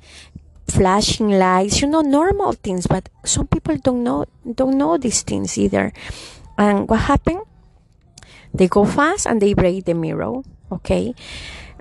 flashing 0.69 1.33
lights, 1.41 1.81
you 1.81 1.89
know, 1.89 2.05
normal 2.05 2.53
things, 2.53 2.87
but 2.87 3.09
some 3.25 3.49
people 3.49 3.81
don't 3.81 4.05
know 4.05 4.29
don't 4.45 4.77
know 4.77 5.01
these 5.01 5.25
things 5.25 5.57
either. 5.57 5.97
And 6.61 6.85
what 6.89 7.09
happened? 7.09 7.49
They 8.53 8.69
go 8.69 8.85
fast 8.85 9.27
and 9.27 9.41
they 9.41 9.55
break 9.55 9.89
the 9.89 9.95
mirror. 9.95 10.45
Okay. 10.71 11.17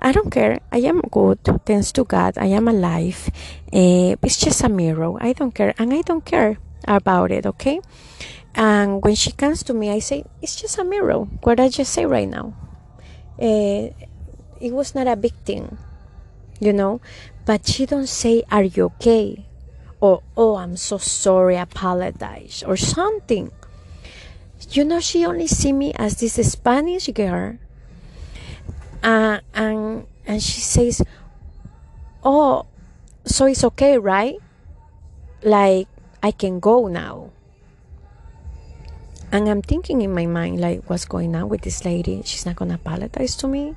I 0.00 0.12
don't 0.12 0.30
care. 0.30 0.60
I 0.70 0.78
am 0.86 1.02
good. 1.10 1.42
Thanks 1.66 1.90
to 1.98 2.04
God, 2.04 2.38
I 2.38 2.54
am 2.54 2.68
alive. 2.68 3.28
Uh, 3.66 4.14
it's 4.22 4.38
just 4.38 4.62
a 4.62 4.68
mirror. 4.68 5.18
I 5.20 5.32
don't 5.34 5.52
care. 5.52 5.74
And 5.76 5.92
I 5.92 6.02
don't 6.02 6.24
care 6.24 6.56
about 6.88 7.30
it, 7.30 7.46
okay? 7.46 7.80
And 8.54 9.02
when 9.04 9.14
she 9.14 9.30
comes 9.32 9.62
to 9.64 9.74
me, 9.74 9.90
I 9.90 10.00
say, 10.00 10.24
It's 10.42 10.56
just 10.56 10.78
a 10.78 10.84
mirror. 10.84 11.28
What 11.44 11.60
I 11.60 11.68
just 11.68 11.92
say 11.92 12.06
right 12.06 12.28
now. 12.28 12.54
Uh, 13.38 13.94
it 14.60 14.72
was 14.72 14.94
not 14.94 15.06
a 15.06 15.14
big 15.14 15.34
thing, 15.44 15.78
you 16.58 16.72
know? 16.72 17.00
But 17.46 17.66
she 17.68 17.86
don't 17.86 18.08
say, 18.08 18.42
Are 18.50 18.64
you 18.64 18.86
okay? 18.96 19.46
Or, 20.00 20.22
Oh, 20.36 20.56
I'm 20.56 20.76
so 20.76 20.98
sorry, 20.98 21.56
apologize, 21.56 22.64
or 22.66 22.76
something. 22.76 23.52
You 24.70 24.84
know, 24.84 25.00
she 25.00 25.24
only 25.24 25.46
see 25.46 25.72
me 25.72 25.92
as 25.94 26.18
this 26.18 26.34
Spanish 26.50 27.06
girl. 27.08 27.58
Uh, 29.02 29.38
and 29.54 30.06
and 30.26 30.42
she 30.42 30.60
says, 30.60 31.00
"Oh, 32.24 32.66
so 33.24 33.46
it's 33.46 33.62
okay, 33.62 33.96
right? 33.98 34.36
Like 35.42 35.86
I 36.22 36.30
can 36.30 36.60
go 36.60 36.88
now. 36.88 37.30
And 39.30 39.48
I'm 39.48 39.62
thinking 39.62 40.00
in 40.02 40.14
my 40.14 40.26
mind, 40.26 40.60
like, 40.60 40.88
what's 40.88 41.04
going 41.04 41.36
on 41.36 41.48
with 41.48 41.62
this 41.62 41.84
lady? 41.84 42.22
She's 42.24 42.46
not 42.46 42.56
gonna 42.56 42.74
apologize 42.74 43.36
to 43.36 43.46
me. 43.46 43.76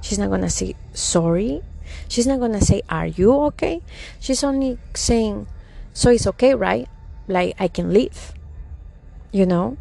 She's 0.00 0.18
not 0.18 0.30
gonna 0.30 0.50
say 0.50 0.74
sorry. 0.92 1.62
She's 2.08 2.26
not 2.26 2.40
gonna 2.40 2.60
say, 2.60 2.82
Are 2.88 3.06
you 3.06 3.32
okay? 3.52 3.80
She's 4.20 4.42
only 4.44 4.78
saying, 4.94 5.46
So 5.92 6.10
it's 6.10 6.26
okay, 6.26 6.54
right? 6.54 6.88
Like, 7.26 7.54
I 7.58 7.68
can 7.68 7.92
leave. 7.92 8.32
You 9.32 9.46
know? 9.46 9.76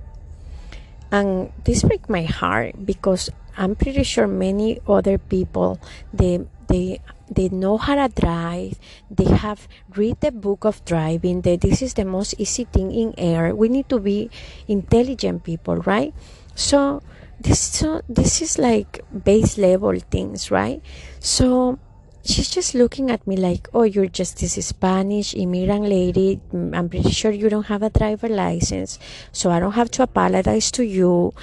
And 1.11 1.51
this 1.63 1.83
breaks 1.83 2.09
my 2.09 2.23
heart 2.23 2.85
because 2.85 3.29
I'm 3.55 3.75
pretty 3.75 4.03
sure 4.03 4.27
many 4.27 4.79
other 4.87 5.17
people 5.17 5.79
they 6.13 6.45
they 6.67 6.99
they 7.29 7.49
know 7.49 7.77
how 7.77 7.95
to 7.95 8.07
drive. 8.13 8.79
They 9.11 9.25
have 9.25 9.67
read 9.95 10.21
the 10.21 10.31
book 10.31 10.65
of 10.65 10.83
driving. 10.85 11.41
That 11.41 11.61
this 11.61 11.81
is 11.81 11.93
the 11.93 12.05
most 12.05 12.35
easy 12.37 12.65
thing 12.65 12.91
in 12.91 13.13
air. 13.17 13.55
We 13.55 13.69
need 13.69 13.89
to 13.89 13.99
be 13.99 14.29
intelligent 14.67 15.43
people 15.43 15.77
right? 15.77 16.13
So 16.55 17.01
this 17.39 17.59
so 17.59 18.01
this 18.09 18.41
is 18.41 18.57
like 18.57 19.03
base 19.11 19.57
level 19.57 19.99
things 19.99 20.49
right? 20.49 20.81
So 21.19 21.79
she's 22.23 22.49
just 22.49 22.75
looking 22.75 23.11
at 23.11 23.25
me 23.27 23.37
like 23.37 23.69
oh 23.73 23.83
you're 23.83 24.07
just 24.07 24.39
this 24.39 24.55
spanish 24.65 25.35
immigrant 25.35 25.85
lady. 25.85 26.39
I'm 26.53 26.89
pretty 26.89 27.11
sure 27.11 27.31
you 27.31 27.49
don't 27.49 27.67
have 27.67 27.83
a 27.83 27.89
driver 27.89 28.29
license. 28.29 28.99
So 29.31 29.51
i 29.51 29.59
don't 29.59 29.73
have 29.73 29.91
to 29.91 30.03
apologize 30.03 30.71
to 30.71 30.83
you. 30.83 31.33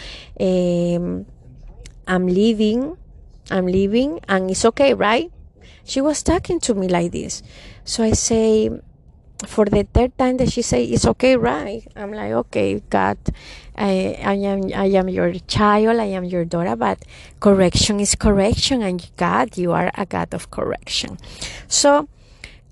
Um, 0.41 1.27
i'm 2.09 2.27
leaving. 2.27 2.97
I'm 3.51 3.67
leaving 3.67 4.21
and 4.27 4.51
it's 4.51 4.65
okay 4.65 4.95
right 4.95 5.31
she 5.85 6.01
was 6.01 6.23
talking 6.23 6.61
to 6.61 6.75
me 6.75 6.89
like 6.89 7.13
this. 7.13 7.43
So 7.85 8.03
I 8.03 8.13
say, 8.13 8.71
for 9.47 9.65
the 9.65 9.85
third 9.93 10.17
time 10.17 10.37
that 10.39 10.53
she 10.53 10.63
say 10.63 10.85
it's 10.85 11.07
okay 11.07 11.37
right? 11.37 11.87
I'm 11.97 12.13
like 12.13 12.33
okay 12.33 12.81
god 12.91 13.19
I, 13.77 14.17
I 14.23 14.35
am 14.35 14.71
i 14.75 14.87
am 14.87 15.09
your 15.09 15.33
child 15.47 15.99
i 15.99 16.05
am 16.05 16.25
your 16.25 16.45
daughter 16.45 16.77
but 16.77 17.05
correction 17.41 17.99
is 18.01 18.15
correction 18.15 18.83
and 18.83 19.05
god 19.17 19.59
you 19.59 19.73
are 19.73 19.91
a 19.95 20.07
god 20.07 20.33
of 20.35 20.51
correction. 20.51 21.19
So 21.69 22.09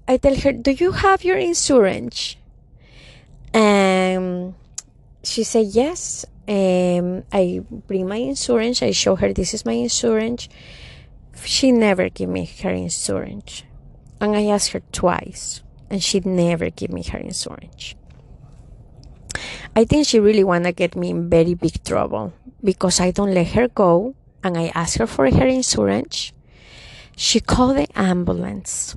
i 0.09 0.17
tell 0.17 0.37
her 0.37 0.53
do 0.53 0.71
you 0.73 0.93
have 0.93 1.25
your 1.25 1.37
insurance? 1.37 2.37
And 3.55 4.55
she 5.23 5.45
said 5.45 5.67
yes. 5.67 6.25
Um, 6.49 7.23
i 7.33 7.63
bring 7.87 8.09
my 8.09 8.17
insurance 8.17 8.83
i 8.83 8.91
show 8.91 9.15
her 9.15 9.33
this 9.33 9.55
is 9.55 9.65
my 9.65 9.75
insurance 9.75 10.49
she 11.45 11.73
never 11.73 12.09
gave 12.09 12.29
me 12.29 12.45
her 12.63 12.71
insurance. 12.71 13.63
And 14.21 14.37
I 14.37 14.47
asked 14.47 14.73
her 14.73 14.83
twice, 14.93 15.63
and 15.91 16.03
she 16.03 16.21
never 16.21 16.71
gave 16.71 16.93
me 16.93 17.03
her 17.05 17.19
insurance. 17.19 17.95
I 19.75 19.85
think 19.85 20.07
she 20.07 20.21
really 20.21 20.45
wanna 20.45 20.73
get 20.73 20.95
me 20.97 21.11
in 21.11 21.31
very 21.31 21.55
big 21.55 21.83
trouble 21.83 22.33
because 22.63 23.01
I 23.01 23.11
don't 23.11 23.35
let 23.35 23.49
her 23.49 23.69
go 23.69 24.15
and 24.45 24.57
I 24.57 24.71
ask 24.75 24.99
her 24.99 25.07
for 25.07 25.31
her 25.31 25.47
insurance. 25.47 26.33
She 27.17 27.41
called 27.41 27.77
the 27.77 27.89
ambulance 27.99 28.97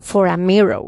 for 0.00 0.26
a 0.26 0.36
mirror. 0.36 0.84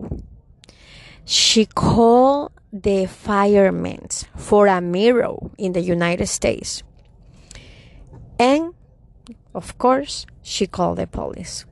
She 1.25 1.67
called 1.67 2.53
the 2.73 3.07
firemen 3.07 4.09
for 4.37 4.67
a 4.67 4.81
mirror 4.81 5.37
in 5.57 5.73
the 5.73 5.81
United 5.81 6.27
States. 6.27 6.83
And 8.39 8.75
of 9.55 9.77
course, 9.79 10.27
she 10.49 10.67
called 10.67 10.99
the 10.99 11.07
police. 11.07 11.65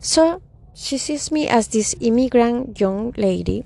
So 0.00 0.42
she 0.74 0.96
sees 0.98 1.30
me 1.30 1.48
as 1.48 1.68
this 1.68 1.94
immigrant 2.00 2.80
young 2.80 3.12
lady 3.16 3.64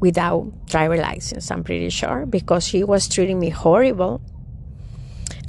without 0.00 0.52
driver 0.66 0.96
license, 0.96 1.50
I'm 1.50 1.64
pretty 1.64 1.90
sure, 1.90 2.26
because 2.26 2.66
she 2.66 2.84
was 2.84 3.08
treating 3.08 3.38
me 3.38 3.50
horrible. 3.50 4.20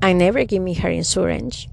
I 0.02 0.14
never 0.14 0.44
give 0.46 0.62
me 0.62 0.74
her 0.76 0.90
insurance. 0.90 1.68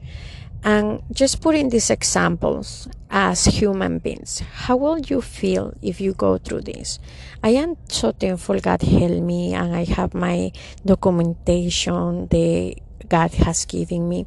And 0.64 1.02
just 1.10 1.40
putting 1.40 1.70
these 1.70 1.90
examples 1.90 2.88
as 3.10 3.44
human 3.46 3.98
beings, 3.98 4.42
how 4.66 4.76
will 4.76 4.98
you 4.98 5.20
feel 5.20 5.74
if 5.82 6.00
you 6.00 6.12
go 6.14 6.38
through 6.38 6.62
this? 6.62 7.00
I 7.42 7.50
am 7.50 7.76
so 7.88 8.12
thankful 8.12 8.60
God 8.60 8.82
help 8.82 9.22
me 9.22 9.54
and 9.54 9.74
I 9.74 9.84
have 9.84 10.14
my 10.14 10.52
documentation, 10.86 12.28
that 12.28 12.76
God 13.08 13.34
has 13.34 13.64
given 13.64 14.08
me. 14.08 14.26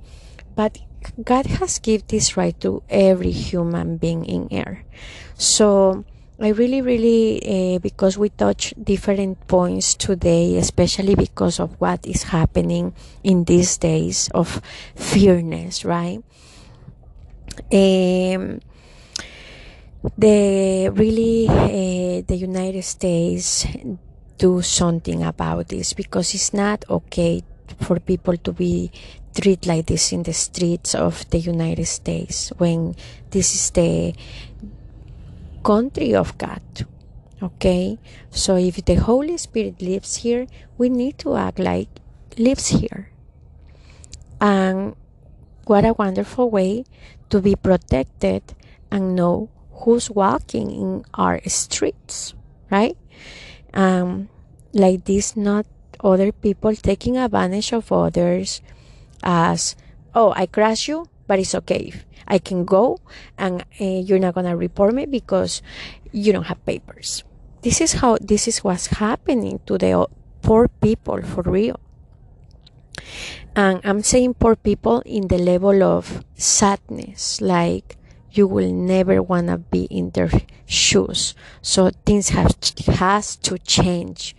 But 0.56 0.78
God 1.24 1.45
has 1.62 1.80
given 1.80 2.06
this 2.08 2.38
right 2.38 2.60
to 2.62 2.84
every 2.89 3.32
human 3.32 3.97
being 3.97 4.26
in 4.26 4.47
air. 4.51 4.84
So 5.36 6.06
I 6.39 6.49
really, 6.49 6.82
really, 6.82 7.39
uh, 7.76 7.80
because 7.80 8.18
we 8.18 8.30
touch 8.30 8.74
different 8.82 9.47
points 9.47 9.95
today, 9.95 10.58
especially 10.58 11.16
because 11.16 11.60
of 11.60 11.80
what 11.80 12.06
is 12.06 12.24
happening 12.24 12.93
in 13.24 13.45
these 13.45 13.78
days 13.78 14.30
of 14.34 14.62
fearness, 14.95 15.86
right? 15.86 16.20
Um, 17.72 18.60
the 20.18 20.89
really 20.91 21.47
uh, 21.47 22.22
the 22.28 22.36
United 22.36 22.84
States 22.84 23.66
do 24.38 24.62
something 24.62 25.24
about 25.24 25.70
this 25.70 25.93
because 25.93 26.36
it's 26.36 26.53
not 26.53 26.84
okay 26.89 27.41
for 27.80 27.99
people 27.99 28.36
to 28.38 28.51
be 28.51 28.91
treated 29.36 29.67
like 29.67 29.86
this 29.86 30.11
in 30.11 30.23
the 30.23 30.33
streets 30.33 30.95
of 30.95 31.29
the 31.29 31.38
United 31.38 31.86
States 31.86 32.49
when 32.57 32.95
this 33.31 33.53
is 33.53 33.69
the 33.71 34.15
country 35.63 36.15
of 36.15 36.38
God. 36.38 36.61
Okay? 37.43 37.99
So 38.31 38.55
if 38.55 38.83
the 38.86 38.95
Holy 38.95 39.38
Spirit 39.38 39.81
lives 39.81 40.17
here, 40.17 40.47
we 40.77 40.89
need 40.89 41.19
to 41.19 41.36
act 41.36 41.59
like 41.59 41.89
lives 42.38 42.67
here. 42.67 43.11
And 44.39 44.95
what 45.65 45.86
a 45.86 45.93
wonderful 45.93 46.49
way 46.49 46.86
to 47.29 47.41
be 47.41 47.55
protected 47.55 48.43
and 48.91 49.15
know 49.15 49.49
who's 49.83 50.09
walking 50.09 50.71
in 50.71 51.05
our 51.13 51.41
streets, 51.47 52.33
right? 52.71 52.97
Um, 53.73 54.29
like 54.73 55.05
this, 55.05 55.36
not 55.36 55.65
other 56.03 56.31
people 56.31 56.75
taking 56.75 57.17
advantage 57.17 57.73
of 57.73 57.91
others 57.91 58.61
as, 59.26 59.76
oh, 60.13 60.34
I 60.36 60.45
crash 60.45 60.88
you, 60.88 61.09
but 61.28 61.39
it's 61.39 61.55
okay. 61.55 61.91
I 62.28 62.38
can 62.38 62.65
go 62.65 62.99
and 63.38 63.63
uh, 63.82 63.84
you're 63.84 64.19
not 64.19 64.36
going 64.36 64.45
to 64.45 64.55
report 64.55 64.93
me 64.93 65.05
because 65.05 65.61
you 66.11 66.32
don't 66.32 66.45
have 66.45 66.63
papers. 66.65 67.23
This 67.61 67.82
is 67.82 67.93
how 67.93 68.17
this 68.21 68.47
is 68.47 68.63
what's 68.63 68.88
happening 68.88 69.59
to 69.65 69.78
the 69.78 70.07
poor 70.41 70.67
people 70.67 71.21
for 71.23 71.41
real. 71.41 71.80
And 73.55 73.82
I'm 73.84 74.03
saying 74.03 74.36
poor 74.36 74.55
people 74.55 75.01
in 75.05 75.28
the 75.28 75.38
level 75.38 75.82
of 75.82 76.23
sadness, 76.36 77.41
like 77.41 77.97
you 78.32 78.47
will 78.47 78.71
never 78.71 79.21
want 79.23 79.47
to 79.47 79.57
be 79.57 79.86
in 79.86 80.11
their 80.11 80.30
shoes. 80.65 81.34
So 81.61 81.89
things 82.05 82.30
have 82.30 82.55
has 82.99 83.36
to 83.38 83.57
change 83.59 84.36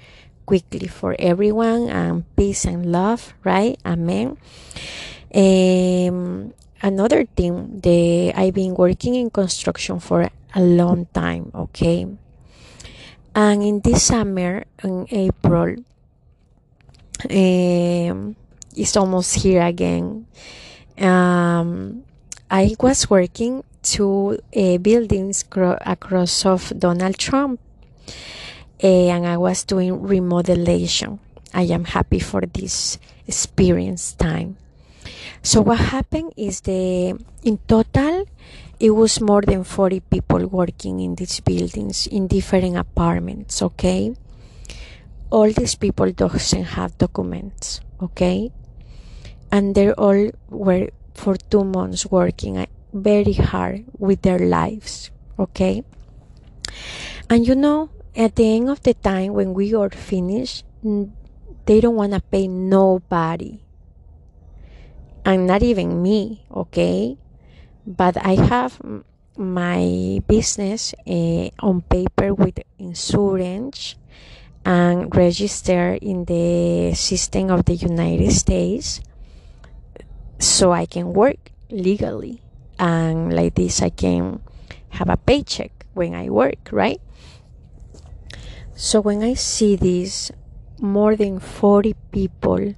quickly 0.47 0.87
for 0.87 1.17
everyone 1.19 1.89
and 1.91 2.25
peace 2.37 2.65
and 2.65 2.91
love, 2.91 3.35
right? 3.45 3.77
Amen. 3.85 4.39
Um, 5.35 6.55
another 6.83 7.25
thing 7.25 7.81
the 7.81 8.33
I've 8.35 8.55
been 8.55 8.75
working 8.75 9.15
in 9.15 9.31
construction 9.31 10.01
for 10.01 10.31
a 10.55 10.61
long 10.61 11.07
time 11.13 11.51
okay 11.55 12.07
and 13.35 13.63
in 13.63 13.81
this 13.81 14.05
summer 14.05 14.65
in 14.83 15.07
April 15.11 15.77
um, 17.31 18.37
it's 18.77 18.97
almost 18.97 19.37
here 19.37 19.63
again 19.63 20.27
um, 20.99 22.05
I 22.51 22.75
was 22.81 23.11
working 23.11 23.65
to 23.97 24.39
uh, 24.55 24.79
buildings 24.79 25.43
cro- 25.43 25.79
across 25.81 26.45
of 26.47 26.73
Donald 26.79 27.19
Trump 27.19 27.61
and 28.87 29.27
I 29.27 29.37
was 29.37 29.65
doing 29.65 30.01
remodelation 30.01 31.19
I 31.55 31.63
am 31.63 31.85
happy 31.85 32.19
for 32.19 32.43
this 32.43 32.99
experience 33.27 34.13
time 34.13 34.57
so 35.43 35.61
what 35.61 35.79
happened 35.79 36.33
is 36.37 36.61
the 36.63 37.19
in 37.43 37.59
total 37.67 38.27
it 38.79 38.91
was 38.91 39.21
more 39.21 39.41
than 39.41 39.65
40 39.65 40.01
people 40.01 40.47
working 40.47 41.01
in 41.01 41.15
these 41.15 41.41
buildings 41.41 42.07
in 42.07 42.27
different 42.27 42.77
apartments, 42.77 43.63
okay? 43.63 44.15
All 45.31 45.51
these 45.51 45.75
people 45.75 46.13
doesn't 46.13 46.77
have 46.77 46.99
documents, 46.99 47.81
okay? 48.03 48.53
And 49.51 49.75
they 49.75 49.93
all 49.93 50.31
were 50.51 50.91
for 51.15 51.37
two 51.37 51.65
months 51.65 52.05
working 52.05 52.59
uh, 52.59 52.67
very 52.93 53.33
hard 53.33 53.85
with 53.99 54.21
their 54.21 54.39
lives, 54.39 55.11
okay? 55.39 55.83
And 57.31 57.47
you 57.47 57.55
know, 57.55 57.89
at 58.17 58.35
the 58.37 58.57
end 58.57 58.71
of 58.71 58.83
the 58.83 58.95
time 58.95 59.35
when 59.35 59.53
we 59.53 59.75
are 59.75 59.91
finished, 59.91 60.65
they 60.83 61.81
don't 61.81 61.97
want 61.97 62.13
to 62.13 62.21
pay 62.21 62.49
nobody 62.49 63.61
and 65.25 65.47
not 65.47 65.63
even 65.63 66.03
me, 66.03 66.47
okay? 66.51 67.19
But 67.87 68.17
I 68.17 68.35
have 68.35 68.81
my 69.37 70.23
business 70.27 70.95
uh, 71.07 71.51
on 71.61 71.83
paper 71.83 72.33
with 72.33 72.59
insurance 72.79 73.97
and 74.65 75.15
registered 75.15 75.99
in 76.03 76.25
the 76.25 76.95
system 76.95 77.51
of 77.51 77.67
the 77.67 77.75
United 77.75 78.33
States 78.33 79.01
so 80.39 80.73
I 80.73 80.87
can 80.87 81.13
work 81.13 81.53
legally 81.71 82.41
and 82.79 83.33
like 83.35 83.55
this 83.55 83.83
I 83.83 83.91
can 83.91 84.41
have 84.91 85.09
a 85.11 85.17
paycheck 85.17 85.87
when 85.93 86.15
I 86.15 86.31
work, 86.31 86.71
right? 86.73 87.01
So 88.77 89.01
when 89.01 89.25
I 89.25 89.33
see 89.33 89.75
this 89.75 90.31
more 90.79 91.17
than 91.17 91.41
40 91.41 91.97
people 92.13 92.75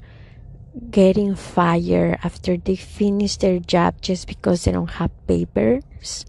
getting 0.92 1.34
fired 1.34 2.20
after 2.22 2.56
they 2.56 2.76
finish 2.76 3.36
their 3.36 3.58
job 3.58 4.00
just 4.00 4.28
because 4.28 4.62
they 4.62 4.70
don't 4.70 5.02
have 5.02 5.10
papers. 5.26 6.24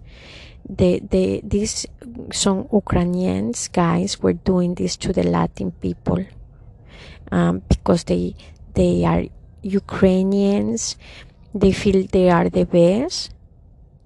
The, 0.68 1.00
the, 1.06 1.42
these 1.44 1.86
some 2.34 2.68
Ukrainians 2.74 3.68
guys 3.68 4.20
were 4.20 4.34
doing 4.34 4.74
this 4.74 4.98
to 4.98 5.14
the 5.14 5.22
Latin 5.22 5.72
people 5.72 6.26
um, 7.32 7.62
because 7.70 8.06
they 8.06 8.36
they 8.74 9.06
are 9.06 9.26
Ukrainians. 9.62 10.98
They 11.54 11.74
feel 11.74 12.08
they 12.10 12.30
are 12.30 12.50
the 12.50 12.66
best. 12.66 13.34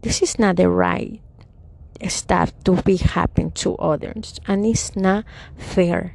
This 0.01 0.21
is 0.21 0.37
not 0.39 0.57
the 0.57 0.67
right 0.67 1.22
stuff 2.09 2.53
to 2.63 2.81
be 2.81 2.97
happen 2.97 3.51
to 3.51 3.75
others, 3.77 4.39
and 4.47 4.65
it's 4.65 4.95
not 4.95 5.25
fair 5.57 6.13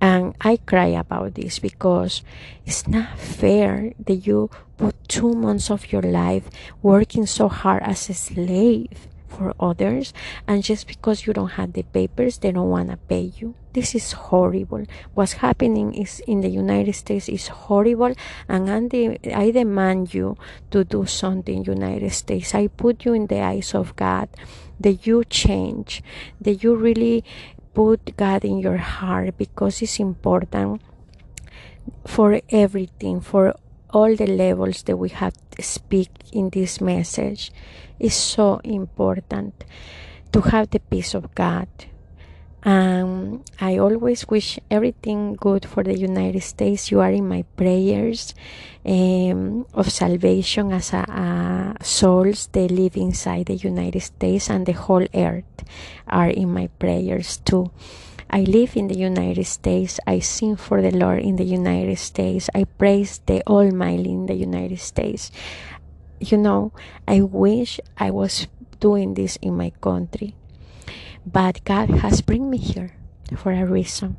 and 0.00 0.34
I 0.40 0.58
cry 0.58 0.94
about 0.94 1.34
this 1.34 1.58
because 1.58 2.22
it's 2.64 2.86
not 2.86 3.18
fair 3.18 3.92
that 4.06 4.26
you 4.26 4.50
put 4.76 4.94
two 5.08 5.32
months 5.32 5.70
of 5.70 5.90
your 5.92 6.02
life 6.02 6.48
working 6.82 7.26
so 7.26 7.48
hard 7.48 7.82
as 7.82 8.08
a 8.08 8.14
slave 8.14 9.08
for 9.26 9.54
others, 9.60 10.14
and 10.46 10.64
just 10.64 10.86
because 10.88 11.26
you 11.26 11.32
don't 11.32 11.58
have 11.60 11.72
the 11.72 11.82
papers, 11.82 12.38
they 12.38 12.50
don't 12.50 12.70
want 12.70 12.90
to 12.90 12.96
pay 12.96 13.30
you. 13.36 13.54
This 13.72 13.94
is 13.94 14.12
horrible. 14.12 14.84
What's 15.14 15.34
happening 15.34 15.94
is 15.94 16.20
in 16.26 16.40
the 16.40 16.48
United 16.48 16.94
States 16.94 17.28
is 17.28 17.48
horrible, 17.48 18.14
and 18.48 18.70
I 18.70 19.50
demand 19.50 20.14
you 20.14 20.36
to 20.70 20.82
do 20.82 21.06
something. 21.06 21.64
United 21.64 22.10
States, 22.12 22.54
I 22.54 22.68
put 22.68 23.04
you 23.04 23.12
in 23.12 23.26
the 23.26 23.40
eyes 23.40 23.74
of 23.74 23.94
God 23.96 24.28
that 24.80 25.06
you 25.06 25.24
change, 25.24 26.02
that 26.40 26.62
you 26.62 26.74
really 26.74 27.24
put 27.74 28.16
God 28.16 28.44
in 28.44 28.58
your 28.58 28.78
heart 28.78 29.36
because 29.38 29.82
it's 29.82 29.98
important 30.00 30.82
for 32.06 32.40
everything, 32.50 33.20
for 33.20 33.54
all 33.90 34.14
the 34.14 34.26
levels 34.26 34.82
that 34.84 34.96
we 34.96 35.08
have 35.08 35.34
to 35.52 35.62
speak 35.62 36.10
in 36.32 36.50
this 36.50 36.80
message. 36.80 37.50
It's 37.98 38.14
so 38.14 38.60
important 38.64 39.64
to 40.32 40.40
have 40.42 40.70
the 40.70 40.80
peace 40.80 41.14
of 41.14 41.34
God 41.34 41.68
um, 42.64 43.44
I 43.60 43.78
always 43.78 44.26
wish 44.26 44.58
everything 44.70 45.34
good 45.34 45.64
for 45.64 45.84
the 45.84 45.96
United 45.96 46.42
States. 46.42 46.90
You 46.90 47.00
are 47.00 47.10
in 47.10 47.28
my 47.28 47.42
prayers 47.56 48.34
um, 48.84 49.66
of 49.74 49.92
salvation 49.92 50.72
as 50.72 50.92
a, 50.92 51.04
a 51.78 51.84
souls 51.84 52.48
that 52.52 52.70
live 52.70 52.96
inside 52.96 53.46
the 53.46 53.56
United 53.56 54.00
States 54.00 54.50
and 54.50 54.66
the 54.66 54.72
whole 54.72 55.06
earth 55.14 55.64
are 56.08 56.30
in 56.30 56.52
my 56.52 56.66
prayers 56.78 57.38
too. 57.38 57.70
I 58.30 58.40
live 58.40 58.76
in 58.76 58.88
the 58.88 58.98
United 58.98 59.44
States. 59.44 60.00
I 60.06 60.18
sing 60.18 60.56
for 60.56 60.82
the 60.82 60.90
Lord 60.90 61.22
in 61.22 61.36
the 61.36 61.44
United 61.44 61.98
States. 61.98 62.50
I 62.54 62.64
praise 62.64 63.20
the 63.24 63.46
Almighty 63.46 64.10
in 64.10 64.26
the 64.26 64.34
United 64.34 64.80
States. 64.80 65.30
You 66.20 66.36
know, 66.36 66.72
I 67.06 67.22
wish 67.22 67.80
I 67.96 68.10
was 68.10 68.48
doing 68.80 69.14
this 69.14 69.36
in 69.40 69.56
my 69.56 69.70
country 69.80 70.34
but 71.26 71.64
God 71.64 71.90
has 72.02 72.20
bring 72.20 72.50
me 72.50 72.58
here 72.58 72.94
for 73.36 73.52
a 73.52 73.64
reason. 73.64 74.16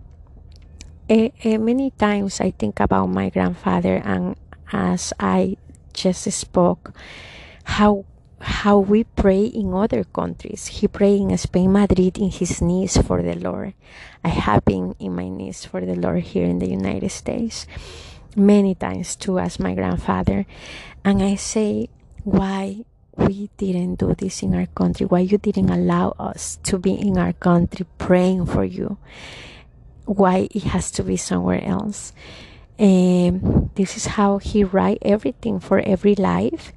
Uh, 1.10 1.30
uh, 1.43 1.58
many 1.58 1.91
times 1.91 2.39
I 2.39 2.52
think 2.52 2.80
about 2.80 3.08
my 3.08 3.30
grandfather, 3.30 4.02
and 4.04 4.36
as 4.72 5.14
I 5.20 5.58
just 5.93 6.30
spoke, 6.32 6.93
how 7.64 8.06
how 8.41 8.80
we 8.80 9.04
pray 9.04 9.45
in 9.45 9.74
other 9.74 10.06
countries. 10.06 10.68
He 10.68 10.88
prayed 10.88 11.22
in 11.22 11.38
Spain, 11.38 11.74
Madrid, 11.74 12.18
in 12.18 12.32
his 12.32 12.62
knees 12.62 12.95
for 12.95 13.22
the 13.22 13.36
Lord. 13.36 13.74
I 14.24 14.30
have 14.30 14.64
been 14.64 14.95
in 15.00 15.16
my 15.16 15.28
knees 15.28 15.66
for 15.66 15.82
the 15.82 15.95
Lord 15.95 16.24
here 16.24 16.45
in 16.45 16.60
the 16.60 16.70
United 16.70 17.12
States 17.12 17.68
many 18.36 18.76
times 18.76 19.16
too, 19.16 19.39
as 19.39 19.60
my 19.60 19.74
grandfather, 19.74 20.45
and 21.04 21.22
I 21.22 21.36
say, 21.36 21.89
why 22.24 22.86
we 23.20 23.49
didn't 23.57 23.95
do 23.95 24.15
this 24.15 24.41
in 24.41 24.55
our 24.55 24.65
country? 24.67 25.05
Why 25.05 25.20
you 25.20 25.38
didn't 25.38 25.70
allow 25.70 26.15
us 26.17 26.57
to 26.63 26.80
be 26.80 26.93
in 26.93 27.17
our 27.17 27.34
country 27.34 27.86
praying 27.97 28.45
for 28.47 28.63
you? 28.63 28.97
Why 30.05 30.47
it 30.51 30.63
has 30.63 30.91
to 30.91 31.03
be 31.03 31.17
somewhere 31.17 31.63
else? 31.63 32.13
And 32.80 33.70
this 33.76 33.97
is 33.97 34.05
how 34.15 34.38
he 34.38 34.63
write 34.63 34.99
everything 35.01 35.59
for 35.59 35.80
every 35.80 36.15
life. 36.15 36.72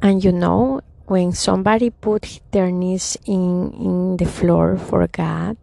And 0.00 0.22
you 0.22 0.32
know, 0.32 0.80
when 1.06 1.32
somebody 1.32 1.90
put 1.90 2.40
their 2.52 2.70
knees 2.70 3.18
in 3.26 3.72
in 3.72 4.16
the 4.16 4.24
floor 4.24 4.76
for 4.76 5.06
God, 5.08 5.56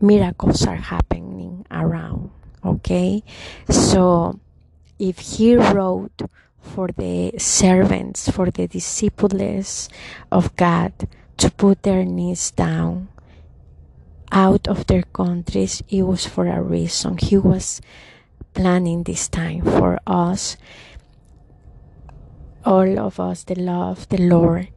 miracles 0.00 0.66
are 0.66 0.76
happening 0.76 1.66
around. 1.70 2.30
Okay, 2.64 3.22
so 3.68 4.40
if 4.98 5.18
he 5.18 5.56
wrote 5.56 6.22
for 6.64 6.88
the 6.88 7.32
servants, 7.38 8.28
for 8.28 8.50
the 8.50 8.66
disciples 8.66 9.88
of 10.32 10.56
God 10.56 10.92
to 11.36 11.50
put 11.50 11.82
their 11.82 12.04
knees 12.04 12.50
down 12.50 13.08
out 14.32 14.66
of 14.66 14.86
their 14.86 15.02
countries, 15.14 15.82
it 15.88 16.02
was 16.02 16.26
for 16.26 16.46
a 16.46 16.60
reason. 16.60 17.16
He 17.18 17.38
was 17.38 17.80
planning 18.52 19.04
this 19.04 19.28
time 19.28 19.62
for 19.62 20.00
us, 20.06 20.56
all 22.64 22.98
of 22.98 23.20
us, 23.20 23.44
the 23.44 23.54
love, 23.54 24.08
the 24.08 24.18
Lord. 24.18 24.68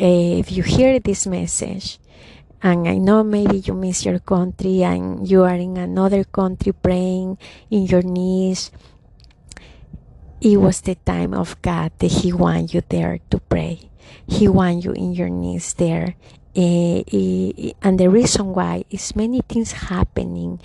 Uh, 0.00 0.40
if 0.40 0.50
you 0.50 0.62
hear 0.62 0.98
this 0.98 1.26
message, 1.26 1.98
and 2.62 2.88
I 2.88 2.96
know 2.96 3.22
maybe 3.22 3.58
you 3.58 3.74
miss 3.74 4.06
your 4.06 4.20
country 4.20 4.84
and 4.84 5.28
you 5.28 5.42
are 5.42 5.54
in 5.54 5.76
another 5.76 6.24
country 6.24 6.72
praying 6.72 7.38
in 7.70 7.86
your 7.86 8.02
knees 8.02 8.70
it 10.42 10.56
was 10.58 10.80
the 10.82 10.96
time 11.06 11.32
of 11.34 11.60
God 11.62 11.92
that 11.98 12.10
He 12.10 12.32
want 12.32 12.74
you 12.74 12.82
there 12.88 13.20
to 13.30 13.38
pray. 13.38 13.78
He 14.26 14.48
want 14.48 14.84
you 14.84 14.92
in 14.92 15.14
your 15.14 15.30
knees 15.30 15.74
there. 15.74 16.16
Uh, 16.54 17.00
and 17.80 17.96
the 17.96 18.10
reason 18.10 18.52
why 18.52 18.84
is 18.90 19.16
many 19.16 19.40
things 19.48 19.72
happening. 19.72 20.60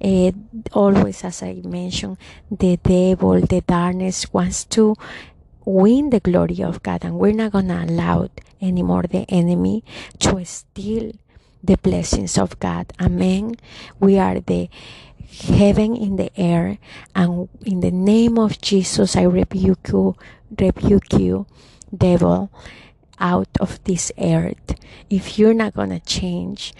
Uh, 0.00 0.30
always, 0.72 1.24
as 1.24 1.42
I 1.42 1.62
mentioned, 1.64 2.18
the 2.50 2.76
devil, 2.76 3.40
the 3.40 3.62
darkness 3.62 4.32
wants 4.32 4.64
to 4.76 4.94
win 5.64 6.10
the 6.10 6.20
glory 6.20 6.62
of 6.62 6.82
God, 6.82 7.04
and 7.04 7.18
we're 7.18 7.32
not 7.32 7.52
gonna 7.52 7.86
allow 7.88 8.28
anymore 8.60 9.04
the 9.08 9.24
enemy 9.30 9.82
to 10.20 10.44
steal 10.44 11.12
the 11.64 11.76
blessings 11.76 12.36
of 12.36 12.58
God. 12.60 12.92
Amen. 13.00 13.56
We 13.98 14.18
are 14.18 14.40
the 14.40 14.68
heaven 15.32 15.96
in 15.96 16.16
the 16.16 16.30
air 16.38 16.78
and 17.14 17.48
in 17.64 17.80
the 17.80 17.90
name 17.90 18.38
of 18.38 18.60
Jesus 18.60 19.16
I 19.16 19.22
rebuke 19.22 19.88
you 19.88 20.16
rebuke 20.58 21.12
you 21.14 21.46
devil 21.94 22.50
out 23.18 23.48
of 23.60 23.82
this 23.84 24.10
earth. 24.18 24.74
If 25.08 25.38
you're 25.38 25.54
not 25.54 25.74
gonna 25.74 26.00
change 26.00 26.74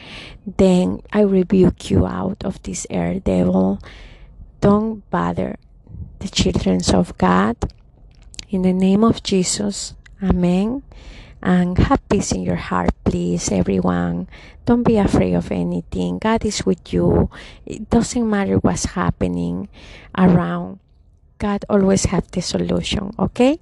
then 0.44 1.00
I 1.12 1.22
rebuke 1.22 1.90
you 1.90 2.06
out 2.06 2.44
of 2.44 2.62
this 2.62 2.86
earth 2.90 3.24
devil. 3.24 3.80
Don't 4.60 5.08
bother 5.10 5.56
the 6.18 6.28
children 6.28 6.80
of 6.92 7.16
God. 7.18 7.56
In 8.50 8.62
the 8.62 8.72
name 8.72 9.02
of 9.02 9.22
Jesus 9.22 9.94
amen 10.22 10.82
and 11.42 11.76
have 11.78 12.06
peace 12.08 12.32
in 12.32 12.42
your 12.42 12.56
heart, 12.56 12.90
please, 13.04 13.50
everyone. 13.50 14.28
Don't 14.64 14.84
be 14.84 14.96
afraid 14.96 15.34
of 15.34 15.50
anything. 15.50 16.18
God 16.18 16.44
is 16.44 16.64
with 16.64 16.92
you. 16.92 17.30
It 17.66 17.90
doesn't 17.90 18.28
matter 18.28 18.56
what's 18.58 18.94
happening 18.94 19.68
around. 20.16 20.78
God 21.38 21.64
always 21.68 22.06
have 22.06 22.30
the 22.30 22.40
solution, 22.40 23.10
okay? 23.18 23.58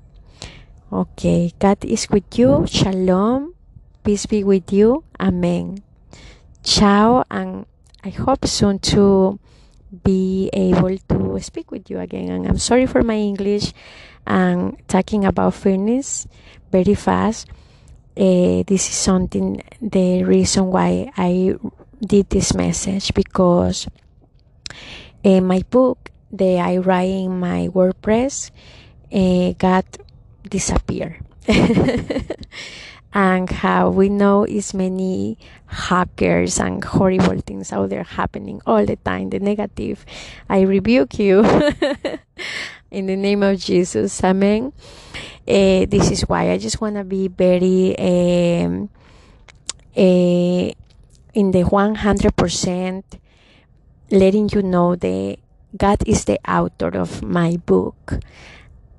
Okay, 0.92 1.52
God 1.58 1.84
is 1.84 2.10
with 2.10 2.28
you. 2.36 2.66
Shalom. 2.68 3.54
Peace 4.04 4.26
be 4.26 4.44
with 4.44 4.72
you. 4.72 5.04
Amen. 5.18 5.82
Ciao, 6.62 7.24
and 7.30 7.64
I 8.04 8.10
hope 8.10 8.44
soon 8.46 8.78
to 8.92 9.40
be 10.04 10.50
able 10.52 10.98
to 11.08 11.40
speak 11.40 11.70
with 11.70 11.88
you 11.88 11.98
again. 11.98 12.28
And 12.28 12.46
I'm 12.46 12.58
sorry 12.58 12.84
for 12.84 13.02
my 13.02 13.16
English 13.16 13.72
and 14.26 14.76
talking 14.86 15.24
about 15.24 15.54
fitness 15.54 16.28
very 16.70 16.94
fast 16.94 17.48
uh, 18.16 18.62
this 18.66 18.88
is 18.88 18.94
something 18.94 19.62
the 19.80 20.24
reason 20.24 20.66
why 20.66 21.12
I 21.16 21.54
did 22.00 22.30
this 22.30 22.54
message 22.54 23.14
because 23.14 23.86
uh, 25.24 25.40
my 25.40 25.62
book 25.70 26.10
that 26.32 26.58
I 26.58 26.78
write 26.78 27.10
in 27.10 27.38
my 27.38 27.68
WordPress 27.68 28.50
uh, 29.12 29.52
got 29.58 29.84
disappear. 30.48 31.20
and 33.12 33.50
how 33.50 33.90
we 33.90 34.08
know 34.08 34.44
is 34.44 34.72
many 34.72 35.36
hackers 35.66 36.60
and 36.60 36.84
horrible 36.84 37.40
things 37.40 37.72
out 37.72 37.90
there 37.90 38.04
happening 38.04 38.60
all 38.66 38.86
the 38.86 38.96
time. 38.96 39.30
The 39.30 39.40
negative 39.40 40.06
i 40.48 40.60
rebuke 40.60 41.18
you. 41.18 41.44
In 42.90 43.06
the 43.06 43.14
name 43.14 43.44
of 43.44 43.58
jesus 43.60 44.22
amen 44.24 44.72
uh, 45.48 45.86
this 45.86 46.10
is 46.10 46.22
why 46.22 46.50
I 46.50 46.58
just 46.58 46.80
want 46.80 46.96
to 46.96 47.04
be 47.04 47.28
very 47.28 47.96
um, 47.98 48.90
uh, 49.96 50.70
in 51.34 51.50
the 51.50 51.64
100% 51.64 53.02
letting 54.10 54.50
you 54.52 54.62
know 54.62 54.96
that 54.96 55.38
God 55.76 56.02
is 56.06 56.24
the 56.24 56.38
author 56.48 56.88
of 56.88 57.22
my 57.22 57.56
book. 57.56 58.18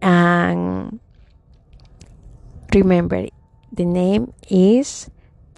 And 0.01 0.99
remember, 2.73 3.27
the 3.71 3.85
name 3.85 4.33
is 4.49 5.09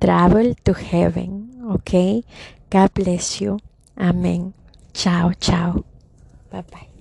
Travel 0.01 0.55
to 0.65 0.73
Heaven. 0.73 1.61
Okay? 1.79 2.23
God 2.69 2.93
bless 2.93 3.39
you. 3.39 3.59
Amen. 3.97 4.53
Ciao, 4.93 5.33
ciao. 5.39 5.85
Bye 6.49 6.63
bye. 6.69 6.92